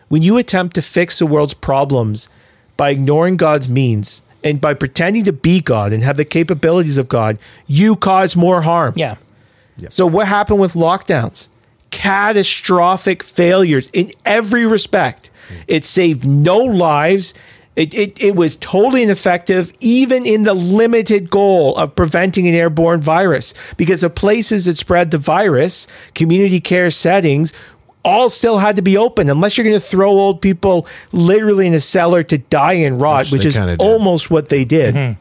when 0.09 0.21
you 0.21 0.37
attempt 0.37 0.75
to 0.75 0.81
fix 0.81 1.17
the 1.17 1.25
world's 1.25 1.53
problems 1.55 2.29
by 2.77 2.89
ignoring 2.89 3.37
God's 3.37 3.69
means 3.69 4.21
and 4.43 4.59
by 4.59 4.73
pretending 4.73 5.23
to 5.23 5.33
be 5.33 5.61
God 5.61 5.93
and 5.93 6.03
have 6.03 6.17
the 6.17 6.25
capabilities 6.25 6.97
of 6.97 7.07
God, 7.07 7.39
you 7.65 7.95
cause 7.95 8.35
more 8.35 8.61
harm. 8.61 8.93
Yeah. 9.77 9.89
So 9.89 10.05
what 10.05 10.27
happened 10.27 10.59
with 10.59 10.73
lockdowns? 10.73 11.49
Catastrophic 11.89 13.23
failures 13.23 13.89
in 13.93 14.09
every 14.25 14.65
respect. 14.65 15.29
Mm. 15.49 15.63
It 15.67 15.85
saved 15.85 16.25
no 16.25 16.57
lives. 16.57 17.33
It, 17.75 17.93
it, 17.95 18.23
it 18.23 18.35
was 18.35 18.55
totally 18.57 19.01
ineffective, 19.01 19.73
even 19.79 20.25
in 20.25 20.43
the 20.43 20.53
limited 20.53 21.31
goal 21.31 21.75
of 21.77 21.95
preventing 21.95 22.47
an 22.47 22.53
airborne 22.53 23.01
virus, 23.01 23.53
because 23.77 24.01
the 24.01 24.11
places 24.11 24.65
that 24.65 24.77
spread 24.77 25.09
the 25.09 25.17
virus, 25.17 25.87
community 26.13 26.59
care 26.59 26.91
settings, 26.91 27.51
all 28.05 28.29
still 28.29 28.59
had 28.59 28.75
to 28.75 28.81
be 28.81 28.97
open, 28.97 29.29
unless 29.29 29.57
you're 29.57 29.63
going 29.63 29.73
to 29.73 29.79
throw 29.79 30.09
old 30.09 30.41
people 30.41 30.85
literally 31.11 31.65
in 31.65 31.73
a 31.73 31.79
cellar 31.79 32.21
to 32.23 32.37
die 32.37 32.73
and 32.73 32.99
rot, 33.01 33.25
Which 33.31 33.45
which, 33.45 33.55
is 33.55 33.77
almost 33.79 34.29
what 34.29 34.49
they 34.49 34.65
did. 34.65 34.93
Mm-hmm. 34.93 35.19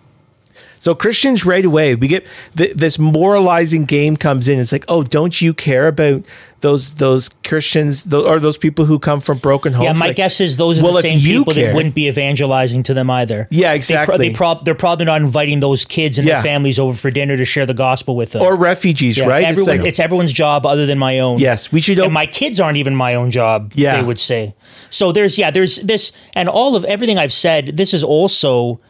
So 0.82 0.96
Christians 0.96 1.46
right 1.46 1.64
away, 1.64 1.94
we 1.94 2.08
get 2.08 2.26
th- 2.56 2.74
this 2.74 2.98
moralizing 2.98 3.84
game 3.84 4.16
comes 4.16 4.48
in. 4.48 4.58
It's 4.58 4.72
like, 4.72 4.84
oh, 4.88 5.04
don't 5.04 5.40
you 5.40 5.54
care 5.54 5.86
about 5.86 6.24
those 6.58 6.94
those 6.96 7.28
Christians 7.44 8.02
tho- 8.06 8.26
or 8.28 8.40
those 8.40 8.56
people 8.58 8.86
who 8.86 8.98
come 8.98 9.20
from 9.20 9.38
broken 9.38 9.74
homes? 9.74 9.84
Yeah, 9.86 9.92
my 9.92 10.06
Like, 10.08 10.16
guess 10.16 10.40
is 10.40 10.56
those 10.56 10.80
are 10.80 10.82
well, 10.82 10.94
the 10.94 11.02
same 11.02 11.20
people 11.20 11.52
care- 11.54 11.66
that 11.68 11.74
wouldn't 11.76 11.94
be 11.94 12.08
evangelizing 12.08 12.82
to 12.82 12.94
them 12.94 13.10
either. 13.10 13.46
Yeah, 13.52 13.60
They 13.60 13.66
pro- 13.68 13.74
exactly. 13.76 14.28
They 14.32 14.54
they're 14.64 14.74
probably 14.74 15.04
not 15.06 15.20
inviting 15.20 15.60
those 15.60 15.84
kids 15.84 16.18
and 16.18 16.26
Yeah. 16.26 16.34
their 16.34 16.42
families 16.42 16.80
over 16.80 16.94
for 16.96 17.12
dinner 17.12 17.36
to 17.36 17.44
share 17.44 17.64
the 17.64 17.74
gospel 17.74 18.16
with 18.16 18.32
them. 18.32 18.42
or 18.42 18.56
refugees, 18.56 19.18
Yeah, 19.18 19.26
right? 19.26 19.44
Everyone, 19.44 19.78
it's 19.78 19.86
it's, 19.86 20.00
everyone's 20.00 20.32
job 20.32 20.66
other 20.66 20.84
than 20.84 20.98
my 20.98 21.20
own. 21.20 21.38
yes, 21.38 21.70
we 21.70 21.80
should. 21.80 22.00
and 22.00 22.12
my 22.12 22.26
kids 22.26 22.58
aren't 22.58 22.78
even 22.78 22.96
my 22.96 23.14
own 23.14 23.30
job. 23.30 23.70
Yeah. 23.76 23.98
they 24.00 24.02
would 24.04 24.18
say. 24.18 24.52
So 24.90 25.12
there's 25.12 25.38
yeah, 25.38 25.52
there's 25.52 25.76
this, 25.76 26.10
and 26.34 26.48
all 26.48 26.74
of 26.74 26.84
everything 26.86 27.18
I've 27.18 27.32
said. 27.32 27.76
This 27.76 27.94
is 27.94 28.02
also 28.02 28.80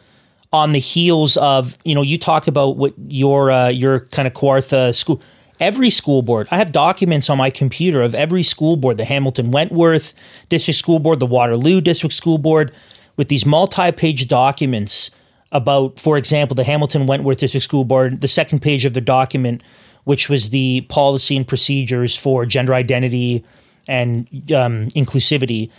on 0.53 0.71
the 0.71 0.79
heels 0.79 1.35
of 1.37 1.77
you 1.83 1.95
know 1.95 2.03
you 2.03 2.17
talk 2.17 2.47
about 2.47 2.77
what 2.77 2.93
your 3.07 3.51
uh, 3.51 3.67
your 3.67 4.01
kind 4.11 4.27
of 4.27 4.33
Kawartha 4.33 4.95
school. 4.95 5.21
Every 5.59 5.89
school 5.89 6.21
board, 6.21 6.47
I 6.51 6.57
have 6.57 6.71
documents 6.71 7.29
on 7.29 7.37
my 7.37 7.49
computer 7.49 8.01
of 8.01 8.15
every 8.15 8.43
school 8.43 8.77
board: 8.77 8.97
the 8.97 9.05
Hamilton 9.05 9.51
Wentworth 9.51 10.13
District 10.49 10.77
School 10.77 10.99
Board, 10.99 11.19
the 11.19 11.25
Waterloo 11.25 11.81
District 11.81 12.13
School 12.13 12.37
Board, 12.37 12.73
with 13.17 13.29
these 13.29 13.45
multi-page 13.45 14.27
documents 14.27 15.11
about, 15.51 15.99
for 15.99 16.17
example, 16.17 16.55
the 16.55 16.63
Hamilton 16.63 17.05
Wentworth 17.05 17.37
District 17.37 17.63
School 17.63 17.85
Board. 17.85 18.21
The 18.21 18.27
second 18.27 18.61
page 18.61 18.83
of 18.83 18.93
the 18.93 19.01
document, 19.01 19.61
which 20.03 20.27
was 20.27 20.49
the 20.49 20.81
policy 20.89 21.37
and 21.37 21.47
procedures 21.47 22.17
for 22.17 22.45
gender 22.45 22.73
identity 22.73 23.45
and 23.87 24.27
um, 24.51 24.87
inclusivity 24.89 25.69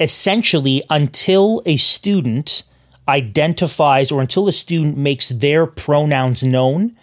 essentially 0.00 0.82
until 0.90 1.62
a 1.66 1.76
student 1.76 2.64
identifies 3.08 4.10
or 4.10 4.20
until 4.20 4.48
a 4.48 4.52
student 4.52 4.96
makes 4.96 5.28
their 5.28 5.66
pronouns 5.66 6.42
known, 6.42 6.96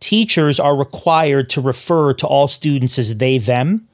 teachers 0.00 0.60
are 0.60 0.76
required 0.76 1.50
to 1.50 1.60
refer 1.60 2.12
to 2.14 2.26
all 2.26 2.48
students 2.48 2.98
as 2.98 3.16
they, 3.18 3.38
them, 3.38 3.86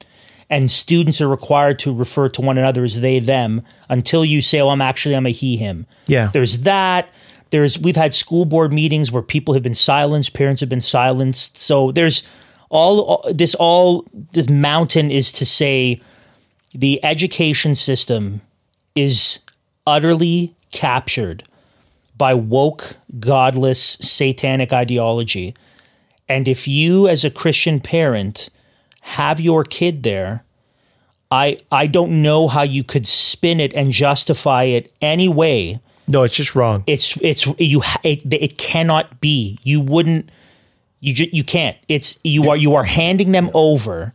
and 0.49 0.69
students 0.69 1.19
are 1.21 1.27
required 1.27 1.79
to 1.79 1.93
refer 1.93 2.29
to 2.29 2.41
one 2.41 2.57
another 2.57 2.83
as 2.83 3.01
they, 3.01 3.19
them 3.19 3.61
until 3.89 4.23
you 4.23 4.41
say, 4.41 4.61
oh, 4.61 4.69
I'm 4.69 4.81
actually, 4.81 5.15
I'm 5.15 5.25
a 5.25 5.31
he, 5.31 5.57
him. 5.57 5.85
Yeah. 6.07 6.27
There's 6.27 6.59
that. 6.59 7.09
There's, 7.49 7.79
we've 7.79 7.95
had 7.95 8.13
school 8.13 8.45
board 8.45 8.71
meetings 8.73 9.11
where 9.11 9.23
people 9.23 9.53
have 9.53 9.63
been 9.63 9.75
silenced, 9.75 10.33
parents 10.33 10.59
have 10.59 10.69
been 10.69 10.81
silenced. 10.81 11.57
So 11.57 11.91
there's 11.91 12.27
all, 12.69 13.01
all 13.01 13.33
this, 13.33 13.55
all 13.55 14.05
the 14.31 14.51
mountain 14.51 15.11
is 15.11 15.31
to 15.33 15.45
say, 15.45 16.01
the 16.73 17.03
education 17.03 17.75
system 17.75 18.41
is 18.95 19.39
utterly 19.85 20.55
captured 20.73 21.43
by 22.17 22.33
woke, 22.33 22.97
godless, 23.19 23.81
satanic 23.81 24.73
ideology. 24.73 25.55
And 26.27 26.47
if 26.47 26.67
you, 26.67 27.07
as 27.07 27.23
a 27.23 27.29
Christian 27.29 27.79
parent, 27.79 28.49
have 29.01 29.39
your 29.39 29.63
kid 29.63 30.03
there, 30.03 30.43
I 31.31 31.57
I 31.71 31.87
don't 31.87 32.21
know 32.21 32.47
how 32.47 32.63
you 32.63 32.83
could 32.83 33.07
spin 33.07 33.59
it 33.59 33.73
and 33.73 33.91
justify 33.91 34.63
it 34.63 34.91
any 35.01 35.27
way. 35.27 35.79
no, 36.07 36.23
it's 36.23 36.35
just 36.35 36.55
wrong. 36.55 36.83
It's 36.85 37.17
it's 37.21 37.47
you 37.57 37.81
it, 38.03 38.21
it 38.31 38.57
cannot 38.57 39.19
be. 39.19 39.57
You 39.63 39.81
wouldn't 39.81 40.29
you 40.99 41.13
ju- 41.13 41.29
you 41.31 41.43
can't. 41.43 41.77
It's 41.87 42.19
you 42.23 42.49
are 42.49 42.57
you 42.57 42.75
are 42.75 42.83
handing 42.83 43.31
them 43.31 43.49
over 43.53 44.13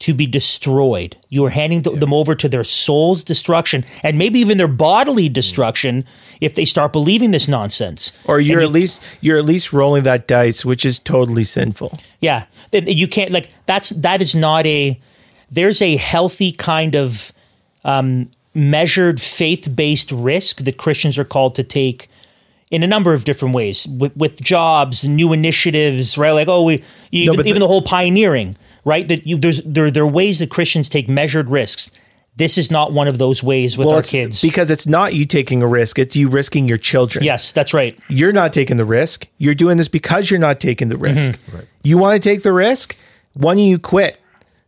to 0.00 0.14
be 0.14 0.26
destroyed. 0.26 1.16
You 1.28 1.44
are 1.44 1.50
handing 1.50 1.82
th- 1.82 1.98
them 2.00 2.12
over 2.12 2.34
to 2.34 2.48
their 2.48 2.64
soul's 2.64 3.22
destruction 3.22 3.84
and 4.02 4.18
maybe 4.18 4.38
even 4.40 4.58
their 4.58 4.66
bodily 4.68 5.28
destruction 5.28 6.04
if 6.40 6.54
they 6.54 6.64
start 6.64 6.92
believing 6.92 7.30
this 7.32 7.46
nonsense. 7.48 8.12
or 8.24 8.40
you're 8.40 8.60
at 8.60 8.70
least 8.72 9.02
you're 9.20 9.38
at 9.38 9.44
least 9.44 9.72
rolling 9.72 10.02
that 10.04 10.26
dice, 10.26 10.64
which 10.64 10.84
is 10.84 10.98
totally 10.98 11.44
sinful. 11.44 11.98
Yeah, 12.20 12.46
you 12.72 13.06
can't 13.08 13.30
like 13.30 13.50
that's 13.66 13.90
that 13.90 14.20
is 14.22 14.34
not 14.34 14.66
a. 14.66 14.98
There's 15.50 15.82
a 15.82 15.96
healthy 15.96 16.52
kind 16.52 16.94
of 16.94 17.32
um, 17.84 18.30
measured 18.54 19.20
faith-based 19.20 20.12
risk 20.12 20.58
that 20.58 20.76
Christians 20.76 21.18
are 21.18 21.24
called 21.24 21.54
to 21.56 21.64
take 21.64 22.08
in 22.70 22.82
a 22.84 22.86
number 22.86 23.12
of 23.12 23.24
different 23.24 23.52
ways 23.54 23.84
with, 23.88 24.16
with 24.16 24.40
jobs, 24.40 25.04
new 25.04 25.32
initiatives, 25.32 26.16
right? 26.16 26.30
Like 26.30 26.48
oh, 26.48 26.62
we 26.62 26.84
even, 27.10 27.36
but 27.36 27.42
the- 27.42 27.48
even 27.50 27.60
the 27.60 27.66
whole 27.66 27.82
pioneering, 27.82 28.56
right? 28.90 29.06
That 29.08 29.26
you 29.26 29.38
there's 29.38 29.62
there 29.62 29.90
there 29.90 30.02
are 30.02 30.06
ways 30.20 30.40
that 30.40 30.50
Christians 30.50 30.88
take 30.88 31.08
measured 31.08 31.48
risks. 31.48 31.90
This 32.36 32.56
is 32.58 32.70
not 32.70 32.92
one 32.92 33.08
of 33.08 33.18
those 33.18 33.42
ways 33.42 33.76
with 33.76 33.86
Well, 33.86 33.96
our 33.96 34.02
kids. 34.02 34.40
because 34.40 34.70
it's 34.70 34.86
not 34.86 35.14
you 35.14 35.24
taking 35.26 35.62
a 35.62 35.66
risk; 35.66 35.98
it's 35.98 36.16
you 36.16 36.28
risking 36.28 36.66
your 36.68 36.78
children. 36.78 37.24
yes, 37.24 37.52
that's 37.52 37.72
right. 37.74 37.98
you're 38.08 38.32
not 38.32 38.52
taking 38.52 38.76
the 38.76 38.84
risk. 38.84 39.26
You're 39.38 39.54
doing 39.54 39.76
this 39.76 39.88
because 39.88 40.30
you're 40.30 40.40
not 40.40 40.58
taking 40.60 40.88
the 40.88 40.96
risk. 40.96 41.32
Mm-hmm. 41.32 41.60
You 41.82 41.98
want 41.98 42.22
to 42.22 42.28
take 42.28 42.42
the 42.42 42.52
risk? 42.52 42.96
Why 43.34 43.54
don't 43.54 43.62
you 43.64 43.78
quit? 43.78 44.20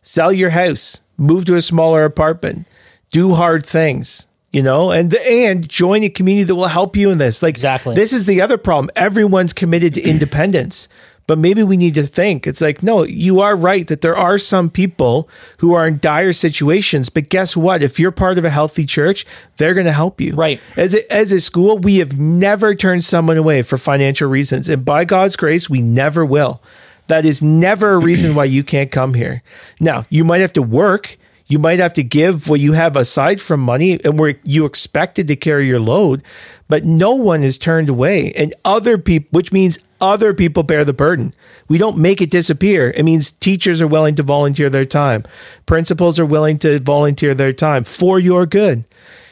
Sell 0.02 0.32
your 0.32 0.50
house, 0.50 1.00
move 1.16 1.44
to 1.46 1.56
a 1.56 1.62
smaller 1.62 2.04
apartment, 2.04 2.66
do 3.10 3.34
hard 3.34 3.64
things, 3.64 4.26
you 4.52 4.62
know, 4.62 4.90
and 4.90 5.14
and 5.14 5.68
join 5.68 6.02
a 6.02 6.08
community 6.08 6.44
that 6.44 6.54
will 6.54 6.66
help 6.66 6.96
you 6.96 7.10
in 7.10 7.18
this. 7.18 7.42
Like 7.42 7.54
Exactly. 7.54 7.94
this 7.94 8.12
is 8.12 8.26
the 8.26 8.40
other 8.40 8.58
problem. 8.58 8.90
Everyone's 8.96 9.52
committed 9.52 9.94
to 9.94 10.02
independence. 10.08 10.88
But 11.28 11.38
maybe 11.38 11.62
we 11.62 11.76
need 11.76 11.94
to 11.94 12.02
think. 12.02 12.48
It's 12.48 12.60
like, 12.60 12.82
no, 12.82 13.04
you 13.04 13.40
are 13.40 13.54
right 13.54 13.86
that 13.86 14.00
there 14.00 14.16
are 14.16 14.38
some 14.38 14.68
people 14.68 15.28
who 15.60 15.72
are 15.72 15.86
in 15.86 15.98
dire 16.00 16.32
situations. 16.32 17.10
But 17.10 17.28
guess 17.28 17.56
what? 17.56 17.80
If 17.80 18.00
you're 18.00 18.10
part 18.10 18.38
of 18.38 18.44
a 18.44 18.50
healthy 18.50 18.84
church, 18.84 19.24
they're 19.56 19.72
going 19.72 19.86
to 19.86 19.92
help 19.92 20.20
you. 20.20 20.34
Right. 20.34 20.60
As 20.76 20.96
a, 20.96 21.12
as 21.14 21.30
a 21.30 21.40
school, 21.40 21.78
we 21.78 21.98
have 21.98 22.18
never 22.18 22.74
turned 22.74 23.04
someone 23.04 23.36
away 23.36 23.62
for 23.62 23.78
financial 23.78 24.28
reasons. 24.28 24.68
And 24.68 24.84
by 24.84 25.04
God's 25.04 25.36
grace, 25.36 25.70
we 25.70 25.80
never 25.80 26.24
will. 26.26 26.60
That 27.06 27.24
is 27.24 27.40
never 27.40 27.92
a 27.92 27.98
reason 27.98 28.34
why 28.34 28.44
you 28.46 28.64
can't 28.64 28.90
come 28.90 29.14
here. 29.14 29.44
Now, 29.78 30.06
you 30.10 30.24
might 30.24 30.40
have 30.40 30.52
to 30.54 30.62
work. 30.62 31.16
You 31.46 31.58
might 31.58 31.80
have 31.80 31.92
to 31.94 32.02
give 32.02 32.48
what 32.48 32.60
you 32.60 32.72
have 32.72 32.96
aside 32.96 33.40
from 33.40 33.60
money 33.60 33.98
and 34.04 34.18
where 34.18 34.36
you 34.44 34.64
expected 34.64 35.28
to 35.28 35.36
carry 35.36 35.66
your 35.66 35.80
load, 35.80 36.22
but 36.68 36.84
no 36.84 37.14
one 37.14 37.42
is 37.42 37.58
turned 37.58 37.88
away. 37.88 38.32
And 38.32 38.54
other 38.64 38.96
people, 38.96 39.28
which 39.32 39.52
means 39.52 39.78
other 40.00 40.32
people 40.34 40.62
bear 40.62 40.84
the 40.84 40.92
burden. 40.92 41.34
We 41.68 41.78
don't 41.78 41.98
make 41.98 42.20
it 42.20 42.30
disappear. 42.30 42.90
It 42.90 43.04
means 43.04 43.32
teachers 43.32 43.80
are 43.82 43.86
willing 43.86 44.14
to 44.16 44.22
volunteer 44.22 44.70
their 44.70 44.86
time, 44.86 45.24
principals 45.66 46.18
are 46.18 46.26
willing 46.26 46.58
to 46.60 46.78
volunteer 46.80 47.34
their 47.34 47.52
time 47.52 47.84
for 47.84 48.18
your 48.18 48.46
good. 48.46 48.84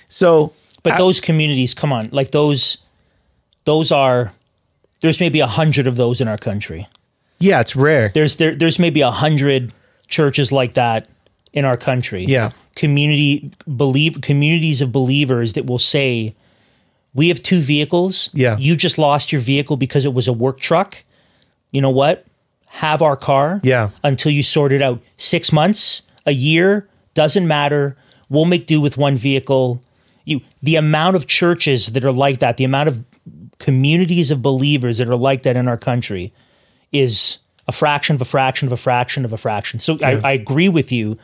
So, 0.09 0.53
But 0.83 0.99
those 0.99 1.21
communities, 1.21 1.75
come 1.75 1.93
on, 1.93 2.09
like 2.13 2.31
those, 2.33 2.85
those 3.65 3.93
are. 3.93 4.33
There's 5.01 5.19
maybe 5.21 5.41
a 5.41 5.47
hundred 5.47 5.87
of 5.87 5.97
those 5.97 6.21
in 6.21 6.29
our 6.29 6.37
country. 6.37 6.87
yeah, 7.39 7.61
it's 7.61 7.75
rare. 7.75 8.11
There's 8.13 8.37
there, 8.37 8.55
there's 8.55 8.79
maybe 8.79 9.01
a 9.01 9.11
hundred 9.11 9.73
churches 10.09 10.53
like 10.53 10.75
that 10.75 11.09
in 11.53 11.65
our 11.65 11.77
country. 11.77 12.25
Yeah. 12.25 12.51
community 12.77 13.51
believe 13.77 14.21
communities 14.23 14.81
of 14.81 14.93
believers 14.93 15.53
that 15.55 15.67
will 15.67 15.79
say, 15.79 16.35
"We 17.15 17.29
have 17.29 17.43
two 17.43 17.61
vehicles. 17.61 18.31
Yeah. 18.33 18.57
you 18.59 18.77
just 18.77 18.99
lost 18.99 19.33
your 19.33 19.41
vehicle 19.41 19.77
because 19.77 20.05
it 20.05 20.15
was 20.15 20.29
a 20.29 20.33
work 20.33 20.61
truck. 20.61 21.05
You 21.73 21.81
know 21.81 21.91
what? 21.91 22.25
Have 22.67 23.03
our 23.03 23.17
car. 23.17 23.61
Yeah. 23.63 23.91
until 24.05 24.33
you 24.33 24.43
sort 24.43 24.73
it 24.73 24.81
out. 24.81 25.01
Six 25.17 25.53
months, 25.53 26.03
a 26.27 26.33
year 26.33 26.89
doesn't 27.15 27.47
matter. 27.47 27.97
We'll 28.29 28.45
make 28.45 28.67
do 28.67 28.81
with 28.81 28.97
one 28.97 29.17
vehicle. 29.17 29.83
You 30.25 30.41
the 30.63 30.77
amount 30.77 31.17
of 31.17 31.27
churches 31.27 31.93
that 31.93 32.05
are 32.05 32.13
like 32.13 32.39
that, 32.39 32.57
the 32.57 32.65
amount 32.65 32.89
of 32.89 33.05
communities 33.59 34.31
of 34.31 34.41
believers 34.41 34.99
that 34.99 35.09
are 35.09 35.17
like 35.17 35.43
that 35.43 35.57
in 35.57 35.69
our 35.69 35.77
country 35.77 36.33
is 36.93 37.39
a 37.69 37.73
fraction 37.73 38.17
of 38.17 38.23
a 38.23 38.25
fraction 38.25 38.67
of 38.67 38.73
a 38.73 38.77
fraction 38.77 39.25
of 39.25 39.33
a 39.33 39.37
fraction. 39.37 39.79
So 39.79 39.99
I, 40.03 40.21
I 40.25 40.33
agree 40.33 40.69
with 40.69 40.91
you 40.91 41.19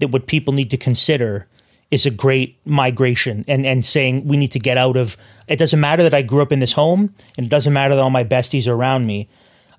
that 0.00 0.08
what 0.08 0.26
people 0.26 0.52
need 0.52 0.70
to 0.70 0.76
consider 0.76 1.46
is 1.90 2.06
a 2.06 2.10
great 2.10 2.56
migration 2.64 3.44
and, 3.48 3.66
and 3.66 3.84
saying 3.84 4.26
we 4.26 4.36
need 4.36 4.52
to 4.52 4.58
get 4.60 4.76
out 4.78 4.96
of 4.96 5.16
it 5.48 5.56
doesn't 5.58 5.80
matter 5.80 6.02
that 6.04 6.14
I 6.14 6.22
grew 6.22 6.42
up 6.42 6.52
in 6.52 6.60
this 6.60 6.72
home 6.72 7.14
and 7.36 7.46
it 7.46 7.50
doesn't 7.50 7.72
matter 7.72 7.94
that 7.94 8.00
all 8.00 8.10
my 8.10 8.24
besties 8.24 8.66
are 8.68 8.74
around 8.74 9.06
me. 9.06 9.28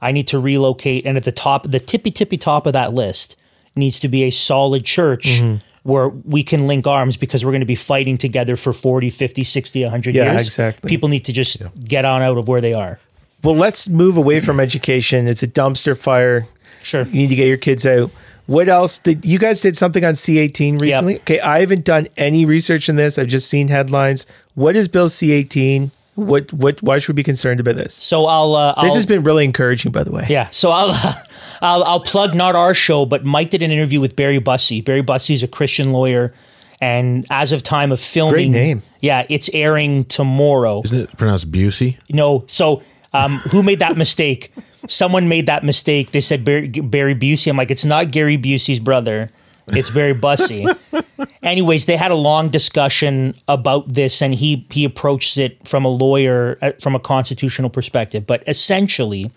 I 0.01 0.11
need 0.11 0.27
to 0.29 0.39
relocate 0.39 1.05
and 1.05 1.15
at 1.17 1.23
the 1.23 1.31
top 1.31 1.69
the 1.69 1.79
tippy 1.79 2.11
tippy 2.11 2.37
top 2.37 2.65
of 2.65 2.73
that 2.73 2.93
list 2.93 3.41
needs 3.75 3.99
to 3.99 4.07
be 4.09 4.23
a 4.23 4.31
solid 4.31 4.83
church 4.85 5.23
Mm-hmm. 5.25 5.55
where 5.83 6.09
we 6.09 6.43
can 6.43 6.67
link 6.67 6.85
arms 6.85 7.15
because 7.17 7.45
we're 7.45 7.51
going 7.51 7.61
to 7.61 7.65
be 7.65 7.75
fighting 7.75 8.17
together 8.17 8.55
for 8.57 8.73
40, 8.73 9.09
50, 9.09 9.43
60, 9.45 9.83
100 9.83 10.13
Yeah, 10.13 10.33
years. 10.33 10.47
exactly. 10.47 10.89
People 10.89 11.07
need 11.09 11.25
to 11.25 11.33
just 11.33 11.61
get 11.85 12.03
on 12.05 12.21
out 12.21 12.37
of 12.37 12.47
where 12.47 12.61
they 12.61 12.73
are. 12.73 12.99
Well, 13.43 13.55
let's 13.55 13.87
move 13.89 14.17
away 14.17 14.41
from 14.41 14.59
education. 14.59 15.27
It's 15.27 15.41
a 15.41 15.47
dumpster 15.47 15.99
fire. 15.99 16.45
Sure. 16.83 17.03
You 17.03 17.13
need 17.21 17.29
to 17.29 17.35
get 17.35 17.47
your 17.47 17.57
kids 17.57 17.87
out. 17.87 18.11
What 18.51 18.67
else 18.67 18.97
did 18.97 19.23
you 19.23 19.39
guys 19.39 19.61
did 19.61 19.77
something 19.77 20.03
on 20.03 20.13
C18 20.13 20.77
recently? 20.79 21.15
Okay, 21.21 21.39
I 21.39 21.61
haven't 21.61 21.85
done 21.85 22.07
any 22.17 22.43
research 22.43 22.89
in 22.89 22.97
this. 22.97 23.17
I've 23.17 23.27
just 23.29 23.49
seen 23.49 23.69
headlines. 23.69 24.25
What 24.55 24.75
is 24.75 24.89
Bill 24.89 25.07
C18? 25.07 25.93
What 26.15 26.51
what 26.51 26.83
why 26.83 26.99
should 26.99 27.13
we 27.15 27.19
be 27.21 27.23
concerned 27.23 27.61
about 27.61 27.77
this? 27.77 27.93
So 27.93 28.25
I'll 28.25 28.53
uh, 28.53 28.73
This 28.81 28.89
I'll- 28.91 28.95
has 28.95 29.05
been 29.05 29.23
really 29.23 29.45
encouraging 29.45 29.93
by 29.93 30.03
the 30.03 30.11
way. 30.11 30.25
Yeah, 30.29 30.47
so 30.47 30.69
I'll, 30.69 30.89
I'll 31.61 31.83
I'll 31.85 31.99
plug 32.01 32.35
not 32.35 32.53
our 32.57 32.73
show, 32.73 33.05
but 33.05 33.23
Mike 33.23 33.51
did 33.51 33.61
an 33.61 33.71
interview 33.71 34.01
with 34.01 34.17
Barry 34.17 34.39
Bussey. 34.39 34.81
Barry 34.81 35.01
Bussey 35.01 35.33
is 35.33 35.43
a 35.43 35.47
Christian 35.47 35.91
lawyer, 35.93 36.33
and 36.81 37.25
as 37.29 37.53
of 37.53 37.63
time 37.63 37.93
of 37.93 38.01
filming, 38.01 38.33
Great 38.33 38.49
name. 38.49 38.81
Yeah, 38.99 39.25
it's 39.29 39.49
airing 39.53 40.03
tomorrow. 40.03 40.81
Isn't 40.83 40.99
it 40.99 41.17
pronounced 41.17 41.49
Busey? 41.49 41.97
No, 42.09 42.43
so 42.47 42.83
um, 43.13 43.31
who 43.53 43.63
made 43.63 43.79
that 43.79 43.95
mistake? 44.05 44.51
Someone 44.87 45.27
made 45.27 45.45
that 45.45 45.63
mistake. 45.63 46.11
They 46.11 46.21
said 46.21 46.43
Barry, 46.43 46.67
Barry 46.67 47.15
Busey. 47.15 47.49
I'm 47.49 47.57
like, 47.57 47.71
it's 47.71 47.85
not 47.85 48.11
Gary 48.11 48.37
Busey's 48.37 48.79
brother. 48.79 49.29
It's 49.67 49.93
Barry 49.93 50.13
Bussey. 50.13 50.65
Anyways, 51.43 51.85
they 51.85 51.95
had 51.95 52.11
a 52.11 52.15
long 52.15 52.49
discussion 52.49 53.35
about 53.47 53.93
this, 53.93 54.21
and 54.21 54.33
he 54.35 54.65
he 54.71 54.83
approached 54.83 55.37
it 55.37 55.65
from 55.67 55.85
a 55.85 55.87
lawyer, 55.87 56.57
uh, 56.61 56.71
from 56.79 56.95
a 56.95 56.99
constitutional 56.99 57.69
perspective. 57.69 58.25
But 58.27 58.43
essentially, 58.47 59.31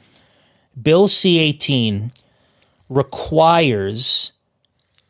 Bill 0.81 1.09
C-18 1.09 2.11
requires 2.89 4.33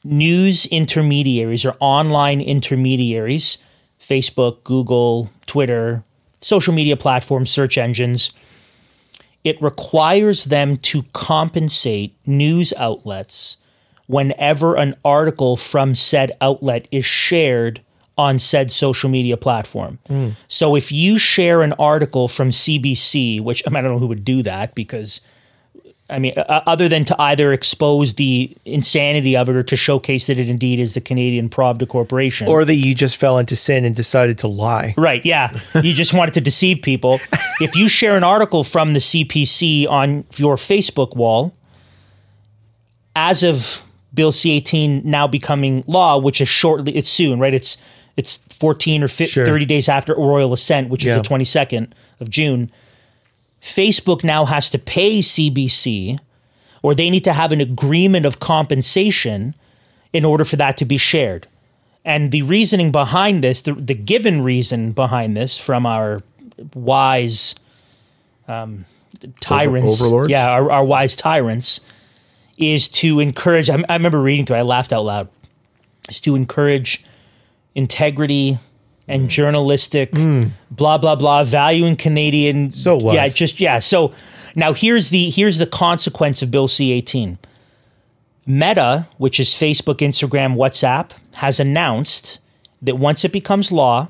news 0.03 0.67
intermediaries 0.67 1.65
or 1.65 1.75
online 1.81 2.41
intermediaries, 2.41 3.59
Facebook, 3.99 4.63
Google, 4.65 5.31
Twitter, 5.47 6.05
social 6.41 6.75
media 6.75 6.97
platforms, 6.97 7.51
search 7.51 7.79
engines, 7.79 8.33
it 9.45 9.61
requires 9.61 10.47
them 10.47 10.77
to 10.79 11.05
compensate 11.13 12.17
news 12.27 12.73
outlets 12.79 13.59
whenever 14.07 14.77
an 14.77 14.95
article 15.05 15.57
from 15.57 15.95
said 15.95 16.33
outlet 16.41 16.89
is 16.91 17.05
shared 17.05 17.81
on 18.17 18.39
said 18.39 18.71
social 18.71 19.11
media 19.11 19.37
platform. 19.37 19.99
Hmm. 20.07 20.31
So 20.49 20.77
if 20.77 20.93
you 20.93 21.19
share 21.19 21.63
an 21.63 21.73
article 21.75 22.29
from 22.29 22.51
CBC, 22.51 23.41
which 23.41 23.63
I, 23.67 23.71
mean, 23.71 23.79
I 23.79 23.83
don't 23.83 23.93
know 23.93 23.99
who 23.99 24.07
would 24.07 24.25
do 24.25 24.43
that 24.43 24.75
because 24.75 25.21
I 26.11 26.19
mean, 26.19 26.35
uh, 26.37 26.61
other 26.67 26.87
than 26.89 27.07
to 27.07 27.21
either 27.21 27.53
expose 27.53 28.15
the 28.15 28.55
insanity 28.67 29.37
of 29.37 29.49
it 29.49 29.57
or 29.57 29.63
to 29.63 29.75
showcase 29.77 30.27
that 30.27 30.39
it 30.39 30.51
indeed 30.51 30.79
is 30.79 30.93
the 30.93 31.01
Canadian 31.01 31.49
Pravda 31.49 31.89
Corporation. 31.89 32.47
Or 32.47 32.63
that 32.67 32.75
you 32.75 32.95
just 32.95 33.19
fell 33.19 33.39
into 33.39 33.57
sin 33.57 33.87
and 33.87 33.95
decided 33.97 34.37
to 34.39 34.47
lie. 34.49 34.93
Right, 34.99 35.25
yeah. 35.25 35.59
You 35.83 35.95
just 35.95 36.13
wanted 36.13 36.35
to 36.35 36.43
deceive 36.43 36.83
people. 36.83 37.21
If 37.61 37.75
you 37.75 37.89
share 37.89 38.17
an 38.19 38.25
article 38.25 38.65
from 38.65 38.93
the 38.93 38.99
CPC 39.01 39.89
on 39.89 40.25
your 40.37 40.57
Facebook 40.57 41.17
wall, 41.17 41.55
as 43.17 43.43
of 43.43 43.83
Bill 44.13 44.31
C-18 44.33 45.05
now 45.05 45.27
becoming 45.27 45.85
law, 45.87 46.19
which 46.19 46.41
is 46.41 46.49
shortly, 46.49 46.97
it's 46.97 47.09
soon, 47.09 47.39
right? 47.41 47.55
It's 47.55 47.77
it's 48.17 48.37
14 48.37 49.03
or 49.03 49.09
50, 49.09 49.33
Sure. 49.33 49.45
30 49.47 49.65
days 49.65 49.89
after 49.89 50.15
Royal 50.15 50.53
Assent, 50.53 50.89
which 50.89 51.05
Yeah. 51.05 51.17
is 51.17 51.23
the 51.23 51.29
22nd 51.29 51.89
of 52.21 52.31
June. 52.31 52.71
Facebook 53.65 54.23
now 54.23 54.45
has 54.45 54.69
to 54.69 54.79
pay 54.79 55.21
CBC, 55.21 56.21
or 56.83 56.95
they 56.95 57.09
need 57.09 57.25
to 57.25 57.33
have 57.33 57.51
an 57.51 57.63
agreement 57.63 58.27
of 58.27 58.39
compensation 58.39 59.55
in 60.13 60.23
order 60.23 60.45
for 60.45 60.57
that 60.57 60.77
to 60.77 60.85
be 60.85 60.99
shared. 60.99 61.47
And 62.05 62.31
the 62.31 62.43
reasoning 62.43 62.93
behind 62.93 63.43
this, 63.43 63.63
the, 63.63 63.73
the 63.73 63.95
given 63.95 64.43
reason 64.43 64.93
behind 64.93 65.35
this 65.35 65.59
from 65.59 65.87
our 65.87 66.23
wise 66.75 67.55
um, 68.47 68.85
tyrants, 69.41 70.03
overlords? 70.03 70.31
yeah, 70.31 70.51
our, 70.51 70.71
our 70.71 70.85
wise 70.85 71.17
tyrants, 71.17 71.81
is 72.59 72.87
to 72.91 73.19
encourage. 73.19 73.71
I, 73.71 73.83
I 73.89 73.95
remember 73.95 74.21
reading 74.21 74.45
through. 74.45 74.57
I 74.57 74.63
laughed 74.63 74.93
out 74.93 75.07
loud. 75.07 75.29
Is 76.11 76.21
to 76.21 76.35
encourage 76.35 77.03
integrity 77.75 78.59
and 79.07 79.29
journalistic 79.29 80.13
blah 80.71 80.99
blah 80.99 81.17
blah 81.17 81.45
value 81.45 81.85
in 81.85 81.97
Canadian. 81.97 82.71
So 82.71 82.97
wise. 82.97 83.15
yeah, 83.15 83.29
just 83.29 83.61
yeah. 83.61 83.79
So 83.79 84.13
now 84.55 84.73
here's 84.73 85.11
the 85.11 85.31
here's 85.31 85.59
the 85.59 85.67
consequence 85.67 86.43
of 86.43 86.51
Bill 86.51 86.69
C 86.69 86.93
eighteen. 86.93 87.39
Meta, 88.47 89.09
which 89.17 89.41
is 89.41 89.49
Facebook, 89.49 89.97
Instagram, 89.97 90.55
WhatsApp, 90.57 91.13
has 91.37 91.59
announced 91.59 92.41
that 92.83 92.97
once 92.97 93.25
it 93.25 93.33
becomes 93.33 93.73
law, 93.73 94.09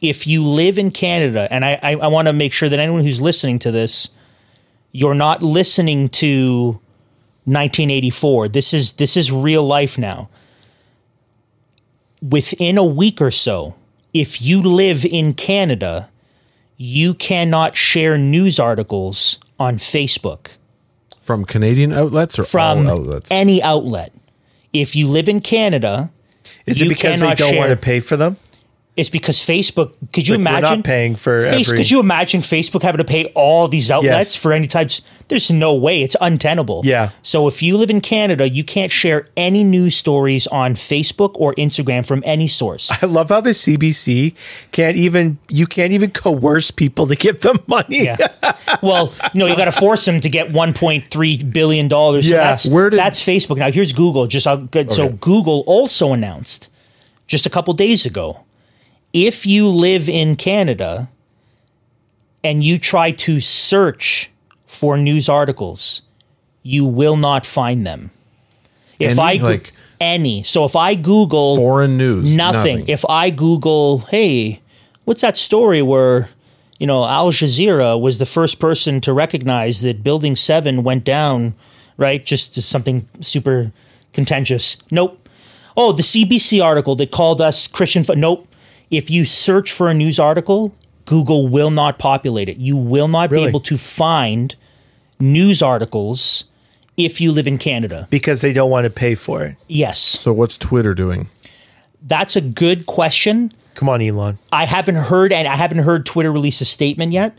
if 0.00 0.26
you 0.26 0.42
live 0.42 0.78
in 0.78 0.90
Canada, 0.90 1.46
and 1.50 1.64
I, 1.64 1.78
I, 1.82 1.92
I 1.96 2.06
want 2.06 2.26
to 2.26 2.32
make 2.32 2.52
sure 2.52 2.70
that 2.70 2.78
anyone 2.78 3.02
who's 3.02 3.20
listening 3.20 3.58
to 3.60 3.70
this, 3.70 4.08
you're 4.92 5.14
not 5.14 5.42
listening 5.42 6.08
to 6.10 6.80
1984. 7.44 8.48
This 8.48 8.72
is 8.72 8.94
this 8.94 9.16
is 9.16 9.30
real 9.30 9.66
life 9.66 9.98
now. 9.98 10.30
Within 12.22 12.78
a 12.78 12.84
week 12.84 13.20
or 13.20 13.30
so, 13.30 13.74
if 14.14 14.40
you 14.40 14.62
live 14.62 15.04
in 15.04 15.32
Canada, 15.32 16.08
you 16.76 17.12
cannot 17.14 17.76
share 17.76 18.16
news 18.16 18.58
articles 18.58 19.38
on 19.58 19.76
Facebook 19.76 20.56
From 21.20 21.44
Canadian 21.44 21.92
outlets 21.92 22.38
or 22.38 22.44
from 22.44 22.86
all 22.86 23.00
outlets? 23.00 23.30
any 23.30 23.62
outlet. 23.62 24.12
If 24.72 24.96
you 24.96 25.06
live 25.08 25.28
in 25.28 25.40
Canada, 25.40 26.10
Is 26.66 26.80
you 26.80 26.86
it 26.86 26.88
because 26.88 27.20
they 27.20 27.34
don't 27.34 27.56
want 27.56 27.70
to 27.70 27.76
pay 27.76 28.00
for 28.00 28.16
them? 28.16 28.36
It's 28.96 29.10
because 29.10 29.38
Facebook. 29.38 29.92
Could 30.12 30.28
you 30.28 30.34
Like, 30.36 30.44
we're 30.52 30.58
imagine 30.58 30.78
not 30.78 30.84
paying 30.84 31.16
for 31.16 31.40
Face, 31.50 31.66
every- 31.66 31.78
Could 31.78 31.90
you 31.90 31.98
imagine 31.98 32.42
Facebook 32.42 32.82
having 32.82 32.98
to 32.98 33.04
pay 33.04 33.24
all 33.34 33.66
these 33.66 33.90
outlets 33.90 34.34
Yes. 34.34 34.36
for 34.36 34.52
any 34.52 34.68
types? 34.68 35.02
There's 35.26 35.50
no 35.50 35.74
way. 35.74 36.02
It's 36.02 36.14
untenable. 36.20 36.82
Yeah. 36.84 37.08
So 37.24 37.48
if 37.48 37.60
you 37.60 37.76
live 37.76 37.90
in 37.90 38.00
Canada, 38.00 38.48
you 38.48 38.62
can't 38.62 38.92
share 38.92 39.24
any 39.36 39.64
news 39.64 39.96
stories 39.96 40.46
on 40.46 40.74
Facebook 40.76 41.32
or 41.34 41.54
Instagram 41.56 42.06
from 42.06 42.22
any 42.24 42.46
source. 42.46 42.88
I 43.02 43.06
love 43.06 43.30
how 43.30 43.40
the 43.40 43.50
CBC 43.50 44.34
can't 44.70 44.96
even 44.96 45.38
you 45.48 45.66
can't 45.66 45.92
even 45.92 46.12
coerce 46.12 46.70
people 46.70 47.08
to 47.08 47.16
give 47.16 47.40
them 47.40 47.58
money. 47.66 48.04
Yeah. 48.04 48.16
well, 48.80 49.12
no, 49.34 49.46
you 49.48 49.56
got 49.56 49.64
to 49.64 49.72
force 49.72 50.04
them 50.04 50.20
to 50.20 50.28
get 50.28 50.50
1.3 50.52 51.52
billion 51.52 51.88
dollars. 51.88 52.28
So 52.28 52.34
Yeah. 52.36 52.44
that's 52.50 52.66
Where 52.66 52.90
did- 52.90 53.00
that's 53.00 53.20
Facebook. 53.24 53.56
Now 53.56 53.72
here's 53.72 53.92
Google. 53.92 54.28
Just 54.28 54.44
so 54.44 54.68
Okay. 54.72 54.84
Google 55.20 55.64
also 55.66 56.12
announced 56.12 56.70
just 57.26 57.44
a 57.44 57.50
couple 57.50 57.74
days 57.74 58.06
ago, 58.06 58.38
if 59.14 59.46
you 59.46 59.68
live 59.68 60.08
in 60.08 60.36
Canada 60.36 61.08
and 62.42 62.62
you 62.62 62.76
try 62.78 63.12
to 63.12 63.40
search 63.40 64.30
for 64.66 64.98
news 64.98 65.28
articles, 65.28 66.02
you 66.62 66.84
will 66.84 67.16
not 67.16 67.46
find 67.46 67.86
them. 67.86 68.10
If 68.98 69.12
Any, 69.12 69.20
I 69.20 69.36
go- 69.38 69.44
like 69.44 69.72
Any. 70.00 70.42
So 70.42 70.64
if 70.64 70.76
I 70.76 70.94
Google 70.96 71.56
Foreign 71.56 71.96
news. 71.96 72.34
nothing. 72.36 72.86
If 72.88 73.04
I 73.08 73.30
Google, 73.30 73.98
hey, 74.10 74.60
what's 75.04 75.20
that 75.22 75.38
story 75.38 75.80
where, 75.80 76.28
you 76.78 76.86
know, 76.86 77.04
Al 77.04 77.30
Jazeera 77.30 77.98
was 77.98 78.18
the 78.18 78.26
first 78.26 78.58
person 78.58 79.00
to 79.02 79.12
recognize 79.12 79.80
that 79.82 80.02
Building 80.02 80.34
7 80.36 80.82
went 80.82 81.04
down, 81.04 81.54
right? 81.96 82.24
Just, 82.24 82.54
just 82.54 82.68
something 82.68 83.08
super 83.20 83.70
contentious. 84.12 84.82
Nope. 84.90 85.20
Oh, 85.76 85.92
the 85.92 86.02
CBC 86.02 86.62
article 86.62 86.96
that 86.96 87.10
called 87.10 87.40
us 87.40 87.66
Christian. 87.66 88.04
Fo- 88.04 88.14
nope. 88.14 88.46
If 88.96 89.10
you 89.10 89.24
search 89.24 89.72
for 89.72 89.88
a 89.88 89.94
news 89.94 90.18
article, 90.18 90.74
Google 91.04 91.48
will 91.48 91.70
not 91.70 91.98
populate 91.98 92.48
it. 92.48 92.58
You 92.58 92.76
will 92.76 93.08
not 93.08 93.30
Really? 93.30 93.44
be 93.46 93.48
able 93.48 93.60
to 93.60 93.76
find 93.76 94.54
news 95.18 95.62
articles 95.62 96.44
if 96.96 97.20
you 97.20 97.32
live 97.32 97.46
in 97.46 97.58
Canada. 97.58 98.06
because 98.10 98.40
they 98.40 98.52
don't 98.52 98.70
want 98.70 98.84
to 98.84 98.90
pay 98.90 99.14
for 99.16 99.42
it. 99.42 99.56
Yes. 99.68 99.98
So 99.98 100.32
what's 100.32 100.56
Twitter 100.56 100.94
doing? 100.94 101.28
That's 102.06 102.36
a 102.36 102.40
good 102.40 102.86
question. 102.86 103.52
Come 103.74 103.88
on, 103.88 104.00
Elon. 104.00 104.38
I 104.52 104.66
haven't 104.66 104.94
heard 104.96 105.32
and 105.32 105.48
I 105.48 105.56
haven't 105.56 105.78
heard 105.78 106.06
Twitter 106.06 106.30
release 106.30 106.60
a 106.60 106.64
statement 106.64 107.10
yet. 107.12 107.36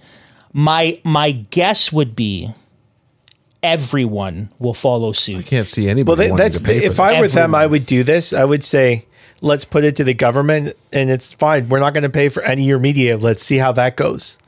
My 0.51 0.99
my 1.03 1.31
guess 1.31 1.93
would 1.93 2.15
be 2.15 2.49
everyone 3.63 4.49
will 4.59 4.73
follow 4.73 5.11
suit. 5.11 5.39
I 5.39 5.41
can't 5.43 5.67
see 5.67 5.87
anybody 5.89 6.07
Well, 6.07 6.15
they, 6.17 6.31
wanting 6.31 6.43
that's 6.43 6.59
to 6.59 6.65
pay 6.65 6.79
for 6.81 6.85
if 6.85 6.91
this. 6.91 6.99
I 6.99 7.19
were 7.21 7.27
them, 7.27 7.55
I 7.55 7.65
would 7.65 7.85
do 7.85 8.03
this. 8.03 8.33
I 8.33 8.43
would 8.45 8.63
say, 8.63 9.05
let's 9.45 9.63
put 9.63 9.83
it 9.83 9.95
to 9.97 10.03
the 10.03 10.13
government, 10.13 10.75
and 10.91 11.09
it's 11.09 11.31
fine. 11.31 11.69
We're 11.69 11.79
not 11.79 11.93
going 11.93 12.03
to 12.03 12.09
pay 12.09 12.29
for 12.29 12.41
any 12.43 12.63
of 12.63 12.67
your 12.67 12.79
media. 12.79 13.15
Let's 13.15 13.43
see 13.43 13.57
how 13.57 13.71
that 13.73 13.95
goes. 13.95 14.39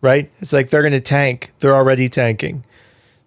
Right? 0.00 0.30
It's 0.38 0.52
like 0.52 0.70
they're 0.70 0.82
going 0.82 0.92
to 0.92 1.00
tank. 1.00 1.52
They're 1.58 1.74
already 1.74 2.08
tanking. 2.08 2.64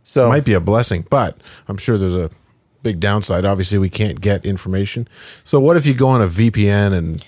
So 0.03 0.25
it 0.25 0.29
might 0.29 0.45
be 0.45 0.53
a 0.53 0.59
blessing, 0.59 1.05
but 1.09 1.37
I'm 1.67 1.77
sure 1.77 1.97
there's 1.97 2.15
a 2.15 2.31
big 2.83 2.99
downside. 2.99 3.45
Obviously, 3.45 3.77
we 3.77 3.89
can't 3.89 4.19
get 4.21 4.45
information. 4.45 5.07
So 5.43 5.59
what 5.59 5.77
if 5.77 5.85
you 5.85 5.93
go 5.93 6.07
on 6.07 6.21
a 6.21 6.27
VPN 6.27 6.93
and 6.93 7.25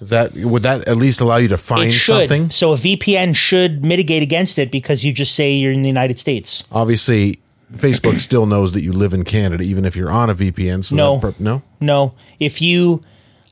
that 0.00 0.34
would 0.34 0.62
that 0.62 0.86
at 0.88 0.96
least 0.96 1.20
allow 1.20 1.36
you 1.36 1.48
to 1.48 1.58
find 1.58 1.88
It 1.88 1.92
something? 1.92 2.50
So 2.50 2.72
a 2.72 2.76
VPN 2.76 3.34
should 3.34 3.84
mitigate 3.84 4.22
against 4.22 4.58
it 4.58 4.70
because 4.70 5.04
you 5.04 5.12
just 5.12 5.34
say 5.34 5.52
you're 5.52 5.72
in 5.72 5.82
the 5.82 5.88
United 5.88 6.18
States. 6.18 6.64
Obviously, 6.72 7.38
Facebook 7.76 8.20
still 8.20 8.46
knows 8.46 8.72
that 8.72 8.82
you 8.82 8.92
live 8.92 9.12
in 9.14 9.24
Canada, 9.24 9.64
even 9.64 9.84
if 9.84 9.96
you're 9.96 10.10
on 10.10 10.30
a 10.30 10.34
VPN. 10.34 10.84
So 10.84 10.96
No. 10.96 11.18
per- 11.18 11.34
no. 11.38 11.62
No, 11.80 12.14
if 12.40 12.60
you, 12.62 13.00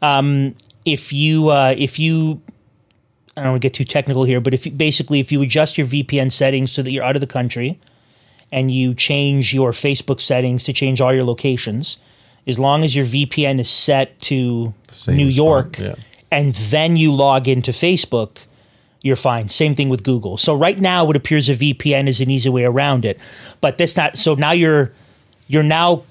um, 0.01 0.55
if 0.85 1.13
you, 1.13 1.49
uh, 1.49 1.75
if 1.77 1.99
you, 1.99 2.41
I 3.37 3.43
don't 3.43 3.53
want 3.53 3.63
to 3.63 3.67
get 3.67 3.75
too 3.75 3.85
technical 3.85 4.25
here, 4.25 4.41
but 4.41 4.53
if 4.55 4.67
you, 4.67 4.73
basically 4.73 5.21
if 5.21 5.33
you 5.33 5.41
adjust 5.43 5.79
your 5.79 5.87
VPN 5.87 6.31
settings 6.31 6.71
so 6.73 6.83
that 6.83 6.91
you're 6.91 7.05
out 7.05 7.17
of 7.17 7.21
the 7.21 7.27
country, 7.27 7.79
and 8.51 8.71
you 8.71 8.93
change 8.95 9.55
your 9.55 9.73
Facebook 9.73 10.21
settings 10.21 10.63
to 10.65 10.73
change 10.75 11.01
all 11.01 11.13
your 11.15 11.25
locations, 11.25 11.97
as 12.47 12.59
long 12.59 12.85
as 12.85 12.95
your 12.95 13.07
VPN 13.07 13.59
is 13.59 13.71
set 13.71 14.19
to 14.21 14.75
New 15.09 15.31
spot, 15.31 15.37
York, 15.37 15.79
yeah. 15.79 15.95
and 16.31 16.53
then 16.55 16.97
you 16.99 17.15
log 17.15 17.49
into 17.49 17.71
Facebook, 17.71 18.45
you're 19.03 19.17
fine. 19.17 19.49
Same 19.49 19.75
thing 19.75 19.89
with 19.89 20.03
Google. 20.05 20.37
So 20.37 20.55
right 20.55 20.79
now, 20.81 21.11
it 21.11 21.17
appears 21.17 21.49
a 21.49 21.55
VPN 21.55 22.09
is 22.09 22.21
an 22.21 22.31
easy 22.31 22.49
way 22.49 22.65
around 22.65 23.05
it, 23.05 23.19
but 23.61 23.79
this 23.79 23.97
not. 23.97 24.17
So 24.17 24.35
now 24.35 24.53
you're 24.53 24.93
you're 25.49 25.63
now 25.65 26.03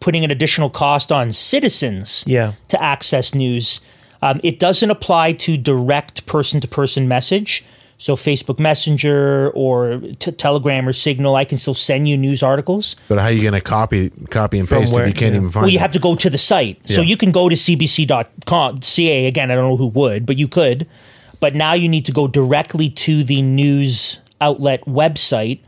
putting 0.00 0.24
an 0.24 0.30
additional 0.30 0.68
cost 0.70 1.12
on 1.12 1.32
citizens 1.32 2.24
Yeah. 2.26 2.52
to 2.68 2.82
access 2.82 3.34
news. 3.34 3.80
Um, 4.22 4.40
it 4.42 4.58
doesn't 4.58 4.90
apply 4.90 5.32
to 5.34 5.56
direct 5.56 6.26
person 6.26 6.60
to 6.60 6.68
person 6.68 7.06
message. 7.08 7.62
So 7.98 8.16
Facebook 8.16 8.58
Messenger 8.58 9.50
or 9.54 10.00
t- 10.18 10.32
Telegram 10.32 10.88
or 10.88 10.92
Signal, 10.92 11.36
I 11.36 11.44
can 11.44 11.56
still 11.58 11.74
send 11.74 12.08
you 12.08 12.16
news 12.16 12.42
articles. 12.42 12.96
But 13.08 13.18
how 13.18 13.26
are 13.26 13.30
you 13.32 13.42
going 13.42 13.54
to 13.54 13.60
copy 13.60 14.10
copy 14.30 14.58
and 14.58 14.66
From 14.68 14.80
paste 14.80 14.92
where? 14.92 15.02
if 15.04 15.08
you 15.10 15.14
can't 15.14 15.34
Yeah. 15.34 15.38
even 15.38 15.50
find? 15.50 15.62
Well, 15.62 15.70
you 15.70 15.78
it? 15.78 15.82
have 15.82 15.92
to 15.92 16.00
go 16.00 16.16
to 16.16 16.28
the 16.28 16.38
site. 16.38 16.78
So 16.88 17.00
you 17.00 17.16
can 17.16 17.30
go 17.30 17.48
to 17.48 17.54
cbc.com, 17.54 18.82
CA. 18.82 19.26
Again, 19.26 19.52
I 19.52 19.54
don't 19.54 19.68
know 19.70 19.76
who 19.76 19.86
would, 19.88 20.26
but 20.26 20.36
you 20.36 20.48
could. 20.48 20.86
But 21.42 21.56
now 21.56 21.72
you 21.72 21.88
need 21.88 22.06
to 22.06 22.12
go 22.12 22.28
directly 22.28 22.88
to 22.88 23.24
the 23.24 23.42
news 23.42 24.22
outlet 24.40 24.84
website 24.84 25.58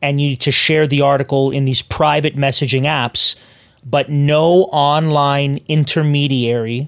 and 0.00 0.20
you 0.20 0.28
need 0.28 0.40
to 0.42 0.52
share 0.52 0.86
the 0.86 1.00
article 1.00 1.50
in 1.50 1.64
these 1.64 1.82
private 1.82 2.36
messaging 2.36 2.82
apps, 2.82 3.36
but 3.84 4.08
no 4.08 4.68
online 4.70 5.58
intermediary 5.66 6.86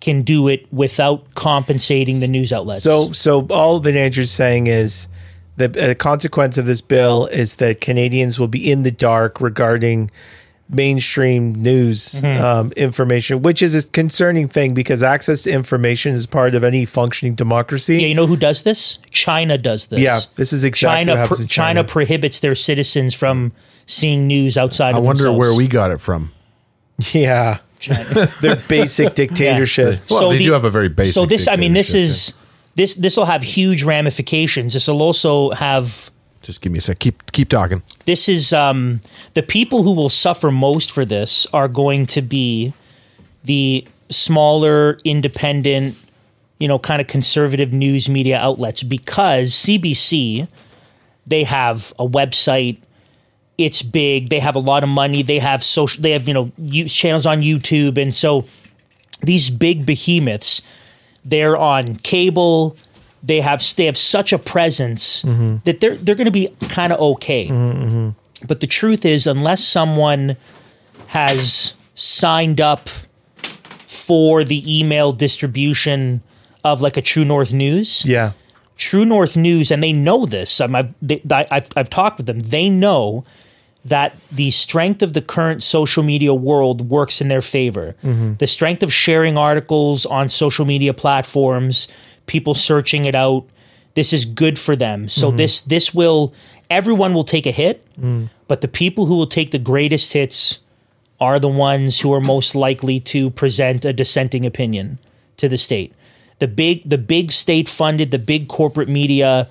can 0.00 0.22
do 0.22 0.48
it 0.48 0.66
without 0.72 1.36
compensating 1.36 2.18
the 2.18 2.26
news 2.26 2.52
outlets. 2.52 2.82
So, 2.82 3.12
so 3.12 3.46
all 3.48 3.78
that 3.78 3.94
Andrew's 3.94 4.32
saying 4.32 4.66
is 4.66 5.06
the 5.56 5.90
uh, 5.90 5.94
consequence 5.94 6.58
of 6.58 6.66
this 6.66 6.80
bill 6.80 7.26
is 7.26 7.54
that 7.56 7.80
Canadians 7.80 8.40
will 8.40 8.48
be 8.48 8.72
in 8.72 8.82
the 8.82 8.90
dark 8.90 9.40
regarding 9.40 10.10
mainstream 10.72 11.54
news 11.54 12.22
Mm-hmm. 12.22 12.44
um, 12.44 12.72
information, 12.76 13.42
which 13.42 13.62
is 13.62 13.74
a 13.74 13.82
concerning 13.88 14.48
thing 14.48 14.74
because 14.74 15.02
access 15.02 15.42
to 15.44 15.50
information 15.52 16.14
is 16.14 16.26
part 16.26 16.54
of 16.54 16.64
any 16.64 16.84
functioning 16.84 17.34
democracy. 17.34 17.96
yeah, 18.00 18.08
you 18.08 18.14
know 18.14 18.26
who 18.26 18.36
does 18.36 18.62
this? 18.62 18.98
China 19.10 19.58
does 19.58 19.86
this. 19.88 20.00
Yeah, 20.00 20.20
this 20.36 20.52
is 20.52 20.64
exactly 20.64 21.06
China. 21.06 21.20
what 21.20 21.28
pro- 21.28 21.36
in 21.42 21.46
China 21.46 21.80
China. 21.80 21.84
prohibits 21.84 22.40
their 22.40 22.54
citizens 22.54 23.14
from 23.14 23.52
seeing 23.86 24.26
news 24.26 24.56
outside 24.56 24.90
of 24.90 24.94
China. 24.96 25.04
I 25.04 25.06
wonder 25.06 25.22
themselves. 25.24 25.38
where 25.38 25.54
we 25.54 25.68
got 25.68 25.90
it 25.90 26.00
from. 26.00 26.32
Yeah, 27.12 27.58
their 28.40 28.56
basic 28.68 29.14
dictatorship. 29.22 30.00
Well, 30.10 30.30
they 30.30 30.38
do 30.38 30.52
have 30.52 30.64
a 30.64 30.70
very 30.70 30.88
basic 30.88 31.14
So 31.14 31.26
this, 31.26 31.48
I 31.48 31.56
mean, 31.56 31.72
this 31.72 31.88
dictatorship, 31.92 32.34
is 32.36 32.38
this. 32.76 32.94
This 32.94 33.16
will 33.16 33.26
have 33.26 33.42
huge 33.42 33.82
ramifications. 33.82 34.74
This 34.74 34.88
will 34.88 35.02
also 35.02 35.50
have. 35.50 36.10
Just 36.42 36.60
give 36.60 36.72
me 36.72 36.78
a 36.78 36.82
sec. 36.82 36.98
Keep 36.98 37.32
keep 37.32 37.48
talking. 37.48 37.82
This 38.04 38.28
is 38.28 38.52
um, 38.52 39.00
the 39.34 39.42
people 39.42 39.82
who 39.82 39.92
will 39.92 40.08
suffer 40.08 40.50
most 40.50 40.90
for 40.90 41.04
this 41.04 41.46
are 41.52 41.68
going 41.68 42.06
to 42.06 42.22
be 42.22 42.72
the 43.44 43.86
smaller, 44.10 44.98
independent, 45.04 45.96
you 46.58 46.68
know, 46.68 46.78
kind 46.78 47.00
of 47.00 47.06
conservative 47.06 47.72
news 47.72 48.08
media 48.08 48.38
outlets 48.38 48.82
because 48.82 49.52
CBC 49.52 50.48
they 51.26 51.44
have 51.44 51.92
a 51.98 52.06
website 52.06 52.78
it's 53.58 53.82
big 53.82 54.28
they 54.28 54.40
have 54.40 54.54
a 54.54 54.60
lot 54.60 54.82
of 54.82 54.88
money 54.88 55.22
they 55.22 55.38
have 55.38 55.62
social 55.62 56.02
they 56.02 56.10
have 56.10 56.26
you 56.26 56.34
know 56.34 56.50
channels 56.86 57.26
on 57.26 57.42
youtube 57.42 58.00
and 58.00 58.14
so 58.14 58.44
these 59.20 59.50
big 59.50 59.86
behemoths 59.86 60.62
they're 61.24 61.56
on 61.56 61.96
cable 61.96 62.76
they 63.22 63.40
have 63.40 63.62
they 63.76 63.86
have 63.86 63.96
such 63.96 64.32
a 64.32 64.38
presence 64.38 65.22
mm-hmm. 65.22 65.56
that 65.64 65.80
they're 65.80 65.96
they're 65.96 66.14
going 66.14 66.26
to 66.26 66.30
be 66.30 66.48
kind 66.68 66.92
of 66.92 67.00
okay 67.00 67.46
mm-hmm, 67.46 67.82
mm-hmm. 67.82 68.46
but 68.46 68.60
the 68.60 68.66
truth 68.66 69.04
is 69.04 69.26
unless 69.26 69.64
someone 69.64 70.36
has 71.08 71.74
signed 71.94 72.60
up 72.60 72.88
for 73.38 74.44
the 74.44 74.78
email 74.78 75.12
distribution 75.12 76.22
of 76.64 76.80
like 76.80 76.96
a 76.96 77.02
true 77.02 77.24
north 77.24 77.52
news 77.52 78.04
Yeah, 78.04 78.32
True 78.82 79.04
North 79.04 79.36
News, 79.36 79.70
and 79.70 79.80
they 79.80 79.92
know 79.92 80.26
this. 80.26 80.60
Um, 80.60 80.74
I've, 80.74 80.92
they, 81.00 81.22
I've, 81.30 81.68
I've 81.76 81.88
talked 81.88 82.16
with 82.16 82.26
them. 82.26 82.40
They 82.40 82.68
know 82.68 83.24
that 83.84 84.16
the 84.32 84.50
strength 84.50 85.02
of 85.02 85.12
the 85.12 85.22
current 85.22 85.62
social 85.62 86.02
media 86.02 86.34
world 86.34 86.88
works 86.88 87.20
in 87.20 87.28
their 87.28 87.40
favor. 87.40 87.94
The 88.38 88.46
strength 88.48 88.82
of 88.82 88.92
sharing 88.92 89.38
articles 89.38 90.04
on 90.06 90.28
social 90.28 90.64
media 90.64 90.94
platforms, 90.94 91.86
people 92.26 92.54
searching 92.54 93.04
it 93.04 93.14
out. 93.14 93.46
This 93.94 94.12
is 94.12 94.24
good 94.24 94.58
for 94.58 94.74
them. 94.74 95.08
So 95.08 95.28
mm-hmm. 95.28 95.36
this 95.36 95.60
this 95.62 95.94
will 95.94 96.34
everyone 96.70 97.14
will 97.14 97.24
take 97.24 97.46
a 97.46 97.50
hit, 97.50 97.84
mm. 98.00 98.30
but 98.48 98.60
the 98.60 98.68
people 98.68 99.06
who 99.06 99.16
will 99.16 99.26
take 99.26 99.50
the 99.50 99.58
greatest 99.58 100.12
hits 100.12 100.60
are 101.20 101.38
the 101.38 101.48
ones 101.48 102.00
who 102.00 102.12
are 102.12 102.20
most 102.20 102.54
likely 102.54 102.98
to 102.98 103.30
present 103.30 103.84
a 103.84 103.92
dissenting 103.92 104.44
opinion 104.44 104.98
to 105.36 105.48
the 105.48 105.58
state. 105.58 105.92
The 106.38 106.48
big 106.48 106.88
the 106.88 106.98
big 106.98 107.30
state 107.30 107.68
funded, 107.68 108.10
the 108.10 108.18
big 108.18 108.48
corporate 108.48 108.88
media, 108.88 109.48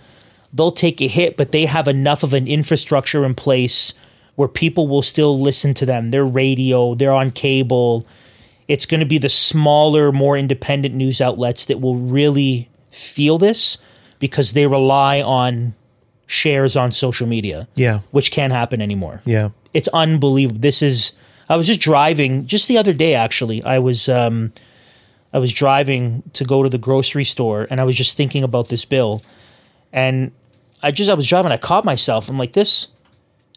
they'll 0.53 0.71
take 0.71 0.99
a 1.01 1.07
hit, 1.07 1.37
but 1.37 1.51
they 1.51 1.65
have 1.65 1.87
enough 1.87 2.23
of 2.23 2.33
an 2.33 2.47
infrastructure 2.47 3.23
in 3.23 3.35
place 3.35 3.93
where 4.35 4.47
people 4.47 4.87
will 4.87 5.01
still 5.01 5.39
listen 5.39 5.73
to 5.75 5.85
them. 5.85 6.11
They're 6.11 6.25
radio, 6.25 6.95
they're 6.95 7.13
on 7.13 7.31
cable. 7.31 8.05
It's 8.67 8.85
going 8.85 8.99
to 9.01 9.05
be 9.05 9.17
the 9.17 9.29
smaller, 9.29 10.11
more 10.11 10.37
independent 10.37 10.95
news 10.95 11.19
outlets 11.21 11.65
that 11.65 11.81
will 11.81 11.95
really 11.97 12.69
feel 12.91 13.37
this 13.37 13.77
because 14.19 14.53
they 14.53 14.67
rely 14.67 15.21
on 15.21 15.73
shares 16.27 16.77
on 16.77 16.91
social 16.91 17.27
media. 17.27 17.67
Yeah. 17.75 17.99
Which 18.11 18.31
can't 18.31 18.53
happen 18.53 18.81
anymore 18.81 19.21
yeah. 19.25 19.49
it's 19.73 19.87
unbelievable. 19.89 20.59
This 20.59 20.81
is 20.81 21.13
I 21.49 21.57
was 21.57 21.67
just 21.67 21.81
driving 21.81 22.45
just 22.45 22.67
the 22.67 22.77
other 22.77 22.93
day 22.93 23.13
actually. 23.15 23.63
I 23.63 23.79
was 23.79 24.07
um 24.07 24.53
I 25.33 25.39
was 25.39 25.51
driving 25.51 26.23
to 26.33 26.43
go 26.45 26.63
to 26.63 26.69
the 26.69 26.77
grocery 26.77 27.25
store 27.25 27.67
and 27.69 27.79
I 27.79 27.83
was 27.83 27.95
just 27.95 28.15
thinking 28.15 28.43
about 28.43 28.69
this 28.69 28.85
bill. 28.85 29.23
And 29.91 30.31
I 30.81 30.91
just 30.91 31.09
I 31.09 31.13
was 31.13 31.27
driving 31.27 31.51
I 31.51 31.57
caught 31.57 31.85
myself. 31.85 32.29
I'm 32.29 32.37
like 32.37 32.53
this 32.53 32.87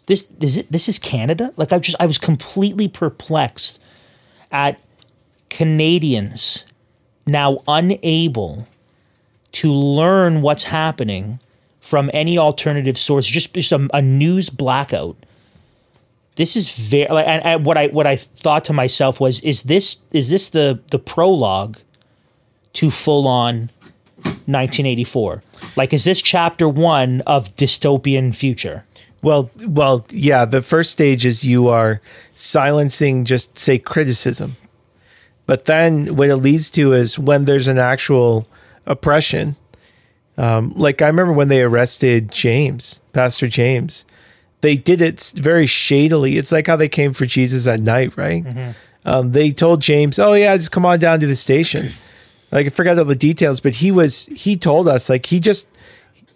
this 0.07 0.31
is 0.41 0.67
this 0.67 0.89
is 0.89 0.99
Canada? 0.99 1.53
Like 1.57 1.73
I 1.73 1.79
just 1.79 1.97
I 2.01 2.07
was 2.07 2.19
completely 2.19 2.89
perplexed 2.89 3.81
at 4.51 4.81
Canadians 5.55 6.65
now 7.27 7.59
unable 7.69 8.67
to 9.53 9.73
learn 9.73 10.43
what's 10.43 10.65
happening 10.65 11.39
from 11.79 12.11
any 12.13 12.37
alternative 12.37 12.99
source 12.99 13.25
just 13.25 13.57
a, 13.71 13.89
a 13.95 14.03
news 14.03 14.51
blackout. 14.51 15.17
This 16.35 16.57
is 16.57 16.77
very 16.77 17.07
and, 17.07 17.45
and 17.45 17.65
what 17.65 17.79
I 17.79 17.87
what 17.87 18.05
I 18.05 18.17
thought 18.17 18.65
to 18.65 18.73
myself 18.73 19.21
was 19.21 19.39
is 19.41 19.63
this 19.63 19.99
is 20.13 20.29
this 20.29 20.51
the 20.51 20.81
the 20.91 20.99
prologue 20.99 21.79
to 22.73 22.91
full 22.91 23.29
on 23.29 23.71
1984 24.47 25.45
like 25.77 25.93
is 25.93 26.03
this 26.03 26.21
chapter 26.21 26.69
1 26.69 27.21
of 27.29 27.55
dystopian 27.55 28.35
future? 28.35 28.85
Well, 29.23 29.51
well, 29.67 30.05
yeah. 30.11 30.45
The 30.45 30.61
first 30.61 30.91
stage 30.91 31.25
is 31.25 31.45
you 31.45 31.69
are 31.69 32.03
silencing 32.35 33.25
just 33.25 33.59
say 33.59 33.79
criticism, 33.79 34.57
but 35.47 35.67
then 35.67 36.17
what 36.17 36.29
it 36.31 36.37
leads 36.37 36.71
to 36.71 36.93
is 36.93 37.19
when 37.19 37.45
there's 37.45 37.69
an 37.69 37.79
actual 37.79 38.47
oppression. 38.87 39.57
Um, 40.37 40.71
like 40.71 41.01
I 41.03 41.07
remember 41.07 41.33
when 41.33 41.49
they 41.49 41.63
arrested 41.63 42.33
James, 42.33 43.01
Pastor 43.13 43.47
James, 43.47 44.05
they 44.63 44.77
did 44.77 45.01
it 45.01 45.33
very 45.37 45.67
shadily. 45.67 46.39
It's 46.39 46.51
like 46.51 46.67
how 46.67 46.77
they 46.77 46.89
came 46.89 47.13
for 47.13 47.27
Jesus 47.27 47.67
at 47.67 47.81
night, 47.81 48.17
right? 48.17 48.45
Um, 49.05 49.33
they 49.33 49.51
told 49.51 49.81
James, 49.83 50.19
"Oh 50.19 50.33
yeah, 50.33 50.57
just 50.57 50.73
come 50.73 50.87
on 50.87 50.99
down 50.99 51.21
to 51.21 51.27
the 51.27 51.37
station." 51.37 51.93
Like 52.51 52.67
I 52.67 52.69
forgot 52.71 52.99
all 52.99 53.05
the 53.05 53.15
details, 53.15 53.61
but 53.61 53.75
he 53.75 53.91
was 53.91 54.27
he 54.27 54.57
told 54.57 54.89
us 54.89 55.11
like 55.11 55.27
he 55.27 55.41
just 55.41 55.69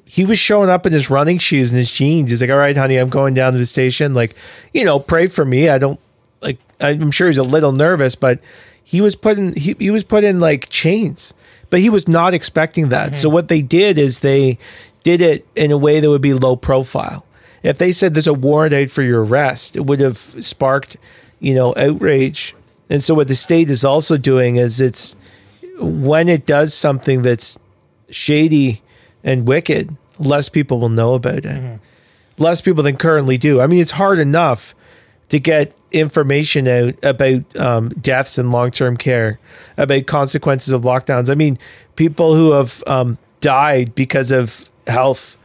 he 0.04 0.24
was 0.24 0.38
showing 0.38 0.68
up 0.68 0.84
in 0.86 0.92
his 0.92 1.10
running 1.10 1.38
shoes 1.38 1.70
and 1.70 1.78
his 1.78 1.90
jeans. 1.90 2.30
He's 2.30 2.40
like, 2.40 2.50
"All 2.50 2.56
right, 2.56 2.76
honey, 2.76 2.96
I'm 2.96 3.08
going 3.08 3.34
down 3.34 3.52
to 3.52 3.58
the 3.58 3.66
station. 3.66 4.14
Like, 4.14 4.34
you 4.72 4.84
know, 4.84 4.98
pray 5.00 5.26
for 5.28 5.44
me. 5.44 5.68
I 5.70 5.78
don't 5.78 5.98
like. 6.42 6.58
I'm 6.80 7.10
sure 7.10 7.28
he's 7.28 7.38
a 7.38 7.42
little 7.42 7.72
nervous, 7.72 8.14
but 8.14 8.40
he 8.88 9.02
was 9.02 9.16
put 9.16 9.36
in 9.36 9.52
he, 9.52 9.76
he 9.78 9.90
was 9.90 10.02
put 10.02 10.24
in 10.24 10.40
like 10.40 10.70
chains, 10.70 11.34
but 11.68 11.78
he 11.78 11.90
was 11.90 12.08
not 12.08 12.32
expecting 12.32 12.88
that. 12.88 13.14
So 13.16 13.28
what 13.28 13.48
they 13.48 13.60
did 13.60 13.98
is 13.98 14.20
they 14.20 14.58
did 15.02 15.20
it 15.20 15.46
in 15.54 15.70
a 15.70 15.76
way 15.76 16.00
that 16.00 16.08
would 16.08 16.22
be 16.22 16.32
low 16.32 16.56
profile. 16.56 17.26
If 17.62 17.76
they 17.76 17.92
said 17.92 18.14
there's 18.14 18.26
a 18.26 18.32
warrant 18.32 18.72
out 18.72 18.88
for 18.88 19.02
your 19.02 19.22
arrest, 19.22 19.76
it 19.76 19.84
would 19.84 20.00
have 20.00 20.16
sparked, 20.16 20.96
you 21.38 21.54
know, 21.54 21.74
outrage. 21.76 22.54
And 22.88 23.02
so 23.02 23.12
what 23.14 23.28
the 23.28 23.34
state 23.34 23.68
is 23.68 23.84
also 23.84 24.16
doing 24.16 24.56
is 24.56 24.80
it's 24.80 25.16
when 25.78 26.30
it 26.30 26.46
does 26.46 26.72
something 26.72 27.20
that's 27.20 27.58
shady 28.08 28.80
and 29.22 29.46
wicked, 29.46 29.94
less 30.18 30.48
people 30.48 30.80
will 30.80 30.88
know 30.88 31.12
about 31.12 31.44
it. 31.44 31.44
Mm-hmm. 31.44 32.42
Less 32.42 32.62
people 32.62 32.82
than 32.82 32.96
currently 32.96 33.36
do. 33.36 33.60
I 33.60 33.66
mean, 33.66 33.82
it's 33.82 33.90
hard 33.90 34.18
enough 34.18 34.74
to 35.28 35.38
get 35.38 35.74
information 35.92 36.68
out 36.68 36.94
about 37.02 37.56
um, 37.56 37.88
deaths 37.90 38.38
in 38.38 38.50
long 38.50 38.70
term 38.70 38.96
care, 38.96 39.38
about 39.76 40.06
consequences 40.06 40.72
of 40.72 40.82
lockdowns. 40.82 41.30
I 41.30 41.34
mean, 41.34 41.58
people 41.96 42.34
who 42.34 42.52
have 42.52 42.82
um, 42.86 43.18
died 43.40 43.94
because 43.94 44.30
of 44.30 44.68
health, 44.86 45.36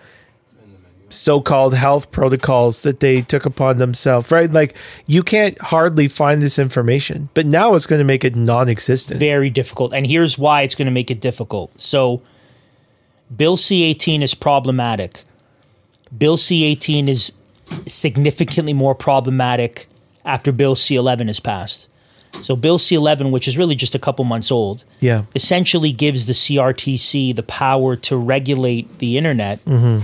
so 1.09 1.41
called 1.41 1.75
health 1.75 2.11
protocols 2.11 2.83
that 2.83 2.99
they 2.99 3.21
took 3.21 3.45
upon 3.45 3.77
themselves, 3.77 4.31
right? 4.31 4.51
Like, 4.51 4.75
you 5.05 5.23
can't 5.23 5.59
hardly 5.59 6.07
find 6.07 6.41
this 6.41 6.57
information, 6.59 7.29
but 7.33 7.45
now 7.45 7.75
it's 7.75 7.85
going 7.85 7.99
to 7.99 8.05
make 8.05 8.25
it 8.25 8.35
non 8.35 8.69
existent. 8.69 9.19
very 9.19 9.49
difficult. 9.49 9.93
And 9.93 10.05
here's 10.07 10.37
why 10.37 10.61
it's 10.61 10.75
going 10.75 10.87
to 10.87 10.91
make 10.91 11.11
it 11.11 11.21
difficult. 11.21 11.79
So, 11.79 12.21
Bill 13.35 13.57
C 13.57 13.83
18 13.83 14.21
is 14.21 14.33
problematic. 14.33 15.23
Bill 16.15 16.37
C 16.37 16.63
18 16.65 17.09
is 17.09 17.33
significantly 17.87 18.73
more 18.73 18.93
problematic 18.93 19.87
after 20.25 20.51
Bill 20.51 20.75
C 20.75 20.95
11 20.95 21.29
is 21.29 21.39
passed. 21.39 21.87
So, 22.41 22.55
Bill 22.55 22.79
C 22.79 22.95
11, 22.95 23.31
which 23.31 23.47
is 23.47 23.57
really 23.57 23.75
just 23.75 23.93
a 23.93 23.99
couple 23.99 24.25
months 24.25 24.51
old, 24.51 24.85
Yeah. 24.99 25.23
essentially 25.35 25.91
gives 25.91 26.25
the 26.25 26.33
CRTC 26.33 27.31
the 27.31 27.43
power 27.43 27.95
to 27.97 28.17
regulate 28.17 28.97
the 28.97 29.17
internet 29.17 29.63
mm-hmm. 29.65 29.99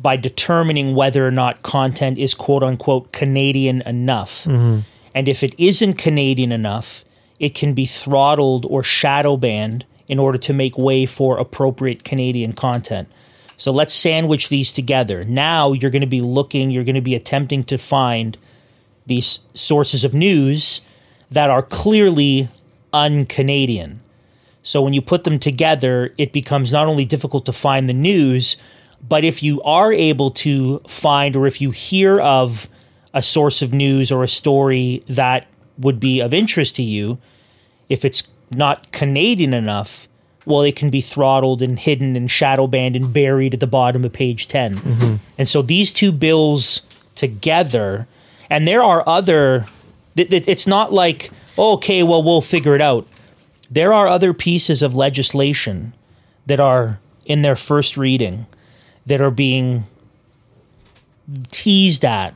by 0.00 0.16
determining 0.16 0.94
whether 0.94 1.26
or 1.26 1.30
not 1.30 1.62
content 1.62 2.18
is 2.18 2.34
quote 2.34 2.62
unquote 2.62 3.12
Canadian 3.12 3.82
enough. 3.82 4.44
Mm-hmm. 4.44 4.80
And 5.14 5.28
if 5.28 5.42
it 5.42 5.54
isn't 5.58 5.94
Canadian 5.94 6.52
enough, 6.52 7.04
it 7.38 7.54
can 7.54 7.74
be 7.74 7.86
throttled 7.86 8.66
or 8.66 8.82
shadow 8.82 9.36
banned 9.36 9.84
in 10.08 10.18
order 10.18 10.38
to 10.38 10.52
make 10.52 10.76
way 10.76 11.06
for 11.06 11.38
appropriate 11.38 12.04
Canadian 12.04 12.52
content. 12.52 13.08
So 13.56 13.70
let's 13.70 13.94
sandwich 13.94 14.48
these 14.48 14.72
together. 14.72 15.24
Now 15.24 15.72
you're 15.72 15.90
going 15.90 16.02
to 16.02 16.06
be 16.06 16.20
looking, 16.20 16.70
you're 16.70 16.84
going 16.84 16.96
to 16.96 17.00
be 17.00 17.14
attempting 17.14 17.64
to 17.64 17.78
find 17.78 18.36
these 19.06 19.44
sources 19.54 20.04
of 20.04 20.14
news 20.14 20.82
that 21.30 21.50
are 21.50 21.62
clearly 21.62 22.48
un 22.92 23.26
Canadian. 23.26 24.00
So 24.62 24.80
when 24.82 24.92
you 24.92 25.02
put 25.02 25.24
them 25.24 25.38
together, 25.38 26.12
it 26.18 26.32
becomes 26.32 26.70
not 26.70 26.86
only 26.86 27.04
difficult 27.04 27.46
to 27.46 27.52
find 27.52 27.88
the 27.88 27.94
news, 27.94 28.56
but 29.06 29.24
if 29.24 29.42
you 29.42 29.60
are 29.62 29.92
able 29.92 30.30
to 30.30 30.78
find 30.80 31.34
or 31.34 31.46
if 31.46 31.60
you 31.60 31.70
hear 31.70 32.20
of 32.20 32.68
a 33.12 33.22
source 33.22 33.60
of 33.60 33.72
news 33.72 34.12
or 34.12 34.22
a 34.22 34.28
story 34.28 35.02
that 35.08 35.46
would 35.78 35.98
be 35.98 36.20
of 36.20 36.32
interest 36.32 36.76
to 36.76 36.82
you, 36.82 37.18
if 37.88 38.04
it's 38.04 38.30
not 38.52 38.92
Canadian 38.92 39.52
enough, 39.52 40.08
well, 40.44 40.62
it 40.62 40.76
can 40.76 40.90
be 40.90 41.00
throttled 41.00 41.62
and 41.62 41.78
hidden 41.78 42.16
and 42.16 42.30
shadow 42.30 42.66
banned 42.66 42.96
and 42.96 43.12
buried 43.12 43.54
at 43.54 43.60
the 43.60 43.66
bottom 43.66 44.04
of 44.04 44.12
page 44.12 44.48
10. 44.48 44.74
Mm-hmm. 44.74 45.14
And 45.38 45.48
so 45.48 45.62
these 45.62 45.92
two 45.92 46.12
bills 46.12 46.82
together, 47.14 48.06
and 48.52 48.68
there 48.68 48.82
are 48.82 49.02
other, 49.08 49.66
th- 50.14 50.28
th- 50.28 50.46
it's 50.46 50.66
not 50.66 50.92
like, 50.92 51.30
oh, 51.56 51.72
okay, 51.72 52.02
well, 52.02 52.22
we'll 52.22 52.42
figure 52.42 52.74
it 52.74 52.82
out. 52.82 53.06
There 53.70 53.94
are 53.94 54.06
other 54.06 54.34
pieces 54.34 54.82
of 54.82 54.94
legislation 54.94 55.94
that 56.44 56.60
are 56.60 57.00
in 57.24 57.40
their 57.40 57.56
first 57.56 57.96
reading 57.96 58.46
that 59.06 59.22
are 59.22 59.30
being 59.30 59.84
teased 61.48 62.04
at 62.04 62.34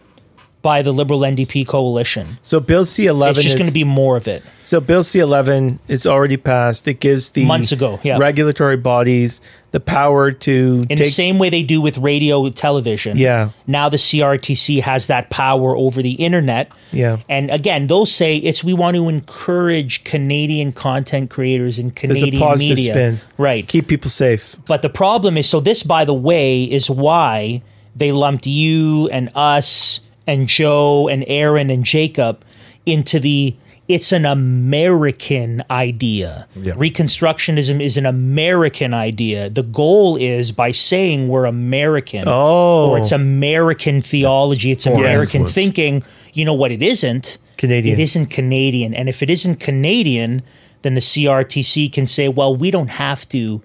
by 0.66 0.82
the 0.82 0.90
Liberal 0.90 1.20
NDP 1.20 1.64
coalition. 1.64 2.26
So 2.42 2.58
Bill 2.58 2.84
C 2.84 3.06
eleven 3.06 3.38
is 3.38 3.44
just 3.44 3.56
going 3.56 3.68
to 3.68 3.72
be 3.72 3.84
more 3.84 4.16
of 4.16 4.26
it. 4.26 4.42
So 4.62 4.80
Bill 4.80 5.04
C 5.04 5.20
eleven 5.20 5.78
is 5.86 6.08
already 6.08 6.36
passed. 6.36 6.88
It 6.88 6.98
gives 6.98 7.30
the 7.30 7.44
Months 7.44 7.70
ago, 7.70 8.00
yeah. 8.02 8.18
regulatory 8.18 8.76
bodies 8.76 9.40
the 9.70 9.78
power 9.78 10.32
to 10.32 10.84
In 10.90 10.96
take. 10.96 10.98
the 10.98 11.04
same 11.04 11.38
way 11.38 11.50
they 11.50 11.62
do 11.62 11.80
with 11.80 11.98
radio 11.98 12.50
television. 12.50 13.16
Yeah. 13.16 13.50
Now 13.68 13.88
the 13.88 13.96
CRTC 13.96 14.80
has 14.82 15.06
that 15.06 15.30
power 15.30 15.76
over 15.76 16.02
the 16.02 16.14
internet. 16.14 16.72
Yeah. 16.90 17.18
And 17.28 17.48
again, 17.52 17.86
they'll 17.86 18.04
say 18.04 18.36
it's 18.38 18.64
we 18.64 18.74
want 18.74 18.96
to 18.96 19.08
encourage 19.08 20.02
Canadian 20.02 20.72
content 20.72 21.30
creators 21.30 21.78
and 21.78 21.94
Canadian 21.94 22.58
media. 22.58 22.92
spin. 22.92 23.20
Right. 23.38 23.68
Keep 23.68 23.86
people 23.86 24.10
safe. 24.10 24.56
But 24.66 24.82
the 24.82 24.90
problem 24.90 25.36
is 25.36 25.48
so 25.48 25.60
this, 25.60 25.84
by 25.84 26.04
the 26.04 26.14
way, 26.14 26.64
is 26.64 26.90
why 26.90 27.62
they 27.94 28.10
lumped 28.10 28.48
you 28.48 29.08
and 29.12 29.30
us 29.36 30.00
and 30.26 30.48
Joe 30.48 31.08
and 31.08 31.24
Aaron 31.26 31.70
and 31.70 31.84
Jacob 31.84 32.44
into 32.84 33.18
the 33.20 33.56
it's 33.88 34.10
an 34.10 34.24
American 34.24 35.62
idea. 35.70 36.48
Yeah. 36.56 36.72
Reconstructionism 36.72 37.80
is 37.80 37.96
an 37.96 38.04
American 38.04 38.92
idea. 38.92 39.48
The 39.48 39.62
goal 39.62 40.16
is 40.16 40.50
by 40.50 40.72
saying 40.72 41.28
we're 41.28 41.44
American 41.44 42.24
Oh. 42.26 42.90
or 42.90 42.98
it's 42.98 43.12
oh. 43.12 43.16
American 43.16 44.02
theology, 44.02 44.72
it's 44.72 44.86
American 44.86 45.42
influence. 45.42 45.52
thinking. 45.52 46.02
You 46.32 46.44
know 46.44 46.54
what 46.54 46.72
it 46.72 46.82
isn't? 46.82 47.38
Canadian. 47.58 47.98
It 47.98 48.02
isn't 48.02 48.26
Canadian. 48.26 48.92
And 48.92 49.08
if 49.08 49.22
it 49.22 49.30
isn't 49.30 49.60
Canadian, 49.60 50.42
then 50.82 50.94
the 50.94 51.00
CRTC 51.00 51.92
can 51.92 52.06
say, 52.06 52.28
well, 52.28 52.54
we 52.54 52.70
don't 52.70 52.90
have 52.90 53.28
to 53.30 53.62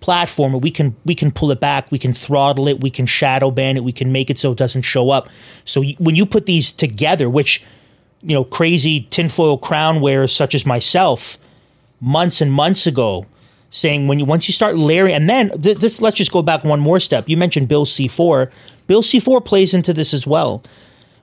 platform. 0.00 0.58
We 0.60 0.70
can 0.70 0.96
we 1.04 1.14
can 1.14 1.30
pull 1.30 1.50
it 1.50 1.60
back. 1.60 1.90
We 1.92 1.98
can 1.98 2.12
throttle 2.12 2.68
it. 2.68 2.80
We 2.80 2.90
can 2.90 3.06
shadow 3.06 3.50
ban 3.50 3.76
it. 3.76 3.84
We 3.84 3.92
can 3.92 4.10
make 4.12 4.30
it 4.30 4.38
so 4.38 4.52
it 4.52 4.58
doesn't 4.58 4.82
show 4.82 5.10
up. 5.10 5.28
So 5.64 5.82
when 5.98 6.16
you 6.16 6.26
put 6.26 6.46
these 6.46 6.72
together, 6.72 7.28
which 7.28 7.62
you 8.22 8.34
know, 8.34 8.44
crazy 8.44 9.06
tinfoil 9.10 9.56
crown 9.56 10.02
wearers 10.02 10.30
such 10.30 10.54
as 10.54 10.66
myself, 10.66 11.38
months 12.00 12.42
and 12.42 12.52
months 12.52 12.86
ago, 12.86 13.24
saying 13.70 14.08
when 14.08 14.18
you 14.18 14.26
once 14.26 14.48
you 14.48 14.52
start 14.52 14.76
layering, 14.76 15.14
and 15.14 15.28
then 15.28 15.48
th- 15.60 15.78
this 15.78 16.02
let's 16.02 16.16
just 16.16 16.32
go 16.32 16.42
back 16.42 16.64
one 16.64 16.80
more 16.80 17.00
step. 17.00 17.28
You 17.28 17.36
mentioned 17.36 17.68
Bill 17.68 17.86
C 17.86 18.08
four. 18.08 18.50
Bill 18.86 19.02
C 19.02 19.20
four 19.20 19.40
plays 19.40 19.72
into 19.72 19.92
this 19.92 20.12
as 20.12 20.26
well, 20.26 20.62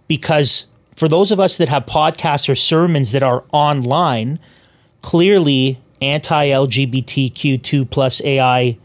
because 0.08 0.68
for 0.96 1.08
those 1.08 1.32
of 1.32 1.40
us 1.40 1.58
that 1.58 1.70
have 1.70 1.86
podcasts 1.86 2.50
or 2.50 2.56
sermons 2.56 3.12
that 3.12 3.22
are 3.22 3.44
online, 3.52 4.40
clearly 5.04 5.80
anti 6.02 6.48
LGBTQ 6.48 7.62
two 7.62 7.86
plus 7.86 8.22
AI 8.24 8.78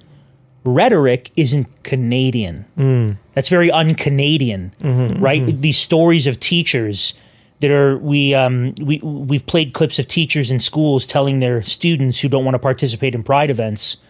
rhetoric 0.65 1.31
isn't 1.37 1.83
Canadian. 1.83 2.67
That's 3.35 3.49
very 3.49 3.71
un-Canadian, 3.71 4.73
right? 5.21 5.45
These 5.47 5.79
stories 5.79 6.27
of 6.27 6.39
teachers 6.39 7.15
that 7.61 7.71
are 7.71 7.97
we 7.99 8.35
um, 8.35 8.75
we 8.81 8.99
we've 8.99 9.47
played 9.47 9.73
clips 9.73 9.99
of 9.99 10.07
teachers 10.07 10.51
in 10.51 10.61
schools 10.61 11.07
telling 11.07 11.41
their 11.41 11.63
students 11.63 12.21
who 12.21 12.29
don't 12.29 12.45
want 12.45 12.55
to 12.55 12.59
participate 12.59 13.15
in 13.15 13.23
pride 13.23 13.51
events 13.51 14.03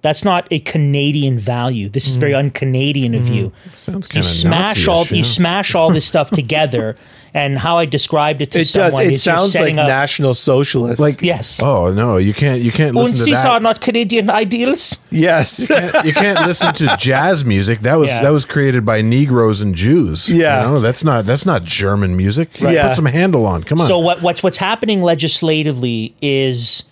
That's 0.00 0.24
not 0.24 0.46
a 0.52 0.60
Canadian 0.60 1.38
value. 1.38 1.88
This 1.88 2.06
is 2.06 2.16
very 2.16 2.32
mm. 2.32 2.38
un-Canadian 2.38 3.14
of 3.14 3.22
mm-hmm. 3.22 3.34
you. 3.34 3.52
Sounds 3.74 4.14
You 4.14 4.20
of 4.20 4.26
smash 4.26 4.86
all 4.86 5.04
you 5.06 5.24
smash 5.24 5.74
all 5.74 5.90
this 5.90 6.06
stuff 6.06 6.30
together, 6.30 6.94
and 7.34 7.58
how 7.58 7.78
I 7.78 7.84
described 7.84 8.40
it 8.40 8.52
to 8.52 8.60
It 8.60 8.66
someone 8.66 8.90
does. 8.92 9.00
It 9.00 9.12
is 9.12 9.26
you're 9.26 9.36
sounds 9.36 9.54
like 9.54 9.60
setting 9.60 9.78
up- 9.80 9.88
National 9.88 10.34
Socialist. 10.34 11.00
like 11.00 11.20
Yes. 11.20 11.60
Oh 11.60 11.92
no, 11.92 12.16
you 12.16 12.32
can't 12.32 12.60
you 12.60 12.70
can't 12.70 12.90
And 12.90 12.98
listen 12.98 13.16
to 13.16 13.24
these 13.24 13.44
are 13.44 13.54
that. 13.54 13.62
not 13.62 13.80
Canadian 13.80 14.30
ideals. 14.30 14.98
yes. 15.10 15.68
you 16.04 16.12
can't 16.12 16.46
listen 16.46 16.72
to 16.74 16.96
jazz 17.00 17.44
music. 17.44 17.80
That 17.80 17.96
was 17.96 18.08
Yeah. 18.08 18.22
that 18.22 18.30
was 18.30 18.44
created 18.44 18.86
by 18.86 19.02
Negroes 19.02 19.60
and 19.60 19.74
Jews. 19.74 20.28
Yeah. 20.28 20.62
you 20.62 20.68
know, 20.68 20.80
that's 20.80 21.02
not 21.02 21.24
that's 21.24 21.44
not 21.44 21.64
German 21.64 22.16
music. 22.16 22.50
Right. 22.60 22.80
Put 22.80 22.94
some 22.94 23.06
Handel 23.06 23.46
on. 23.46 23.64
Come 23.64 23.80
on. 23.80 23.88
So 23.88 23.98
what, 23.98 24.22
what's 24.22 24.44
what's 24.44 24.58
happening 24.58 25.02
legislatively 25.02 26.14
is 26.22 26.84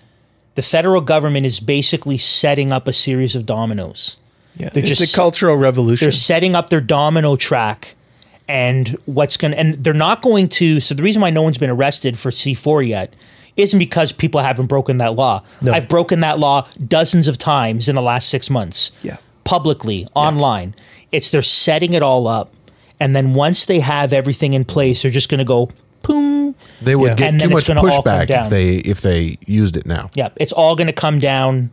the 0.56 0.62
federal 0.62 1.00
government 1.00 1.46
is 1.46 1.60
basically 1.60 2.18
setting 2.18 2.72
up 2.72 2.88
a 2.88 2.92
series 2.92 3.36
of 3.36 3.46
dominoes. 3.46 4.16
Yeah. 4.56 4.70
They're 4.70 4.84
It's 4.84 4.98
just- 4.98 5.14
a 5.14 5.16
cultural 5.16 5.56
revolution. 5.56 6.04
They're 6.06 6.12
setting 6.12 6.54
up 6.56 6.68
their 6.70 6.80
domino 6.80 7.36
track, 7.36 7.94
and 8.48 8.96
what's 9.06 9.36
going 9.36 9.52
to 9.52 9.58
and 9.58 9.74
they're 9.82 9.92
not 9.94 10.22
going 10.22 10.48
to. 10.48 10.80
So 10.80 10.94
the 10.94 11.02
reason 11.02 11.20
why 11.22 11.30
no 11.30 11.42
one's 11.42 11.58
been 11.58 11.70
arrested 11.70 12.18
for 12.18 12.30
C 12.30 12.54
four 12.54 12.82
yet 12.82 13.12
isn't 13.56 13.78
because 13.78 14.12
people 14.12 14.40
haven't 14.40 14.66
broken 14.66 14.98
that 14.98 15.14
law. 15.14 15.42
No. 15.62 15.72
I've 15.72 15.88
broken 15.88 16.20
that 16.20 16.38
law 16.38 16.66
dozens 16.86 17.26
of 17.26 17.38
times 17.38 17.88
in 17.88 17.94
the 17.96 18.02
last 18.02 18.28
six 18.28 18.50
months. 18.50 18.90
Yeah. 19.02 19.16
publicly 19.44 20.06
online. 20.14 20.74
It's 21.12 21.30
they're 21.30 21.40
setting 21.42 21.92
it 21.94 22.02
all 22.02 22.26
up, 22.26 22.52
and 23.00 23.14
then 23.16 23.32
once 23.34 23.64
they 23.66 23.80
have 23.80 24.12
everything 24.12 24.54
in 24.54 24.64
place, 24.64 25.02
they're 25.02 25.10
just 25.10 25.28
going 25.28 25.38
to 25.38 25.44
go 25.44 25.70
boom. 26.06 26.54
they 26.82 26.94
would 26.96 27.10
Yeah. 27.10 27.14
get 27.16 27.28
And 27.30 27.40
too 27.40 27.48
much 27.50 27.60
it's 27.60 27.68
gonna 27.68 27.80
all 27.80 28.02
come 28.02 28.02
pushback 28.04 28.30
if 28.44 28.50
they 28.50 28.74
if 28.76 29.00
they 29.02 29.38
used 29.46 29.76
it 29.76 29.86
now. 29.86 30.10
Yeah, 30.14 30.28
it's 30.36 30.52
all 30.52 30.76
going 30.76 30.86
to 30.86 30.92
come 30.92 31.18
down 31.18 31.70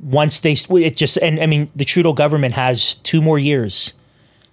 once 0.00 0.40
they. 0.40 0.52
It 0.70 0.96
just 0.96 1.16
and 1.18 1.40
I 1.40 1.46
mean 1.46 1.70
the 1.74 1.84
Trudeau 1.84 2.12
government 2.12 2.54
has 2.54 2.94
two 2.96 3.22
more 3.22 3.38
years, 3.38 3.92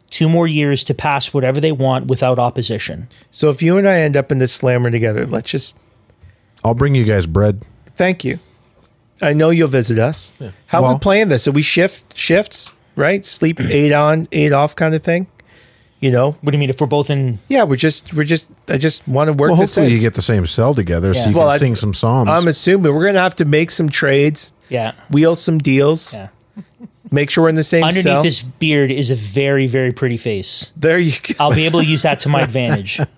two 0.10 0.30
more 0.30 0.48
years 0.48 0.84
to 0.86 0.94
pass 0.94 1.34
whatever 1.34 1.60
they 1.60 1.72
want 1.72 2.08
without 2.08 2.39
opposition. 2.39 3.08
so 3.32 3.50
if 3.50 3.62
you 3.62 3.78
and 3.78 3.88
I 3.88 4.00
end 4.02 4.16
up 4.18 4.32
in 4.32 4.38
this 4.38 4.54
slammer 4.54 4.92
together, 4.92 5.26
let's 5.26 5.50
just 5.52 5.78
I'll 6.64 6.74
bring 6.76 6.96
you 6.96 7.06
guys 7.06 7.26
bread. 7.28 7.64
thank 7.96 8.24
you. 8.24 8.39
I 9.24 9.34
know 9.34 9.52
you'll 9.52 9.68
visit 9.68 10.00
us. 10.00 10.34
How 10.68 10.84
are 10.84 10.94
we 10.94 11.00
playing 11.00 11.30
this? 11.30 11.48
Are 11.48 11.52
we 11.52 11.62
shift 11.62 12.18
shifts, 12.18 12.72
right? 12.96 13.24
Sleep 13.24 13.60
eight 13.70 13.92
on, 13.94 14.28
eight 14.32 14.52
off 14.52 14.76
kind 14.76 14.96
of 14.96 15.04
thing? 15.04 15.28
You 16.02 16.10
know? 16.12 16.32
What 16.41 16.49
do 16.52 16.56
you 16.58 16.60
mean 16.60 16.72
if 16.72 16.82
we're 16.82 16.88
both 16.88 17.10
in? 17.12 17.38
Yeah, 17.47 17.64
we're 17.64 17.76
just 17.76 18.12
we're 18.14 18.24
just 18.24 18.49
I 18.68 18.78
just 18.80 19.08
want 19.08 19.28
to 19.28 19.34
work 19.34 19.52
Well, 19.52 19.60
this 19.60 19.76
hopefully 19.76 19.88
in. 19.93 19.93
you 19.93 19.99
get 19.99 20.16
the 20.16 20.22
same 20.24 20.45
cell 20.47 20.74
together 20.74 21.12
Yeah. 21.14 21.24
so 21.24 21.30
you 21.30 21.36
Well, 21.38 21.47
can 21.49 21.54
I- 21.56 21.58
sing 21.58 21.76
some 21.76 21.93
psalms. 21.93 22.28
I'm 22.30 22.47
assuming 22.47 22.93
we're 22.93 23.06
gonna 23.06 23.20
have 23.20 23.36
to 23.36 23.45
make 23.45 23.70
some 23.72 23.88
trades, 23.88 24.52
Yeah, 24.68 24.93
wheel 25.12 25.36
some 25.36 25.60
deals, 25.60 26.14
yeah. 26.16 26.30
make 27.12 27.30
sure 27.30 27.43
we're 27.43 27.49
in 27.49 27.56
the 27.56 27.64
same 27.64 27.84
Underneath 27.84 28.04
cell. 28.04 28.24
this 28.24 28.41
beard 28.41 28.89
is 28.89 29.12
a 29.12 29.16
very 29.16 29.68
very 29.68 29.91
pretty 29.91 30.18
face. 30.18 30.72
there 30.76 30.97
you 30.97 31.14
go. 31.22 31.36
I'll 31.39 31.54
be 31.54 31.66
able 31.68 31.82
to 31.82 31.86
use 31.86 32.02
that 32.02 32.20
to 32.22 32.30
my 32.30 32.41
advantage. 32.41 32.99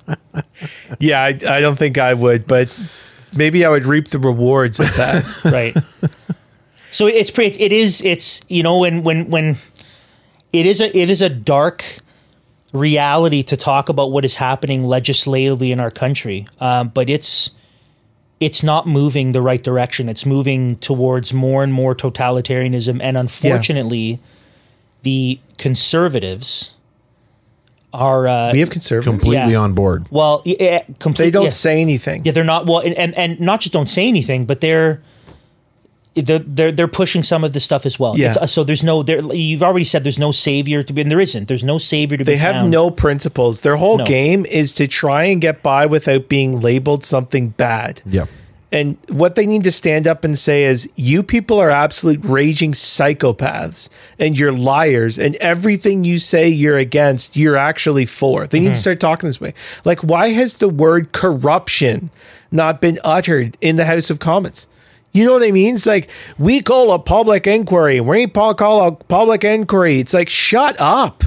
Yeah, 1.00 1.22
I, 1.22 1.28
I 1.48 1.62
don't 1.62 1.78
think 1.78 1.98
I 1.98 2.14
would, 2.14 2.48
but 2.48 2.70
maybe 3.34 3.66
I 3.66 3.70
would 3.70 3.86
reap 3.86 4.10
the 4.10 4.20
rewards 4.20 4.80
of 4.80 4.88
that. 4.98 5.24
right 5.46 5.76
so 6.92 7.08
it's 7.08 7.32
pretty 7.32 7.62
it 7.64 7.72
is 7.72 8.04
it's 8.06 8.42
you 8.50 8.62
know 8.64 8.78
when 8.78 9.04
when 9.04 9.30
when 9.30 9.58
it 10.54 10.66
is 10.66 10.80
a 10.82 10.96
it 10.98 11.10
is 11.10 11.22
a 11.22 11.30
dark 11.30 11.84
reality 12.74 13.44
to 13.44 13.56
talk 13.56 13.88
about 13.88 14.12
what 14.12 14.26
is 14.26 14.36
happening 14.36 14.84
legislatively 14.84 15.72
in 15.72 15.80
our 15.80 15.92
country 15.92 16.48
um, 16.60 16.90
but 16.90 17.10
it's 17.10 17.52
it's 18.40 18.64
not 18.64 18.86
moving 18.86 19.32
the 19.32 19.42
right 19.42 19.64
direction 19.64 20.10
it's 20.10 20.26
moving 20.26 20.76
towards 20.78 21.34
more 21.34 21.64
and 21.64 21.72
more 21.72 21.96
totalitarianism 21.96 23.00
and 23.02 23.16
unfortunately 23.16 24.20
the 25.04 25.40
conservatives 25.58 26.74
are 27.94 28.28
uh, 28.28 28.52
we 28.52 28.60
have 28.60 28.70
conservatives. 28.70 29.18
completely 29.20 29.52
yeah. 29.54 29.60
on 29.60 29.74
board. 29.74 30.08
well 30.10 30.42
yeah, 30.46 30.84
completely 31.00 31.26
they 31.26 31.32
don't 31.32 31.44
yeah. 31.44 31.50
say 31.50 31.80
anything. 31.80 32.26
Yeah, 32.26 32.32
they're 32.32 32.44
not 32.44 32.66
well, 32.66 32.80
and, 32.80 32.96
and 32.96 33.14
and 33.16 33.40
not 33.40 33.62
just 33.62 33.72
don't 33.72 33.90
say 33.90 34.08
anything, 34.08 34.46
but 34.46 34.62
they're 34.62 35.02
they're 36.16 36.40
they're, 36.40 36.72
they're 36.72 36.88
pushing 36.88 37.24
some 37.24 37.44
of 37.44 37.54
this 37.54 37.64
stuff 37.64 37.86
as 37.86 38.00
well. 38.00 38.18
Yeah. 38.18 38.30
It's- 38.32 38.44
uh, 38.44 38.48
so 38.48 38.64
there's 38.64 38.84
no 38.84 39.02
there. 39.04 39.20
You've 39.34 39.64
already 39.64 39.86
said 39.86 40.04
there's 40.04 40.20
no 40.20 40.32
savior 40.32 40.84
to 40.84 40.94
be, 40.94 41.02
and 41.02 41.10
there 41.12 41.20
isn't. 41.20 41.48
There's 41.48 41.64
no 41.64 41.78
savior 41.78 42.18
to 42.18 42.24
be. 42.24 42.34
They 42.34 42.38
have 42.38 42.56
found. 42.56 42.72
no 42.72 42.92
principles. 42.92 43.62
Their 43.62 43.78
whole 43.78 43.98
No. 43.98 44.06
game 44.06 44.46
is 44.46 44.74
to 44.76 44.88
try 44.88 45.24
and 45.26 45.42
get 45.42 45.64
by 45.64 45.86
without 45.88 46.30
being 46.30 46.62
labeled 46.62 47.04
something 47.06 47.50
bad. 47.50 48.02
Yeah. 48.06 48.26
And 48.72 48.98
what 49.08 49.36
they 49.36 49.46
need 49.46 49.62
to 49.66 49.72
stand 49.72 50.08
up 50.08 50.24
and 50.24 50.36
say 50.36 50.64
is, 50.64 50.90
you 50.96 51.22
people 51.22 51.60
are 51.60 51.70
absolute 51.70 52.22
raging 52.24 52.72
psychopaths 52.72 53.88
and 54.18 54.38
you're 54.38 54.52
liars, 54.52 55.20
and 55.20 55.36
everything 55.36 56.04
you 56.04 56.18
say 56.18 56.48
you're 56.48 56.80
against, 56.80 57.36
you're 57.38 57.56
actually 57.58 58.06
for. 58.08 58.48
They 58.48 58.60
need 58.60 58.66
Mm-hmm. 58.68 58.74
to 58.74 58.80
start 58.80 59.00
talking 59.00 59.30
this 59.30 59.40
way. 59.40 59.54
Like, 59.86 60.00
why 60.00 60.30
has 60.30 60.58
the 60.58 60.70
word 60.70 61.12
corruption 61.12 62.10
not 62.52 62.82
been 62.82 62.98
uttered 63.04 63.58
in 63.62 63.76
the 63.76 63.86
House 63.86 64.10
of 64.10 64.18
Commons? 64.20 64.66
You 65.14 65.26
know 65.26 65.34
what 65.34 65.44
I 65.44 65.52
mean? 65.52 65.76
It's 65.76 65.86
like, 65.86 66.10
we 66.38 66.60
call 66.62 66.92
a 66.92 67.00
public 67.00 67.46
inquiry. 67.48 68.02
We 68.02 68.28
call 68.28 68.88
a 68.88 68.92
public 68.92 69.44
inquiry. 69.44 70.00
It's 70.00 70.14
like, 70.14 70.28
shut 70.28 70.76
up. 70.82 71.24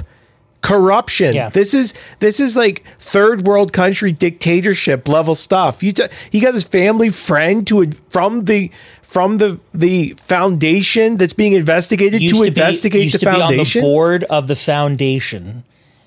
Corruption. 0.61 1.33
Yeah. 1.35 1.49
This 1.49 1.73
is 1.73 1.93
this 2.19 2.39
is 2.41 2.57
like 2.57 2.83
third 2.99 3.45
world 3.47 3.71
country 3.71 4.11
dictatorship 4.11 5.07
level 5.07 5.35
stuff. 5.35 5.81
You 5.81 5.93
t- 5.93 6.07
he 6.29 6.39
got 6.41 6.55
his 6.55 6.65
family 6.65 7.09
friend 7.09 7.65
to 7.67 7.91
from 8.09 8.45
the 8.45 8.71
from 9.01 9.37
the 9.37 9.59
the 9.73 10.09
foundation 10.17 11.17
that's 11.17 11.31
being 11.33 11.53
investigated 11.53 12.19
to, 12.21 12.41
be- 12.41 12.47
investigate 12.47 13.03
used 13.03 13.15
the 13.15 13.19
to 13.19 13.25
be 13.25 13.31
on 13.31 13.39
foundation. 13.49 13.81
the 13.81 13.87
board 13.87 14.23
of 14.25 14.47
the 14.47 14.55
foundation, 14.55 15.63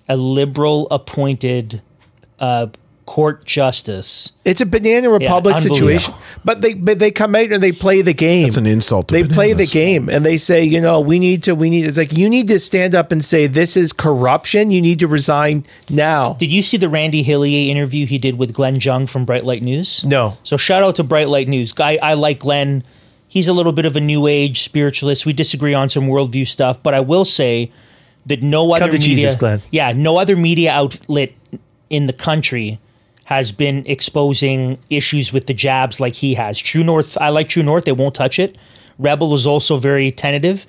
a 0.08 0.16
liberal 0.16 0.88
appointed 0.90 1.80
uh, 2.40 2.66
court 3.10 3.44
justice. 3.44 4.30
It's 4.44 4.60
a 4.60 4.66
banana 4.66 5.10
republic 5.10 5.56
unbelievable. 5.56 5.74
situation. 5.74 6.14
But 6.44 6.60
they 6.60 6.74
but 6.74 7.00
they 7.00 7.10
come 7.10 7.34
out 7.34 7.50
and 7.50 7.60
they 7.60 7.72
play 7.72 8.02
the 8.02 8.14
game. 8.14 8.44
That's 8.44 8.56
an 8.56 8.66
insult 8.66 9.08
to 9.08 9.14
They 9.14 9.24
play 9.24 9.52
the 9.52 9.66
game 9.66 10.08
and 10.08 10.24
they 10.24 10.36
say, 10.36 10.62
you 10.62 10.80
know, 10.80 11.00
we 11.00 11.18
need 11.18 11.42
to 11.42 11.56
we 11.56 11.70
need 11.70 11.86
it's 11.88 11.98
like 11.98 12.16
you 12.16 12.28
need 12.30 12.46
to 12.46 12.60
stand 12.60 12.94
up 12.94 13.10
and 13.10 13.24
say 13.24 13.48
this 13.48 13.76
is 13.76 13.92
corruption. 13.92 14.70
You 14.70 14.80
need 14.80 15.00
to 15.00 15.08
resign 15.08 15.66
now. 15.88 16.34
Did 16.34 16.52
you 16.52 16.62
see 16.62 16.76
the 16.76 16.88
Randy 16.88 17.24
Hillier 17.24 17.68
interview 17.68 18.06
he 18.06 18.16
did 18.16 18.38
with 18.38 18.54
Glenn 18.54 18.76
Jung 18.76 19.08
from 19.08 19.24
Bright 19.24 19.44
Light 19.44 19.62
News? 19.62 20.04
No. 20.04 20.38
So 20.44 20.56
shout 20.56 20.84
out 20.84 20.94
to 20.96 21.02
Bright 21.02 21.28
Light 21.28 21.48
News. 21.48 21.72
Guy, 21.72 21.98
I 22.00 22.14
like 22.14 22.38
Glenn. 22.38 22.84
He's 23.26 23.48
a 23.48 23.52
little 23.52 23.72
bit 23.72 23.86
of 23.86 23.96
a 23.96 24.00
new 24.00 24.28
age 24.28 24.62
spiritualist. 24.62 25.26
We 25.26 25.32
disagree 25.32 25.74
on 25.74 25.88
some 25.88 26.04
worldview 26.04 26.46
stuff, 26.46 26.80
but 26.80 26.94
I 26.94 27.00
will 27.00 27.24
say 27.24 27.72
that 28.26 28.40
no 28.40 28.72
other 28.72 28.86
to 28.86 28.92
media, 28.92 29.16
Jesus, 29.16 29.34
Glenn. 29.34 29.62
yeah, 29.72 29.92
no 29.94 30.16
other 30.16 30.36
media 30.36 30.70
outlet 30.70 31.32
in 31.88 32.06
the 32.06 32.12
country 32.12 32.78
has 33.30 33.52
been 33.52 33.86
exposing 33.86 34.76
issues 34.90 35.32
with 35.32 35.46
the 35.46 35.54
jabs 35.54 36.00
like 36.00 36.14
he 36.14 36.34
has. 36.34 36.58
True 36.58 36.82
North, 36.82 37.16
I 37.20 37.28
like 37.28 37.48
True 37.48 37.62
North. 37.62 37.84
They 37.84 37.92
won't 37.92 38.12
touch 38.12 38.40
it. 38.40 38.58
Rebel 38.98 39.36
is 39.36 39.46
also 39.46 39.76
very 39.76 40.10
tentative. 40.10 40.66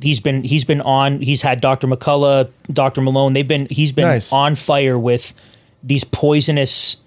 He's 0.00 0.20
been 0.20 0.44
he's 0.44 0.64
been 0.64 0.80
on. 0.82 1.20
He's 1.20 1.42
had 1.42 1.60
Dr. 1.60 1.88
McCullough, 1.88 2.48
Dr. 2.72 3.00
Malone. 3.00 3.32
They've 3.32 3.48
been 3.48 3.66
he's 3.70 3.92
been 3.92 4.04
Nice. 4.06 4.32
on 4.32 4.54
fire 4.54 4.96
with 4.96 5.34
these 5.82 6.04
poisonous, 6.04 7.02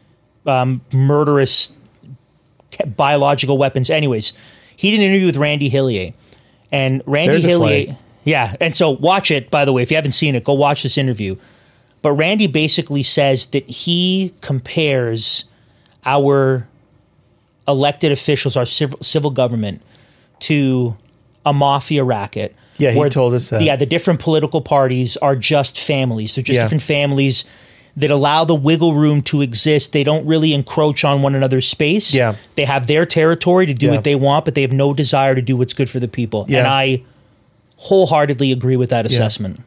um, 0.45 0.81
murderous 0.91 1.77
biological 2.97 3.57
weapons. 3.57 3.89
Anyways, 3.89 4.33
he 4.75 4.91
did 4.91 4.97
an 4.99 5.03
interview 5.03 5.27
with 5.27 5.37
Randy 5.37 5.69
Hillier, 5.69 6.11
and 6.73 7.01
Randy 7.05 7.31
There's 7.31 7.43
Hillier, 7.45 7.97
yeah, 8.25 8.53
and 8.59 8.75
so 8.75 8.89
watch 8.89 9.31
it. 9.31 9.49
By 9.49 9.63
the 9.63 9.71
way, 9.71 9.81
if 9.81 9.91
you 9.91 9.95
haven't 9.95 10.11
seen 10.11 10.35
it, 10.35 10.43
go 10.43 10.53
watch 10.55 10.83
this 10.83 10.97
interview. 10.97 11.37
But 12.01 12.13
Randy 12.13 12.47
basically 12.47 13.03
says 13.03 13.47
that 13.47 13.69
he 13.69 14.33
compares 14.41 15.45
our 16.05 16.67
elected 17.67 18.11
officials, 18.11 18.55
our 18.55 18.65
civil, 18.65 18.97
civil 19.01 19.31
government, 19.31 19.81
to 20.41 20.95
a 21.45 21.53
mafia 21.53 22.03
racket. 22.03 22.55
Yeah, 22.77 22.91
he 22.91 23.09
told 23.09 23.33
us 23.33 23.49
that. 23.49 23.61
Yeah, 23.61 23.75
the 23.75 23.85
different 23.85 24.21
political 24.21 24.61
parties 24.61 25.17
are 25.17 25.35
just 25.35 25.77
families. 25.79 26.35
They're 26.35 26.43
just 26.43 26.55
Yeah. 26.55 26.63
different 26.63 26.83
families 26.83 27.43
that 27.97 28.09
allow 28.09 28.45
the 28.45 28.55
wiggle 28.55 28.93
room 28.93 29.21
to 29.23 29.41
exist. 29.41 29.91
They 29.91 30.05
don't 30.05 30.25
really 30.25 30.53
encroach 30.53 31.03
on 31.03 31.21
one 31.21 31.35
another's 31.35 31.67
space. 31.67 32.13
Yeah. 32.15 32.35
They 32.55 32.63
have 32.63 32.87
their 32.87 33.05
territory 33.05 33.65
to 33.65 33.73
do 33.73 33.87
Yeah. 33.87 33.91
what 33.95 34.05
they 34.05 34.15
want, 34.15 34.45
but 34.45 34.55
they 34.55 34.61
have 34.61 34.71
no 34.71 34.93
desire 34.93 35.35
to 35.35 35.41
do 35.41 35.57
what's 35.57 35.73
good 35.73 35.89
for 35.89 35.99
the 35.99 36.07
people. 36.07 36.45
Yeah. 36.47 36.59
And 36.59 36.67
I 36.67 37.01
wholeheartedly 37.75 38.51
agree 38.53 38.77
with 38.77 38.89
that 38.91 39.05
assessment. 39.05 39.59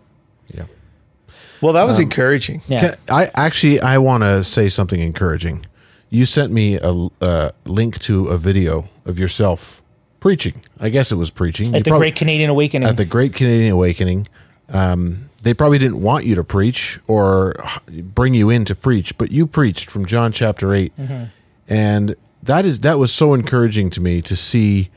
Yeah. 1.62 1.66
Well, 1.66 1.72
that 1.74 1.86
was 1.86 1.98
Um, 1.98 2.02
encouraging. 2.04 2.60
Yeah. 2.68 2.92
Ca- 3.06 3.14
I 3.14 3.30
actually 3.34 3.80
I 3.80 3.98
want 3.98 4.22
to 4.24 4.42
say 4.44 4.68
something 4.68 5.00
encouraging. 5.00 5.66
You 6.10 6.26
sent 6.26 6.52
me 6.52 6.74
a, 6.76 7.08
a 7.20 7.52
link 7.64 7.98
to 8.00 8.26
a 8.26 8.36
video 8.38 8.88
of 9.06 9.18
yourself 9.18 9.82
preaching. 10.20 10.62
I 10.80 10.90
guess 10.90 11.10
it 11.10 11.16
was 11.16 11.30
preaching 11.30 11.70
You 11.70 11.76
At 11.76 11.84
the 11.84 11.90
probably- 11.90 12.08
Great 12.10 12.16
Canadian 12.16 12.50
Awakening. 12.50 12.88
at 12.88 12.96
the 12.96 13.04
Great 13.06 13.34
Canadian 13.34 13.72
Awakening. 13.72 14.28
Um, 14.68 15.30
they 15.42 15.54
probably 15.54 15.78
didn't 15.78 16.00
want 16.02 16.24
you 16.24 16.34
to 16.36 16.44
preach 16.44 16.98
or 17.08 17.54
bring 17.90 18.32
you 18.34 18.48
in 18.50 18.64
to 18.66 18.74
preach, 18.74 19.16
but 19.18 19.30
you 19.32 19.46
preached 19.46 19.90
from 19.90 20.04
John 20.06 20.32
chapter 20.32 20.72
8 20.74 20.92
Mm-hmm. 20.98 21.24
and 21.68 22.14
that 22.42 22.64
is 22.66 22.80
that 22.80 22.98
was 22.98 23.12
so 23.12 23.34
encouraging 23.34 23.88
to 23.90 24.00
me 24.00 24.20
to 24.22 24.34
see, 24.36 24.90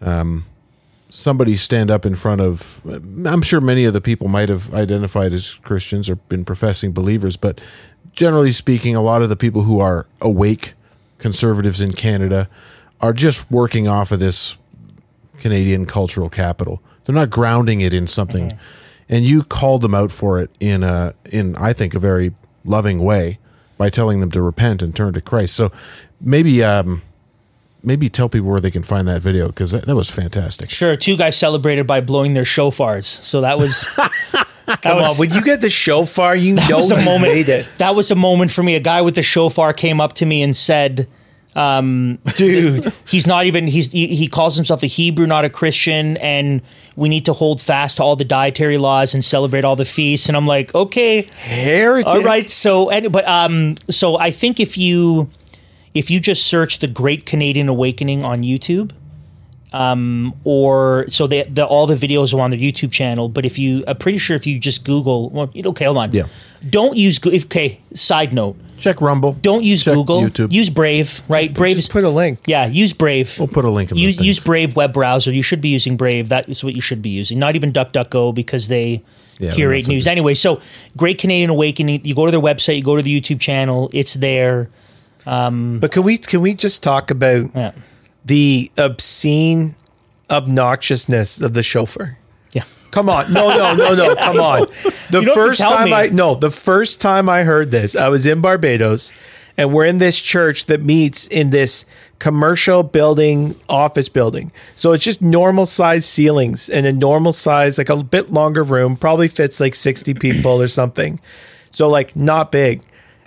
um, 0.00 0.44
somebody 1.10 1.56
stand 1.56 1.90
up 1.90 2.06
in 2.06 2.14
front 2.14 2.40
of 2.40 2.80
I'm 3.26 3.42
sure 3.42 3.60
many 3.60 3.84
of 3.84 3.92
the 3.92 4.00
people 4.00 4.28
might 4.28 4.48
have 4.48 4.72
identified 4.72 5.32
as 5.32 5.54
Christians 5.54 6.08
or 6.08 6.16
been 6.16 6.44
professing 6.44 6.92
believers, 6.92 7.36
but 7.36 7.60
generally 8.12 8.52
speaking, 8.52 8.96
a 8.96 9.02
lot 9.02 9.22
of 9.22 9.28
the 9.28 9.36
people 9.36 9.62
who 9.62 9.80
are 9.80 10.06
awake 10.20 10.74
conservatives 11.18 11.80
in 11.80 11.92
Canada 11.92 12.48
are 13.00 13.12
just 13.12 13.50
working 13.50 13.88
off 13.88 14.12
of 14.12 14.20
this 14.20 14.56
Canadian 15.40 15.86
cultural 15.86 16.28
capital. 16.28 16.82
They're 17.04 17.14
not 17.14 17.30
grounding 17.30 17.80
it 17.80 17.92
in 17.92 18.06
something. 18.06 18.58
And 19.08 19.24
you 19.24 19.42
called 19.42 19.82
them 19.82 19.94
out 19.94 20.12
for 20.12 20.40
it 20.40 20.50
in 20.60 20.82
a 20.82 21.14
in 21.30 21.56
I 21.56 21.72
think 21.72 21.94
a 21.94 21.98
very 21.98 22.32
loving 22.64 23.02
way 23.02 23.38
by 23.76 23.90
telling 23.90 24.20
them 24.20 24.30
to 24.30 24.42
repent 24.42 24.82
and 24.82 24.94
turn 24.94 25.14
to 25.14 25.20
Christ. 25.20 25.54
So 25.54 25.72
maybe 26.20 26.62
um 26.62 27.02
maybe 27.82 28.08
tell 28.08 28.28
people 28.28 28.48
where 28.48 28.60
they 28.60 28.70
can 28.70 28.82
find 28.82 29.06
that 29.08 29.22
video 29.22 29.48
because 29.48 29.70
that, 29.70 29.86
that 29.86 29.96
was 29.96 30.10
fantastic. 30.10 30.70
Sure, 30.70 30.96
two 30.96 31.16
guys 31.16 31.36
celebrated 31.36 31.86
by 31.86 32.00
blowing 32.00 32.34
their 32.34 32.44
shofars. 32.44 33.04
So 33.04 33.40
that 33.42 33.58
was 33.58 33.94
that 33.96 34.78
Come 34.82 34.96
was, 34.98 35.12
on, 35.12 35.16
when 35.18 35.32
you 35.32 35.42
get 35.42 35.60
the 35.60 35.70
shofar, 35.70 36.36
you 36.36 36.56
that 36.56 36.70
know 36.70 36.76
was 36.76 36.90
a 36.90 36.98
you 36.98 37.04
moment. 37.04 37.32
made 37.32 37.48
it. 37.48 37.66
That 37.78 37.94
was 37.94 38.10
a 38.10 38.14
moment 38.14 38.50
for 38.50 38.62
me. 38.62 38.74
A 38.76 38.80
guy 38.80 39.02
with 39.02 39.14
the 39.14 39.22
shofar 39.22 39.72
came 39.72 40.00
up 40.00 40.12
to 40.14 40.26
me 40.26 40.42
and 40.42 40.56
said, 40.56 41.08
Dude, 41.54 42.92
he's 43.08 43.26
not 43.26 43.46
even 43.46 43.66
he's 43.66 43.90
he, 43.90 44.06
he 44.14 44.28
calls 44.28 44.54
himself 44.56 44.82
a 44.82 44.86
Hebrew, 44.86 45.26
not 45.26 45.44
a 45.44 45.50
Christian, 45.50 46.16
and 46.18 46.62
we 46.96 47.08
need 47.08 47.24
to 47.24 47.32
hold 47.32 47.60
fast 47.60 47.96
to 47.96 48.02
all 48.04 48.14
the 48.14 48.24
dietary 48.24 48.78
laws 48.78 49.14
and 49.14 49.24
celebrate 49.24 49.64
all 49.64 49.76
the 49.76 49.84
feasts. 49.84 50.28
And 50.28 50.36
I'm 50.36 50.46
like, 50.46 50.74
okay, 50.74 51.22
heretic. 51.22 52.06
all 52.06 52.22
right. 52.22 52.48
So, 52.48 52.90
and, 52.90 53.10
but 53.12 53.26
um, 53.26 53.76
so 53.88 54.16
I 54.16 54.30
think 54.30 54.60
if 54.60 54.78
you 54.78 55.28
if 55.94 56.10
you 56.10 56.20
just 56.20 56.46
search 56.46 56.78
the 56.78 56.86
Great 56.88 57.26
Canadian 57.26 57.68
Awakening 57.68 58.24
on 58.24 58.42
YouTube, 58.42 58.92
um, 59.72 60.34
or 60.44 61.04
so 61.08 61.26
they, 61.26 61.44
the 61.44 61.64
all 61.64 61.86
the 61.86 61.94
videos 61.94 62.34
are 62.34 62.40
on 62.40 62.50
their 62.50 62.58
YouTube 62.58 62.90
channel. 62.92 63.28
But 63.28 63.46
if 63.46 63.58
you, 63.58 63.84
I'm 63.86 63.96
pretty 63.96 64.18
sure 64.18 64.34
if 64.36 64.46
you 64.46 64.58
just 64.58 64.84
Google, 64.84 65.30
well, 65.30 65.50
okay, 65.66 65.84
hold 65.84 65.98
on, 65.98 66.10
Yeah. 66.12 66.24
don't 66.68 66.96
use. 66.96 67.18
If- 67.24 67.44
Okay, 67.46 67.78
side 67.94 68.32
note, 68.32 68.56
Check 68.78 69.00
Rumble. 69.00 69.36
don't 69.40 69.62
use 69.62 69.84
Check 69.84 69.94
Google. 69.94 70.22
YouTube. 70.22 70.52
Use 70.52 70.70
Brave, 70.70 71.22
right? 71.28 71.52
Brave 71.54 71.72
is 71.72 71.76
Just 71.84 71.92
put 71.92 72.02
a 72.04 72.08
link. 72.08 72.40
yeah, 72.46 72.66
use 72.66 72.92
Brave. 72.92 73.32
We'll 73.38 73.46
put 73.48 73.64
a 73.64 73.70
link 73.70 73.90
in 73.92 73.96
the 73.96 74.02
use, 74.02 74.16
things. 74.16 74.26
use 74.26 74.38
Brave 74.40 74.74
web 74.74 74.92
browser. 74.92 75.30
You 75.32 75.42
should 75.42 75.60
be 75.60 75.68
using 75.68 75.96
Brave. 75.96 76.30
That 76.30 76.48
is 76.48 76.64
what 76.64 76.74
you 76.74 76.80
should 76.80 77.00
be 77.02 77.10
using. 77.10 77.38
Not 77.38 77.54
even 77.54 77.72
DuckDuckGo 77.72 78.34
because 78.34 78.66
they 78.68 79.02
Yeah, 79.38 79.52
curate 79.54 79.86
news. 79.86 80.06
Anyway, 80.08 80.34
so 80.34 80.60
Great 80.96 81.18
Canadian 81.18 81.50
Awakening. 81.50 82.00
You 82.04 82.14
go 82.16 82.26
to 82.26 82.32
their 82.32 82.40
website. 82.40 82.76
You 82.76 82.82
go 82.82 82.96
to 82.96 83.02
the 83.02 83.20
YouTube 83.20 83.38
channel. 83.40 83.88
It's 83.92 84.14
there. 84.14 84.68
Um, 85.26 85.78
but 85.80 85.92
can 85.92 86.02
we 86.02 86.16
can 86.18 86.40
we 86.40 86.54
just 86.54 86.82
talk 86.82 87.10
about 87.10 87.50
Yeah. 87.54 87.72
the 88.24 88.70
obscene 88.78 89.74
obnoxiousness 90.30 91.42
of 91.42 91.54
the 91.54 91.62
shofar? 91.62 92.18
Yeah. 92.52 92.64
Come 92.90 93.08
on. 93.08 93.32
No, 93.32 93.50
no, 93.50 93.74
no, 93.74 93.94
no. 93.94 94.14
Come 94.16 94.40
on. 94.40 94.60
The 95.10 95.20
You 95.20 95.24
don't 95.24 95.24
have 95.24 95.24
to 95.24 95.34
first 95.34 95.60
time 95.60 95.84
me. 95.86 95.92
I 95.92 96.06
no, 96.08 96.34
the 96.34 96.50
first 96.50 97.00
time 97.00 97.28
I 97.28 97.42
heard 97.44 97.70
this, 97.70 97.94
I 97.94 98.08
was 98.08 98.26
in 98.26 98.40
Barbados 98.40 99.12
and 99.56 99.72
we're 99.74 99.84
in 99.86 99.98
this 99.98 100.18
church 100.20 100.66
that 100.66 100.82
meets 100.82 101.26
in 101.26 101.50
this 101.50 101.84
commercial 102.18 102.82
building, 102.82 103.54
office 103.68 104.08
building. 104.08 104.52
So 104.74 104.92
it's 104.92 105.04
just 105.04 105.20
normal 105.22 105.66
size 105.66 106.06
ceilings 106.06 106.68
and 106.70 106.86
a 106.86 106.92
normal 106.92 107.32
size, 107.32 107.76
like 107.78 107.88
a 107.90 107.96
bit 108.02 108.30
longer 108.30 108.62
room, 108.62 108.96
probably 108.96 109.28
fits 109.28 109.60
like 109.60 109.74
60 109.74 110.14
people 110.14 110.60
or 110.62 110.68
something. 110.68 111.20
So 111.70 111.88
like 111.88 112.16
not 112.16 112.52
big. 112.52 112.82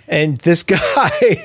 And 0.08 0.38
this 0.38 0.62
guy 0.64 1.44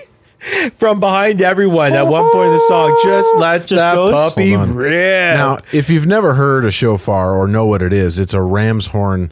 from 0.74 1.00
behind 1.00 1.42
everyone 1.42 1.94
at 1.94 2.08
one 2.08 2.32
point 2.32 2.48
in 2.48 2.54
the 2.54 2.60
song 2.68 2.98
just 3.04 3.36
let 3.38 3.60
Just 3.68 3.82
that 3.82 3.96
goes? 3.96 4.14
puppy 4.14 4.56
rip. 4.56 5.38
Now, 5.38 5.58
if 5.74 5.90
you've 5.90 6.08
never 6.08 6.34
heard 6.36 6.66
a 6.66 6.72
shofar 6.72 7.36
or 7.36 7.48
know 7.48 7.66
what 7.66 7.82
it 7.82 7.92
is, 7.94 8.18
it's 8.18 8.34
a 8.34 8.42
ram's 8.42 8.88
horn 8.88 9.32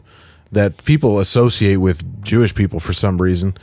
that 0.52 0.84
people 0.84 1.18
associate 1.18 1.76
with 1.76 2.22
Jewish 2.22 2.54
people 2.54 2.80
for 2.80 2.92
some 2.92 3.20
reason. 3.20 3.54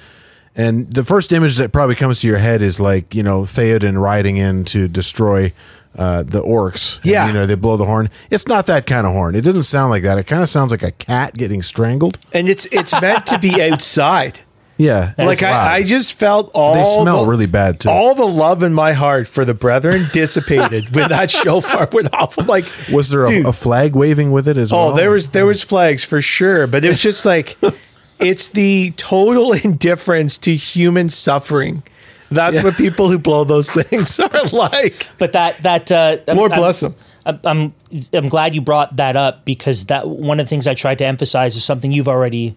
And 0.56 0.92
the 0.94 1.04
first 1.04 1.34
image 1.34 1.58
that 1.58 1.72
probably 1.74 1.96
comes 1.96 2.22
to 2.22 2.28
your 2.28 2.38
head 2.38 2.62
is 2.62 2.80
like, 2.80 3.14
you 3.14 3.24
know, 3.24 3.42
Theoden 3.42 4.00
riding 4.02 4.38
in 4.38 4.64
to 4.66 4.88
destroy 4.88 5.52
uh, 5.98 6.24
the 6.24 6.42
orcs. 6.42 6.98
And, 6.98 7.06
Yeah. 7.06 7.28
you 7.28 7.34
know, 7.34 7.46
they 7.46 7.56
blow 7.56 7.76
the 7.78 7.86
horn. 7.86 8.10
It's 8.30 8.48
not 8.48 8.66
that 8.68 8.86
kind 8.88 9.06
of 9.06 9.14
horn. 9.14 9.36
It 9.36 9.42
doesn't 9.42 9.64
sound 9.64 9.90
like 9.92 10.04
that. 10.04 10.18
It 10.18 10.28
kind 10.28 10.42
of 10.42 10.48
sounds 10.50 10.72
like 10.72 10.84
a 10.84 10.92
cat 10.92 11.34
getting 11.34 11.62
strangled. 11.62 12.18
and 12.34 12.48
it's 12.50 12.66
it's 12.74 12.94
meant 13.02 13.26
to 13.28 13.38
be 13.40 13.62
outside. 13.62 14.40
Yeah. 14.78 15.14
like. 15.18 15.42
I, 15.42 15.76
I 15.76 15.84
just 15.84 16.14
felt 16.20 16.52
all 16.54 16.74
They 16.74 16.84
smell 17.04 17.24
the- 17.24 17.30
really 17.32 17.46
bad, 17.46 17.80
too. 17.80 17.90
All 17.90 18.14
the 18.16 18.26
love 18.28 18.62
in 18.64 18.74
my 18.74 18.94
heart 18.94 19.28
for 19.28 19.46
the 19.46 19.54
brethren 19.54 20.02
dissipated 20.14 20.84
when 20.94 21.10
that 21.10 21.32
shofar 21.32 21.88
went 21.92 22.14
off. 22.14 22.38
I'm 22.38 22.48
like, 22.48 22.66
was 22.92 23.10
there 23.10 23.26
a, 23.26 23.50
a 23.50 23.54
flag 23.54 23.96
waving 23.96 24.32
with 24.32 24.48
it 24.48 24.58
as 24.58 24.72
well? 24.72 24.90
oh, 24.92 24.96
there 24.96 25.12
was 25.12 25.30
there 25.30 25.46
was 25.46 25.64
flags 25.64 26.04
for 26.04 26.20
sure, 26.22 26.68
but 26.68 26.84
it 26.84 26.90
was 26.90 27.02
just 27.02 27.26
like 27.26 27.58
it's 28.20 28.50
the 28.50 28.92
total 28.98 29.54
indifference 29.54 30.38
to 30.40 30.54
human 30.56 31.10
suffering. 31.10 31.84
That's 32.32 32.62
what 32.64 32.76
people 32.76 33.10
who 33.10 33.20
blow 33.20 33.44
those 33.44 33.72
things 33.84 34.20
are 34.20 34.44
like. 34.52 35.08
But 35.20 35.32
that 35.34 35.58
that 35.60 35.92
uh, 35.92 36.18
Lord 36.34 36.52
I'm- 36.52 36.60
bless 36.60 36.80
them. 36.82 36.96
I'm, 37.28 37.40
I'm 37.46 37.74
I'm 38.14 38.30
glad 38.30 38.54
you 38.54 38.62
brought 38.62 38.98
that 38.98 39.16
up 39.16 39.46
because 39.46 39.86
that 39.86 40.08
one 40.08 40.40
of 40.40 40.46
the 40.46 40.50
things 40.50 40.68
I 40.68 40.74
tried 40.76 41.00
to 41.00 41.06
emphasize 41.06 41.56
is 41.56 41.64
something 41.64 41.92
you've 41.92 42.08
already 42.08 42.56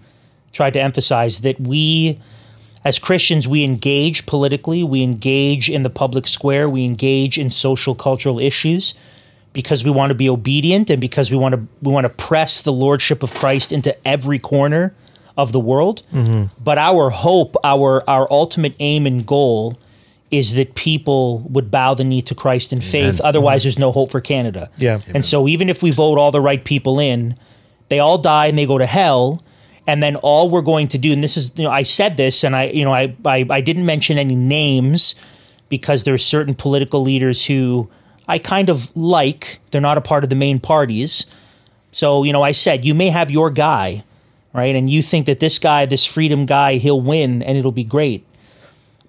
tried 0.53 0.73
to 0.75 0.81
emphasize 0.81 1.41
that 1.41 1.61
we 1.61 2.21
as 2.85 2.99
Christians 2.99 3.47
we 3.47 3.65
engage 3.65 4.25
politically, 4.27 4.83
we 4.85 5.03
engage 5.03 5.69
in 5.69 5.83
the 5.83 5.91
public 5.91 6.27
square, 6.27 6.69
we 6.71 6.85
engage 6.85 7.37
in 7.37 7.51
social 7.51 7.95
cultural 7.95 8.39
issues 8.39 8.95
because 9.53 9.85
we 9.85 9.91
want 9.91 10.11
to 10.11 10.15
be 10.15 10.29
obedient 10.29 10.89
and 10.91 11.01
because 11.01 11.31
we 11.31 11.37
want 11.37 11.55
to 11.55 11.67
we 11.83 11.93
want 11.93 12.05
to 12.05 12.11
press 12.11 12.63
the 12.63 12.73
lordship 12.73 13.23
of 13.23 13.35
Christ 13.35 13.73
into 13.73 13.97
every 14.07 14.39
corner 14.39 14.95
of 15.37 15.53
the 15.53 15.61
world. 15.61 16.03
Mm-hmm. 16.13 16.63
But 16.63 16.79
our 16.79 17.11
hope, 17.11 17.57
our 17.65 18.09
our 18.09 18.31
ultimate 18.31 18.75
aim 18.79 19.07
and 19.07 19.27
goal 19.27 19.79
is 20.31 20.55
that 20.55 20.75
people 20.75 21.39
would 21.49 21.71
bow 21.71 21.95
the 21.95 22.05
knee 22.05 22.21
to 22.23 22.35
Christ 22.35 22.73
in 22.73 22.81
faith. 22.81 23.21
Otherwise, 23.21 23.63
mm-hmm. 23.63 23.67
there's 23.67 23.79
no 23.79 23.93
hope 23.93 24.11
for 24.11 24.21
Canada. 24.21 24.71
Yeah. 24.77 25.01
And 25.15 25.25
so, 25.25 25.49
even 25.49 25.69
if 25.69 25.83
we 25.83 25.91
vote 25.91 26.19
all 26.19 26.31
the 26.31 26.41
right 26.41 26.63
people 26.63 27.01
in, 27.01 27.35
they 27.89 27.99
all 27.99 28.19
die 28.19 28.47
and 28.47 28.59
they 28.59 28.67
go 28.67 28.79
to 28.79 28.87
hell. 28.87 29.43
And 29.89 30.03
then 30.03 30.17
all 30.17 30.51
we're 30.51 30.61
going 30.61 30.89
to 30.89 30.99
do, 30.99 31.15
and 31.15 31.25
this 31.25 31.39
is, 31.39 31.51
you 31.57 31.65
know, 31.65 31.71
I 31.71 31.83
said 31.83 32.19
this, 32.19 32.45
and 32.45 32.55
I, 32.55 32.65
you 32.67 32.85
know, 32.85 32.93
I, 32.93 33.17
I, 33.25 33.47
I 33.49 33.63
didn't 33.63 33.87
mention 33.87 34.19
any 34.19 34.37
names 34.37 35.15
because 35.71 36.05
there's 36.05 36.23
certain 36.23 36.55
political 36.55 37.01
leaders 37.01 37.47
who 37.47 37.89
I 38.29 38.39
kind 38.39 38.69
of 38.69 38.95
like. 38.95 39.61
They're 39.71 39.81
not 39.81 39.97
a 39.97 40.03
part 40.03 40.25
of 40.25 40.31
the 40.31 40.37
main 40.37 40.61
parties. 40.61 41.25
So, 41.91 42.23
you 42.23 42.35
know, 42.35 42.43
I 42.43 42.53
said, 42.53 42.85
you 42.85 42.93
may 42.95 43.09
have 43.09 43.31
your 43.31 43.49
guy, 43.49 44.05
right? 44.53 44.77
And 44.77 44.91
you 44.91 45.01
think 45.01 45.25
that 45.25 45.41
this 45.41 45.59
guy, 45.59 45.87
this 45.87 46.05
freedom 46.05 46.45
guy, 46.45 46.75
he'll 46.75 47.01
win 47.01 47.43
and 47.43 47.57
it'll 47.57 47.73
be 47.73 47.83
great. 47.83 48.27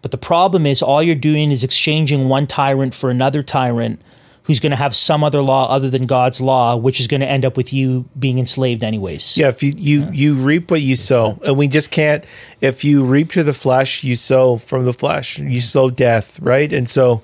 But 0.02 0.12
the 0.12 0.18
problem 0.18 0.66
is, 0.66 0.82
all 0.82 1.04
you're 1.04 1.14
doing 1.14 1.52
is 1.52 1.62
exchanging 1.62 2.30
one 2.30 2.48
tyrant 2.48 2.94
for 2.94 3.10
another 3.10 3.44
tyrant 3.44 4.02
who's 4.50 4.60
going 4.60 4.72
to 4.72 4.76
have 4.76 4.96
some 4.96 5.24
other 5.24 5.44
law 5.44 5.70
other 5.70 5.92
than 5.92 6.08
God's 6.08 6.42
law, 6.42 6.76
which 6.76 7.00
is 7.00 7.06
going 7.06 7.22
to 7.22 7.28
end 7.28 7.46
up 7.46 7.56
with 7.56 7.72
you 7.72 8.10
being 8.18 8.40
enslaved 8.40 8.82
anyways. 8.82 9.38
Yeah, 9.38 9.50
if 9.50 9.62
you, 9.62 9.74
you 9.78 10.10
you 10.12 10.34
reap 10.34 10.72
what 10.72 10.82
you 10.82 10.96
sow, 10.96 11.40
and 11.46 11.56
we 11.56 11.68
just 11.68 11.92
can't. 11.92 12.26
If 12.60 12.84
you 12.84 13.06
reap 13.06 13.32
to 13.34 13.44
the 13.44 13.54
flesh, 13.54 14.04
you 14.04 14.16
sow 14.16 14.58
from 14.58 14.86
the 14.86 14.94
flesh. 14.94 15.38
You 15.38 15.62
sow 15.62 15.92
death, 15.92 16.40
right? 16.40 16.74
And 16.74 16.90
so 16.90 17.22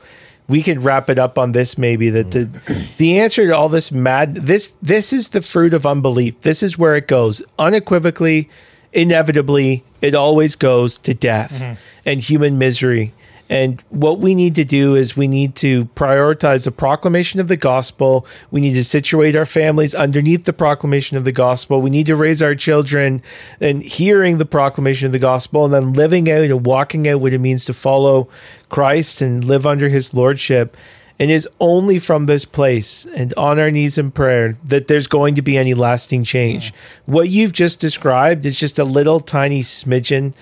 we 0.47 0.61
could 0.61 0.83
wrap 0.83 1.09
it 1.09 1.17
up 1.17 1.39
on 1.39 1.53
this 1.53 1.79
maybe 1.79 2.11
that 2.11 2.29
the 2.29 2.85
the 2.97 3.19
answer 3.19 3.47
to 3.47 3.55
all 3.55 3.69
this 3.69 3.91
mad 3.91 4.35
this 4.35 4.75
this 4.83 5.11
is 5.11 5.29
the 5.29 5.41
fruit 5.41 5.73
of 5.73 5.83
unbelief. 5.83 6.39
This 6.41 6.61
is 6.61 6.77
where 6.77 6.95
it 6.95 7.07
goes 7.07 7.41
unequivocally, 7.57 8.51
inevitably. 8.93 9.83
It 9.99 10.13
always 10.13 10.55
goes 10.55 10.99
to 10.99 11.15
death 11.15 11.59
mm-hmm. 11.59 11.73
and 12.05 12.19
human 12.19 12.59
misery. 12.59 13.13
And 13.49 13.81
what 13.89 14.19
we 14.19 14.33
need 14.33 14.55
to 14.55 14.65
do 14.65 14.95
is 14.95 15.15
we 15.15 15.27
need 15.27 15.55
to 15.57 15.85
prioritize 15.85 16.65
the 16.65 16.71
proclamation 16.71 17.39
of 17.39 17.47
the 17.47 17.57
gospel. 17.57 18.25
We 18.49 18.59
need 18.59 18.73
to 18.73 18.83
situate 18.83 19.35
our 19.35 19.45
families 19.45 19.93
underneath 19.93 20.45
the 20.45 20.53
proclamation 20.53 21.15
of 21.15 21.25
the 21.25 21.31
gospel. 21.31 21.81
We 21.81 21.91
need 21.91 22.07
to 22.07 22.15
raise 22.15 22.41
our 22.41 22.55
children 22.55 23.21
and 23.61 23.83
hearing 23.83 24.39
the 24.39 24.45
proclamation 24.45 25.05
of 25.05 25.11
the 25.11 25.19
gospel 25.19 25.65
and 25.65 25.73
then 25.73 25.93
living 25.93 26.29
out 26.29 26.45
and 26.45 26.65
walking 26.65 27.07
out 27.07 27.21
what 27.21 27.33
it 27.33 27.39
means 27.39 27.65
to 27.65 27.73
follow 27.73 28.27
Christ 28.69 29.21
and 29.21 29.43
live 29.43 29.67
under 29.67 29.89
his 29.89 30.13
lordship. 30.13 30.75
And 31.17 31.31
it 31.31 31.35
is 31.35 31.47
only 31.59 31.99
from 31.99 32.25
this 32.25 32.43
place 32.43 33.05
and 33.05 33.33
on 33.35 33.57
our 33.59 33.71
knees 33.71 33.97
in 33.97 34.11
prayer 34.11 34.57
that 34.65 34.87
there's 34.87 35.07
going 35.07 35.35
to 35.35 35.41
be 35.41 35.55
any 35.55 35.73
lasting 35.73 36.23
change. 36.23 36.73
What 37.05 37.29
you've 37.29 37.53
just 37.53 37.79
described 37.79 38.45
is 38.45 38.59
just 38.59 38.79
a 38.79 38.83
little 38.83 39.19
tiny 39.21 39.61
smidgen 39.61 40.33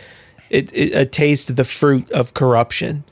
it, 0.54 0.76
it, 0.78 0.96
a 0.96 1.06
taste 1.06 1.50
of 1.50 1.56
the 1.56 1.64
fruit 1.64 2.12
of 2.12 2.34
corruption. 2.34 3.04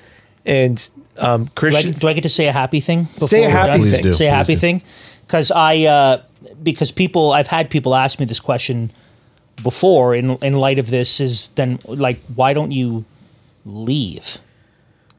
And 0.45 0.77
um, 1.17 1.45
Do 1.45 1.49
I, 1.51 1.59
Christians, 1.59 1.99
do 1.99 2.07
I 2.07 2.13
get 2.13 2.23
to 2.23 2.29
say 2.29 2.47
a 2.47 2.51
happy 2.51 2.79
thing? 2.79 3.03
before 3.03 3.27
Say 3.27 3.43
a 3.43 3.47
we're 3.47 3.51
happy 3.51 3.83
thing. 3.83 4.01
do, 4.03 4.13
Say 4.13 4.27
a 4.27 4.31
happy 4.31 4.53
do. 4.53 4.59
thing, 4.59 4.81
because 5.25 5.51
I 5.51 5.83
uh, 5.85 6.21
because 6.63 6.91
people 6.91 7.31
I've 7.31 7.47
had 7.47 7.69
people 7.69 7.95
ask 7.95 8.19
me 8.19 8.25
this 8.25 8.39
question 8.39 8.91
before 9.63 10.15
in 10.15 10.37
in 10.41 10.53
light 10.57 10.79
of 10.79 10.89
this 10.89 11.19
is 11.19 11.49
then 11.55 11.79
like 11.87 12.19
why 12.35 12.53
don't 12.53 12.71
you 12.71 13.05
leave? 13.65 14.37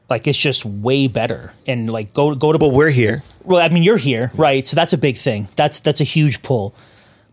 like 0.09 0.27
it's 0.27 0.37
just 0.37 0.63
way 0.65 1.07
better. 1.07 1.53
And 1.65 1.89
like 1.89 2.13
go 2.13 2.35
go 2.35 2.51
to 2.51 2.59
But 2.59 2.73
we're 2.73 2.91
here. 2.91 3.23
well, 3.45 3.59
I 3.65 3.69
mean, 3.69 3.83
you're 3.83 3.97
here, 3.97 4.31
right? 4.35 4.67
So 4.67 4.75
that's 4.75 4.93
a 4.93 4.97
big 4.97 5.17
thing. 5.17 5.47
That's 5.55 5.79
that's 5.79 6.01
a 6.01 6.03
huge 6.03 6.41
pull. 6.43 6.73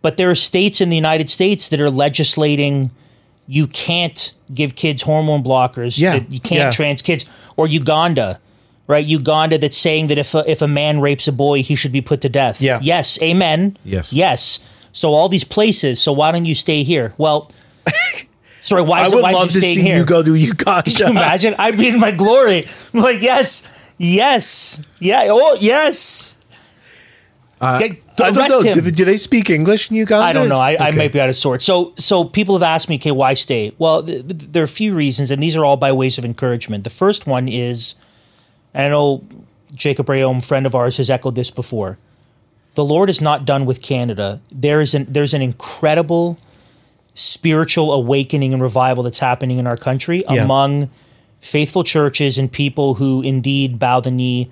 But 0.03 0.17
there 0.17 0.31
are 0.31 0.35
states 0.37 0.81
in 0.81 0.89
the 0.89 0.97
United 0.97 1.29
States 1.29 1.69
that 1.69 1.81
are 1.81 1.91
legislating 1.91 2.91
you 3.51 3.67
can't 3.67 4.33
give 4.55 4.77
kids 4.77 5.03
hormone 5.03 5.43
blockers. 5.43 5.99
Yeah, 5.99 6.21
that 6.21 6.31
you 6.31 6.39
can't 6.39 6.61
yeah. 6.61 6.71
trans 6.71 7.03
kids. 7.03 7.25
Or 7.57 7.67
Uganda, 7.67 8.39
right? 8.87 9.05
Uganda 9.05 9.59
that's 9.59 9.77
saying 9.77 10.07
that 10.07 10.19
if 10.19 10.35
a, 10.35 10.49
if 10.49 10.63
a 10.63 10.69
man 10.69 11.01
rapes 11.01 11.27
a 11.27 11.33
boy, 11.33 11.65
he 11.65 11.75
should 11.75 11.91
be 11.91 12.01
put 12.01 12.21
to 12.21 12.29
death. 12.29 12.63
Yeah. 12.63 12.79
Yes. 12.81 13.21
Amen. 13.21 13.77
Yes. 13.85 14.13
Yes. 14.13 14.61
So 14.93 15.15
all 15.15 15.29
these 15.29 15.43
places. 15.43 16.01
So 16.01 16.13
why 16.13 16.31
don't 16.31 16.45
you 16.45 16.55
stay 16.55 16.85
here? 16.85 17.13
Well, 17.19 17.51
sorry. 18.63 18.83
Why 18.83 19.01
I 19.01 19.07
is 19.07 19.13
it? 19.13 19.15
would 19.17 19.23
Why 19.23 19.33
love 19.33 19.47
you 19.53 19.61
to 19.61 19.67
see 19.67 19.83
here? 19.83 19.97
you 19.99 20.05
go 20.05 20.23
to 20.23 20.35
Uganda. 20.35 20.89
Can 20.89 21.07
you 21.07 21.11
imagine? 21.11 21.55
I'd 21.59 21.77
be 21.77 21.89
in 21.89 21.99
my 21.99 22.13
glory. 22.13 22.67
I'm 22.95 23.01
like, 23.01 23.21
yes, 23.21 23.93
yes, 23.99 24.81
yeah, 25.01 25.27
oh, 25.29 25.57
yes. 25.61 26.39
Uh, 27.61 27.79
Get, 27.81 28.10
I 28.23 28.31
don't 28.31 28.39
arrest 28.39 28.51
know. 28.51 28.61
him. 28.61 28.75
Do 28.75 28.81
they, 28.81 28.91
do 28.91 29.05
they 29.05 29.17
speak 29.17 29.51
English 29.51 29.91
in 29.91 29.97
Uganda? 29.97 30.25
I 30.27 30.33
don't 30.33 30.49
know. 30.49 30.57
I, 30.59 30.89
I 30.89 30.91
might 30.93 31.13
be 31.13 31.21
out 31.21 31.29
of 31.29 31.37
sorts. 31.37 31.65
So, 31.65 31.93
so 31.97 32.25
people 32.25 32.55
have 32.55 32.63
asked 32.63 32.89
me, 32.89 32.97
okay, 32.97 33.11
why 33.11 33.35
stay? 33.35 33.73
Well, 33.79 34.03
th- 34.03 34.27
th- 34.27 34.41
there 34.53 34.63
are 34.63 34.65
a 34.65 34.69
few 34.69 34.95
reasons, 34.95 35.31
and 35.31 35.43
these 35.43 35.57
are 35.57 35.65
all 35.65 35.77
by 35.77 35.93
ways 35.93 36.19
of 36.19 36.25
encouragement. 36.25 36.85
The 36.85 36.91
first 36.91 37.27
one 37.27 37.49
is, 37.49 37.95
and 38.75 38.87
I 38.87 38.89
know 38.89 39.25
Jacob 39.75 40.07
Reaume, 40.07 40.45
friend 40.45 40.67
of 40.67 40.75
ours, 40.75 40.97
has 40.99 41.11
echoed 41.11 41.35
this 41.35 41.51
before. 41.51 41.99
The 42.75 42.85
Lord 42.85 43.11
is 43.11 43.21
not 43.21 43.45
done 43.45 43.67
with 43.67 43.83
Canada. 43.83 44.41
There 44.53 44.81
is 44.81 44.95
an 44.95 45.07
there's 45.09 45.35
an 45.35 45.43
incredible 45.43 46.39
spiritual 47.15 47.93
awakening 47.93 48.53
and 48.55 48.63
revival 48.63 49.03
that's 49.03 49.19
happening 49.19 49.59
in 49.59 49.67
our 49.67 49.77
country 49.77 50.25
Yeah. 50.31 50.45
among 50.45 50.89
faithful 51.41 51.83
churches 51.85 52.39
and 52.39 52.51
people 52.51 52.95
who 52.95 53.23
indeed 53.23 53.79
bow 53.79 54.01
the 54.01 54.11
knee 54.11 54.51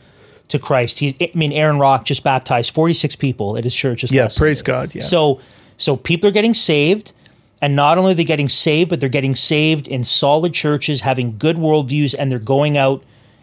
to 0.48 0.58
Christ. 0.58 0.98
He, 0.98 1.16
I 1.20 1.30
mean, 1.34 1.52
Aaron 1.52 1.78
Rock 1.78 2.04
just 2.04 2.24
baptized 2.24 2.74
46 2.74 3.16
people 3.16 3.56
at 3.56 3.64
his 3.64 3.74
church. 3.74 4.10
Yeah, 4.10 4.22
last 4.22 4.38
praise 4.38 4.58
Sunday. 4.58 4.72
God. 4.72 4.94
Yeah. 4.94 5.02
So 5.02 5.40
so 5.76 5.96
people 5.96 6.28
are 6.28 6.32
getting 6.32 6.54
saved, 6.54 7.12
and 7.60 7.76
not 7.76 7.98
only 7.98 8.12
are 8.12 8.14
they 8.14 8.24
getting 8.24 8.48
saved, 8.48 8.90
but 8.90 9.00
they're 9.00 9.08
getting 9.08 9.34
saved 9.34 9.88
in 9.88 10.04
solid 10.04 10.52
churches, 10.54 11.02
having 11.02 11.38
good 11.38 11.56
worldviews, 11.56 12.14
and 12.18 12.32
they're 12.32 12.38
going 12.38 12.76
out 12.76 13.02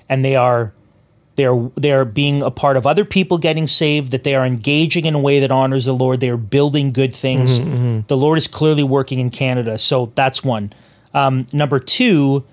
and 0.09 0.23
they 0.23 0.35
are 0.35 0.73
they're 1.35 1.69
they're 1.75 2.05
being 2.05 2.41
a 2.41 2.51
part 2.51 2.77
of 2.77 2.87
other 2.87 3.03
people 3.03 3.37
getting 3.37 3.67
saved, 3.67 4.11
that 4.11 4.23
they 4.23 4.35
are 4.35 4.45
engaging 4.45 5.05
in 5.05 5.15
a 5.15 5.19
way 5.19 5.39
that 5.41 5.51
honors 5.51 5.85
the 5.85 5.93
Lord. 5.93 6.19
They 6.21 6.29
are 6.29 6.37
building 6.37 6.93
good 6.93 7.13
things. 7.13 7.59
The 8.07 8.17
Lord 8.17 8.37
is 8.37 8.47
clearly 8.47 8.83
working 8.83 9.19
in 9.19 9.29
Canada. 9.29 9.77
So 9.77 10.11
that's 10.15 10.43
one. 10.43 10.71
Um, 11.13 11.45
number 11.51 11.79
two, 11.79 12.45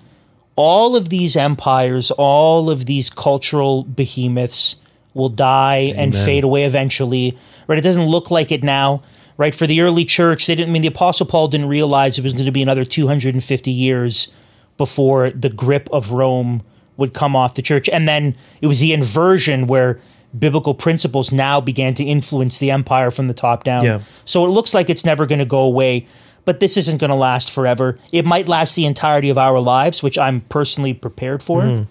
all 0.55 0.95
of 0.95 1.09
these 1.09 1.35
empires, 1.35 2.11
all 2.11 2.69
of 2.69 2.85
these 2.85 3.09
cultural 3.09 3.83
behemoths 3.83 4.77
will 5.13 5.29
die 5.29 5.93
and 5.95 6.15
fade 6.15 6.43
away 6.43 6.63
eventually. 6.63 7.37
Right? 7.67 7.77
It 7.77 7.83
doesn't 7.83 8.05
look 8.05 8.31
like 8.31 8.51
it 8.51 8.63
now. 8.63 9.03
Right? 9.35 9.55
For 9.55 9.65
the 9.65 9.81
early 9.81 10.05
church, 10.05 10.45
they 10.45 10.55
didn't 10.55 10.69
I 10.69 10.73
mean 10.73 10.83
the 10.83 10.89
Apostle 10.89 11.25
Paul 11.25 11.47
didn't 11.47 11.67
realize 11.67 12.17
it 12.17 12.23
was 12.23 12.33
going 12.33 12.45
to 12.45 12.51
be 12.51 12.61
another 12.61 12.85
250 12.85 13.71
years 13.71 14.31
before 14.77 15.31
the 15.31 15.49
grip 15.49 15.89
of 15.91 16.11
Rome 16.11 16.61
would 16.97 17.13
come 17.13 17.35
off 17.35 17.55
the 17.55 17.61
church. 17.61 17.89
And 17.89 18.07
then 18.07 18.35
it 18.61 18.67
was 18.67 18.79
the 18.79 18.93
inversion 18.93 19.67
where 19.67 19.99
biblical 20.37 20.73
principles 20.73 21.31
now 21.31 21.61
began 21.61 21.93
to 21.95 22.03
influence 22.03 22.57
the 22.59 22.71
empire 22.71 23.11
from 23.11 23.27
the 23.27 23.33
top 23.33 23.63
down. 23.63 23.83
Yeah. 23.83 24.01
So 24.25 24.45
it 24.45 24.49
looks 24.49 24.73
like 24.73 24.89
it's 24.89 25.05
never 25.05 25.25
going 25.25 25.39
to 25.39 25.45
go 25.45 25.61
away, 25.61 26.07
but 26.45 26.59
this 26.59 26.77
isn't 26.77 26.97
going 26.97 27.09
to 27.09 27.15
last 27.15 27.49
forever. 27.49 27.97
It 28.11 28.25
might 28.25 28.47
last 28.47 28.75
the 28.75 28.85
entirety 28.85 29.29
of 29.29 29.37
our 29.37 29.59
lives, 29.59 30.03
which 30.03 30.17
I'm 30.17 30.41
personally 30.41 30.93
prepared 30.93 31.41
for. 31.41 31.61
Hmm. 31.61 31.83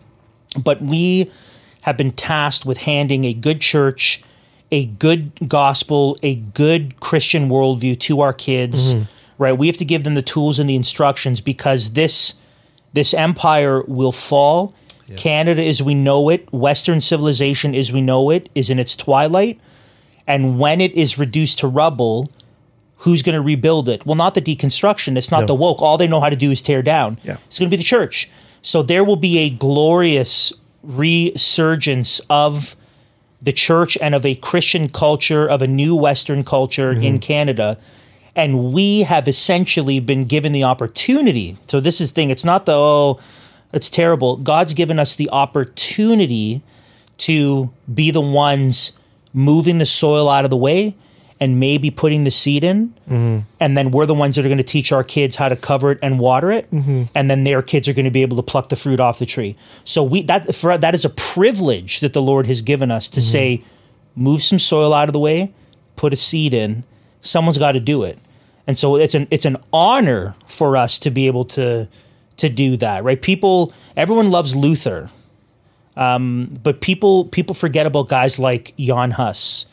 But 0.60 0.82
we 0.82 1.30
have 1.82 1.96
been 1.96 2.10
tasked 2.10 2.66
with 2.66 2.78
handing 2.78 3.24
a 3.24 3.32
good 3.32 3.60
church, 3.60 4.22
a 4.70 4.86
good 4.86 5.32
gospel, 5.48 6.18
a 6.22 6.36
good 6.36 7.00
Christian 7.00 7.48
worldview 7.48 7.98
to 8.00 8.20
our 8.20 8.32
kids. 8.32 8.92
Hmm. 8.92 9.02
Right? 9.38 9.52
We 9.52 9.66
have 9.66 9.78
to 9.78 9.84
give 9.84 10.04
them 10.04 10.14
the 10.14 10.22
tools 10.22 10.58
and 10.58 10.68
the 10.68 10.76
instructions 10.76 11.40
because 11.40 11.94
this 11.94 12.34
this 12.92 13.14
empire 13.14 13.82
will 13.82 14.12
fall. 14.12 14.74
Canada 15.16 15.62
as 15.62 15.82
we 15.82 15.94
know 15.94 16.30
it, 16.30 16.50
Western 16.52 17.00
civilization 17.00 17.74
as 17.74 17.92
we 17.92 18.00
know 18.00 18.30
it, 18.30 18.48
is 18.54 18.70
in 18.70 18.78
its 18.78 18.96
twilight. 18.96 19.60
And 20.26 20.58
when 20.58 20.80
it 20.80 20.92
is 20.92 21.18
reduced 21.18 21.58
to 21.58 21.68
rubble, 21.68 22.30
who's 23.02 23.22
going 23.22 23.34
to 23.34 23.40
rebuild 23.40 23.88
it? 23.88 24.06
Well, 24.06 24.14
not 24.14 24.34
the 24.34 24.40
deconstruction. 24.40 25.16
It's 25.16 25.30
not 25.30 25.40
No. 25.40 25.46
the 25.46 25.54
woke. 25.54 25.82
All 25.82 25.98
they 25.98 26.06
know 26.06 26.20
how 26.20 26.30
to 26.30 26.36
do 26.36 26.52
is 26.52 26.62
tear 26.62 26.82
down. 26.82 27.18
Yeah. 27.24 27.36
It's 27.46 27.58
going 27.58 27.68
to 27.68 27.76
be 27.76 27.80
the 27.80 27.86
church. 27.86 28.30
So 28.62 28.80
there 28.82 29.02
will 29.02 29.16
be 29.16 29.38
a 29.38 29.50
glorious 29.50 30.52
resurgence 30.84 32.20
of 32.30 32.76
the 33.40 33.52
church 33.52 33.98
and 34.00 34.14
of 34.14 34.24
a 34.24 34.36
Christian 34.36 34.88
culture, 34.88 35.48
of 35.48 35.62
a 35.62 35.66
new 35.66 35.96
Western 35.96 36.44
culture 36.44 36.94
mm-hmm. 36.94 37.02
in 37.02 37.18
Canada. 37.18 37.76
And 38.36 38.72
we 38.72 39.00
have 39.00 39.26
essentially 39.26 39.98
been 39.98 40.24
given 40.24 40.52
the 40.52 40.62
opportunity. 40.62 41.56
So 41.66 41.80
this 41.80 42.00
is 42.00 42.10
the 42.10 42.14
thing. 42.14 42.30
It's 42.30 42.44
not 42.44 42.66
the, 42.66 42.74
oh, 42.74 43.18
it's 43.72 43.90
terrible. 43.90 44.36
God's 44.36 44.74
given 44.74 45.00
us 45.00 45.16
the 45.16 45.28
opportunity 45.30 46.62
to 47.18 47.72
be 47.92 48.12
the 48.12 48.20
ones 48.20 48.96
moving 49.34 49.78
the 49.78 49.86
soil 49.86 50.28
out 50.28 50.44
of 50.44 50.50
the 50.50 50.56
way 50.56 50.94
and 51.42 51.58
maybe 51.58 51.90
putting 51.90 52.22
the 52.22 52.30
seed 52.30 52.62
in. 52.62 52.94
Mm-hmm. 53.10 53.40
And 53.58 53.76
then 53.76 53.90
we're 53.90 54.06
the 54.06 54.14
ones 54.14 54.36
that 54.36 54.44
are 54.46 54.48
going 54.48 54.58
to 54.58 54.62
teach 54.62 54.92
our 54.92 55.02
kids 55.02 55.34
how 55.34 55.48
to 55.48 55.56
cover 55.56 55.90
it 55.90 55.98
and 56.00 56.20
water 56.20 56.52
it. 56.52 56.70
Mm-hmm. 56.70 57.04
And 57.16 57.28
then 57.28 57.42
their 57.42 57.62
kids 57.62 57.88
are 57.88 57.92
going 57.92 58.04
to 58.04 58.12
be 58.12 58.22
able 58.22 58.36
to 58.36 58.44
pluck 58.44 58.68
the 58.68 58.76
fruit 58.76 59.00
off 59.00 59.18
the 59.18 59.26
tree. 59.26 59.56
So 59.84 60.04
we 60.04 60.22
that 60.22 60.54
for 60.54 60.78
that 60.78 60.94
is 60.94 61.04
a 61.04 61.10
privilege 61.10 61.98
that 61.98 62.12
the 62.12 62.22
Lord 62.22 62.46
has 62.46 62.62
given 62.62 62.92
us 62.92 63.08
to 63.08 63.20
mm-hmm. 63.20 63.28
say, 63.28 63.64
move 64.14 64.40
some 64.40 64.60
soil 64.60 64.94
out 64.94 65.08
of 65.08 65.12
the 65.12 65.18
way, 65.18 65.52
put 65.96 66.12
a 66.12 66.16
seed 66.16 66.54
in. 66.54 66.84
Someone's 67.22 67.58
got 67.58 67.72
to 67.72 67.80
do 67.80 68.04
it. 68.04 68.20
And 68.68 68.78
so 68.78 68.94
it's 68.94 69.16
an 69.16 69.26
it's 69.32 69.44
an 69.44 69.56
honor 69.72 70.36
for 70.46 70.76
us 70.76 71.00
to 71.00 71.10
be 71.10 71.26
able 71.26 71.46
to 71.46 71.88
to 72.36 72.48
do 72.48 72.76
that, 72.76 73.02
right? 73.02 73.20
People 73.20 73.72
everyone 73.96 74.30
loves 74.30 74.54
Luther 74.54 75.10
um, 75.96 76.58
but 76.62 76.80
people 76.80 77.26
people 77.26 77.54
forget 77.54 77.84
about 77.84 78.08
guys 78.08 78.38
like 78.38 78.74
Jan 78.78 79.10
Hus 79.12 79.66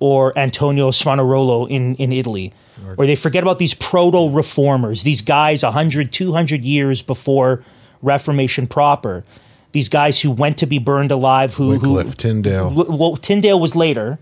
or 0.00 0.36
Antonio 0.36 0.90
Savonarola 0.90 1.66
in, 1.68 1.94
in 1.96 2.12
Italy. 2.12 2.52
Or 2.96 3.06
they 3.06 3.14
forget 3.14 3.42
about 3.42 3.58
these 3.58 3.74
proto 3.74 4.30
reformers, 4.30 5.02
these 5.02 5.20
guys 5.20 5.62
100, 5.62 6.10
200 6.10 6.62
years 6.62 7.02
before 7.02 7.62
Reformation 8.02 8.66
proper. 8.66 9.22
These 9.72 9.90
guys 9.90 10.20
who 10.20 10.30
went 10.30 10.56
to 10.58 10.66
be 10.66 10.78
burned 10.78 11.12
alive, 11.12 11.54
who, 11.54 11.72
who 11.72 11.92
Wycliffe, 11.92 12.16
Tyndale. 12.16 12.70
Well, 12.70 13.16
Tyndale 13.16 13.60
was 13.60 13.76
later. 13.76 14.18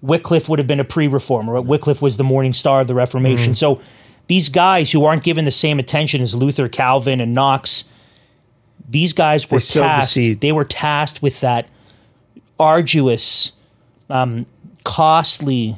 Wycliffe 0.00 0.48
would 0.48 0.58
have 0.58 0.66
been 0.66 0.80
a 0.80 0.84
pre-reformer. 0.84 1.60
Wycliffe 1.60 2.00
was 2.00 2.16
the 2.16 2.24
morning 2.24 2.52
star 2.52 2.80
of 2.80 2.88
the 2.88 2.94
Reformation. 2.94 3.54
So 3.54 3.80
these 4.26 4.48
guys 4.48 4.90
who 4.90 5.04
aren't 5.04 5.22
given 5.22 5.44
the 5.44 5.50
same 5.50 5.78
attention 5.78 6.22
as 6.22 6.34
Luther, 6.34 6.68
Calvin, 6.68 7.20
and 7.20 7.34
Knox, 7.34 7.88
these 8.88 9.12
guys 9.12 9.50
were 9.50 9.60
sowed 9.60 9.82
the 9.82 9.88
tasked. 9.88 10.12
seed. 10.12 10.40
They 10.40 10.52
were 10.52 10.64
tasked 10.64 11.22
with 11.22 11.40
that 11.40 11.68
arduous, 12.58 13.52
um, 14.10 14.46
costly 14.88 15.76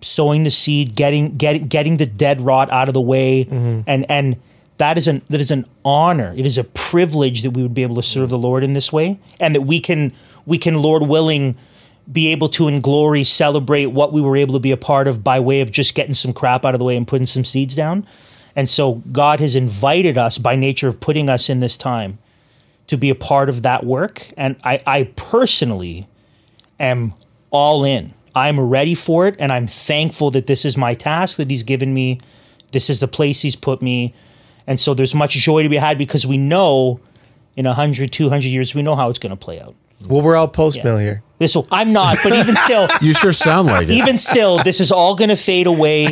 sowing 0.00 0.42
the 0.42 0.50
seed, 0.50 0.96
getting 0.96 1.36
getting 1.36 1.68
getting 1.68 1.96
the 1.96 2.06
dead 2.06 2.40
rot 2.40 2.72
out 2.72 2.88
of 2.88 2.94
the 2.94 3.00
way, 3.00 3.44
mm-hmm. 3.44 3.80
and 3.86 4.04
and 4.10 4.36
that 4.78 4.98
is 4.98 5.06
an 5.06 5.22
that 5.30 5.40
is 5.40 5.52
an 5.52 5.64
honor. 5.84 6.34
It 6.36 6.44
is 6.44 6.58
a 6.58 6.64
privilege 6.64 7.42
that 7.42 7.52
we 7.52 7.62
would 7.62 7.74
be 7.74 7.84
able 7.84 7.94
to 7.94 8.02
serve 8.02 8.30
the 8.30 8.38
Lord 8.38 8.64
in 8.64 8.74
this 8.74 8.92
way, 8.92 9.20
and 9.38 9.54
that 9.54 9.60
we 9.60 9.78
can 9.78 10.12
we 10.44 10.58
can, 10.58 10.82
Lord 10.82 11.04
willing, 11.04 11.56
be 12.10 12.28
able 12.28 12.48
to 12.48 12.66
in 12.66 12.80
glory 12.80 13.22
celebrate 13.22 13.86
what 13.86 14.12
we 14.12 14.20
were 14.20 14.36
able 14.36 14.54
to 14.54 14.60
be 14.60 14.72
a 14.72 14.76
part 14.76 15.06
of 15.06 15.22
by 15.22 15.38
way 15.38 15.60
of 15.60 15.70
just 15.70 15.94
getting 15.94 16.14
some 16.14 16.32
crap 16.32 16.64
out 16.64 16.74
of 16.74 16.80
the 16.80 16.84
way 16.84 16.96
and 16.96 17.06
putting 17.06 17.26
some 17.26 17.44
seeds 17.44 17.76
down. 17.76 18.04
And 18.56 18.68
so 18.68 18.94
God 19.12 19.38
has 19.38 19.54
invited 19.54 20.18
us 20.18 20.36
by 20.36 20.56
nature 20.56 20.88
of 20.88 20.98
putting 20.98 21.30
us 21.30 21.48
in 21.48 21.60
this 21.60 21.76
time 21.76 22.18
to 22.88 22.96
be 22.96 23.08
a 23.08 23.14
part 23.14 23.48
of 23.48 23.62
that 23.62 23.84
work. 23.84 24.26
And 24.36 24.56
I, 24.64 24.82
I 24.84 25.04
personally 25.14 26.08
am 26.80 27.14
all 27.50 27.84
in. 27.84 28.14
I'm 28.34 28.60
ready 28.60 28.94
for 28.94 29.26
it, 29.26 29.36
and 29.38 29.50
I'm 29.52 29.66
thankful 29.66 30.30
that 30.32 30.46
this 30.46 30.64
is 30.64 30.76
my 30.76 30.94
task 30.94 31.36
that 31.38 31.50
He's 31.50 31.62
given 31.62 31.92
me. 31.92 32.20
This 32.72 32.88
is 32.90 33.00
the 33.00 33.08
place 33.08 33.42
He's 33.42 33.56
put 33.56 33.82
me. 33.82 34.14
And 34.66 34.78
so 34.78 34.94
there's 34.94 35.14
much 35.14 35.32
joy 35.32 35.62
to 35.62 35.68
be 35.68 35.76
had 35.76 35.96
because 35.98 36.26
we 36.26 36.36
know 36.36 37.00
in 37.56 37.64
100, 37.66 38.12
200 38.12 38.44
years, 38.46 38.74
we 38.74 38.82
know 38.82 38.94
how 38.94 39.08
it's 39.08 39.18
going 39.18 39.30
to 39.30 39.36
play 39.36 39.60
out. 39.60 39.74
Well, 40.06 40.20
we're 40.22 40.36
all 40.36 40.46
post 40.46 40.84
mill 40.84 40.98
here. 40.98 41.22
This 41.38 41.56
will, 41.56 41.66
I'm 41.72 41.92
not, 41.92 42.18
but 42.22 42.32
even 42.32 42.54
still, 42.54 42.86
You 43.00 43.14
sure 43.14 43.32
sound 43.32 43.66
like 43.68 43.88
it. 43.88 43.92
even 43.94 44.18
still, 44.18 44.62
this 44.62 44.80
is 44.80 44.92
all 44.92 45.16
going 45.16 45.30
to 45.30 45.36
fade 45.36 45.66
away. 45.66 46.08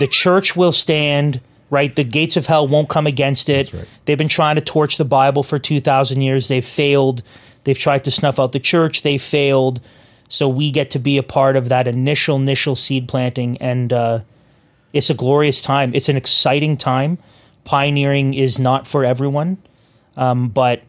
The 0.00 0.06
church 0.06 0.54
will 0.56 0.72
stand, 0.72 1.40
right? 1.70 1.94
The 1.94 2.04
gates 2.04 2.36
of 2.36 2.46
hell 2.46 2.66
won't 2.68 2.88
come 2.90 3.06
against 3.06 3.48
it. 3.48 3.72
right. 3.72 3.86
They've 4.04 4.18
been 4.18 4.28
trying 4.28 4.56
to 4.56 4.62
torch 4.62 4.96
the 4.98 5.04
Bible 5.06 5.42
for 5.42 5.58
2,000 5.58 6.20
years. 6.20 6.48
They've 6.48 6.64
failed. 6.64 7.22
They've 7.64 7.78
tried 7.78 8.04
to 8.04 8.10
snuff 8.10 8.38
out 8.40 8.52
the 8.52 8.60
church. 8.60 9.00
They 9.02 9.16
failed. 9.16 9.80
So 10.32 10.48
we 10.48 10.70
get 10.70 10.88
to 10.92 10.98
be 10.98 11.18
a 11.18 11.22
part 11.22 11.56
of 11.56 11.68
that 11.68 11.86
initial, 11.86 12.36
initial 12.36 12.74
seed 12.74 13.06
planting. 13.06 13.58
And 13.58 13.92
uh, 13.92 14.20
it's 14.94 15.10
a 15.10 15.14
glorious 15.14 15.60
time. 15.60 15.94
It's 15.94 16.08
an 16.08 16.16
exciting 16.16 16.78
time. 16.78 17.18
Pioneering 17.64 18.32
is 18.32 18.58
not 18.58 18.86
for 18.86 19.04
everyone, 19.04 19.58
um, 20.16 20.48
but 20.48 20.82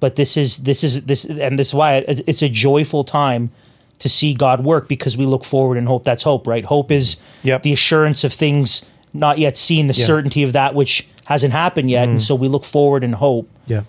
but 0.00 0.16
this 0.16 0.36
is 0.36 0.58
this 0.58 0.84
is 0.84 1.06
this 1.06 1.24
and 1.24 1.58
this 1.58 1.68
is 1.68 1.74
why 1.74 2.04
it's 2.06 2.42
a 2.42 2.48
joyful 2.48 3.04
time 3.04 3.50
to 3.98 4.08
see 4.08 4.34
God 4.34 4.62
work 4.62 4.86
because 4.86 5.16
we 5.16 5.24
look 5.24 5.44
forward 5.44 5.78
and 5.78 5.88
hope. 5.88 6.04
That's 6.04 6.22
hope, 6.22 6.46
right? 6.46 6.64
Hope 6.64 6.92
is 6.92 7.16
Yep. 7.44 7.62
the 7.62 7.72
assurance 7.72 8.22
of 8.22 8.32
things 8.34 8.84
not 9.14 9.38
yet 9.38 9.56
seen, 9.56 9.86
the 9.88 9.94
Yeah. 9.94 10.04
certainty 10.06 10.42
of 10.44 10.52
that 10.52 10.74
which 10.74 11.08
hasn't 11.24 11.52
happened 11.52 11.90
yet, 11.90 12.06
and 12.06 12.22
so 12.22 12.34
we 12.34 12.48
look 12.48 12.64
forward 12.64 13.02
and 13.02 13.14
hope. 13.14 13.48
Yeah. 13.66 13.82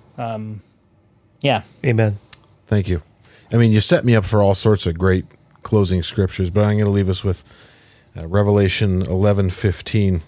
Yeah, 1.41 1.61
Amen. 1.85 2.17
Thank 2.67 2.87
you. 2.87 3.01
I 3.53 3.57
mean, 3.57 3.71
you 3.71 3.79
set 3.79 4.03
me 4.03 4.15
up 4.15 4.25
for 4.25 4.41
all 4.41 4.55
sorts 4.55 4.87
of 4.87 4.97
great 4.97 5.25
closing 5.61 6.01
scriptures, 6.01 6.49
but 6.49 6.61
I'm 6.61 6.73
going 6.73 6.85
to 6.85 6.89
leave 6.89 7.07
us 7.07 7.23
with 7.23 7.43
uh, 8.17 8.27
Revelation 8.27 9.03
11:15. 9.03 10.21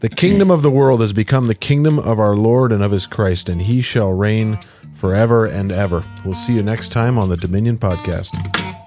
The 0.00 0.08
kingdom 0.08 0.50
of 0.50 0.62
the 0.62 0.70
world 0.70 1.00
has 1.00 1.12
become 1.12 1.46
the 1.46 1.54
kingdom 1.54 1.98
of 1.98 2.18
our 2.18 2.34
Lord 2.34 2.72
and 2.72 2.82
of 2.82 2.90
his 2.90 3.06
Christ, 3.06 3.48
and 3.48 3.62
he 3.62 3.82
shall 3.82 4.12
reign 4.12 4.58
forever 4.94 5.46
and 5.46 5.70
ever. 5.70 6.04
We'll 6.24 6.34
see 6.34 6.54
you 6.54 6.62
next 6.62 6.90
time 6.90 7.18
on 7.18 7.28
the 7.28 7.36
Dominion 7.36 7.78
podcast. 7.78 8.79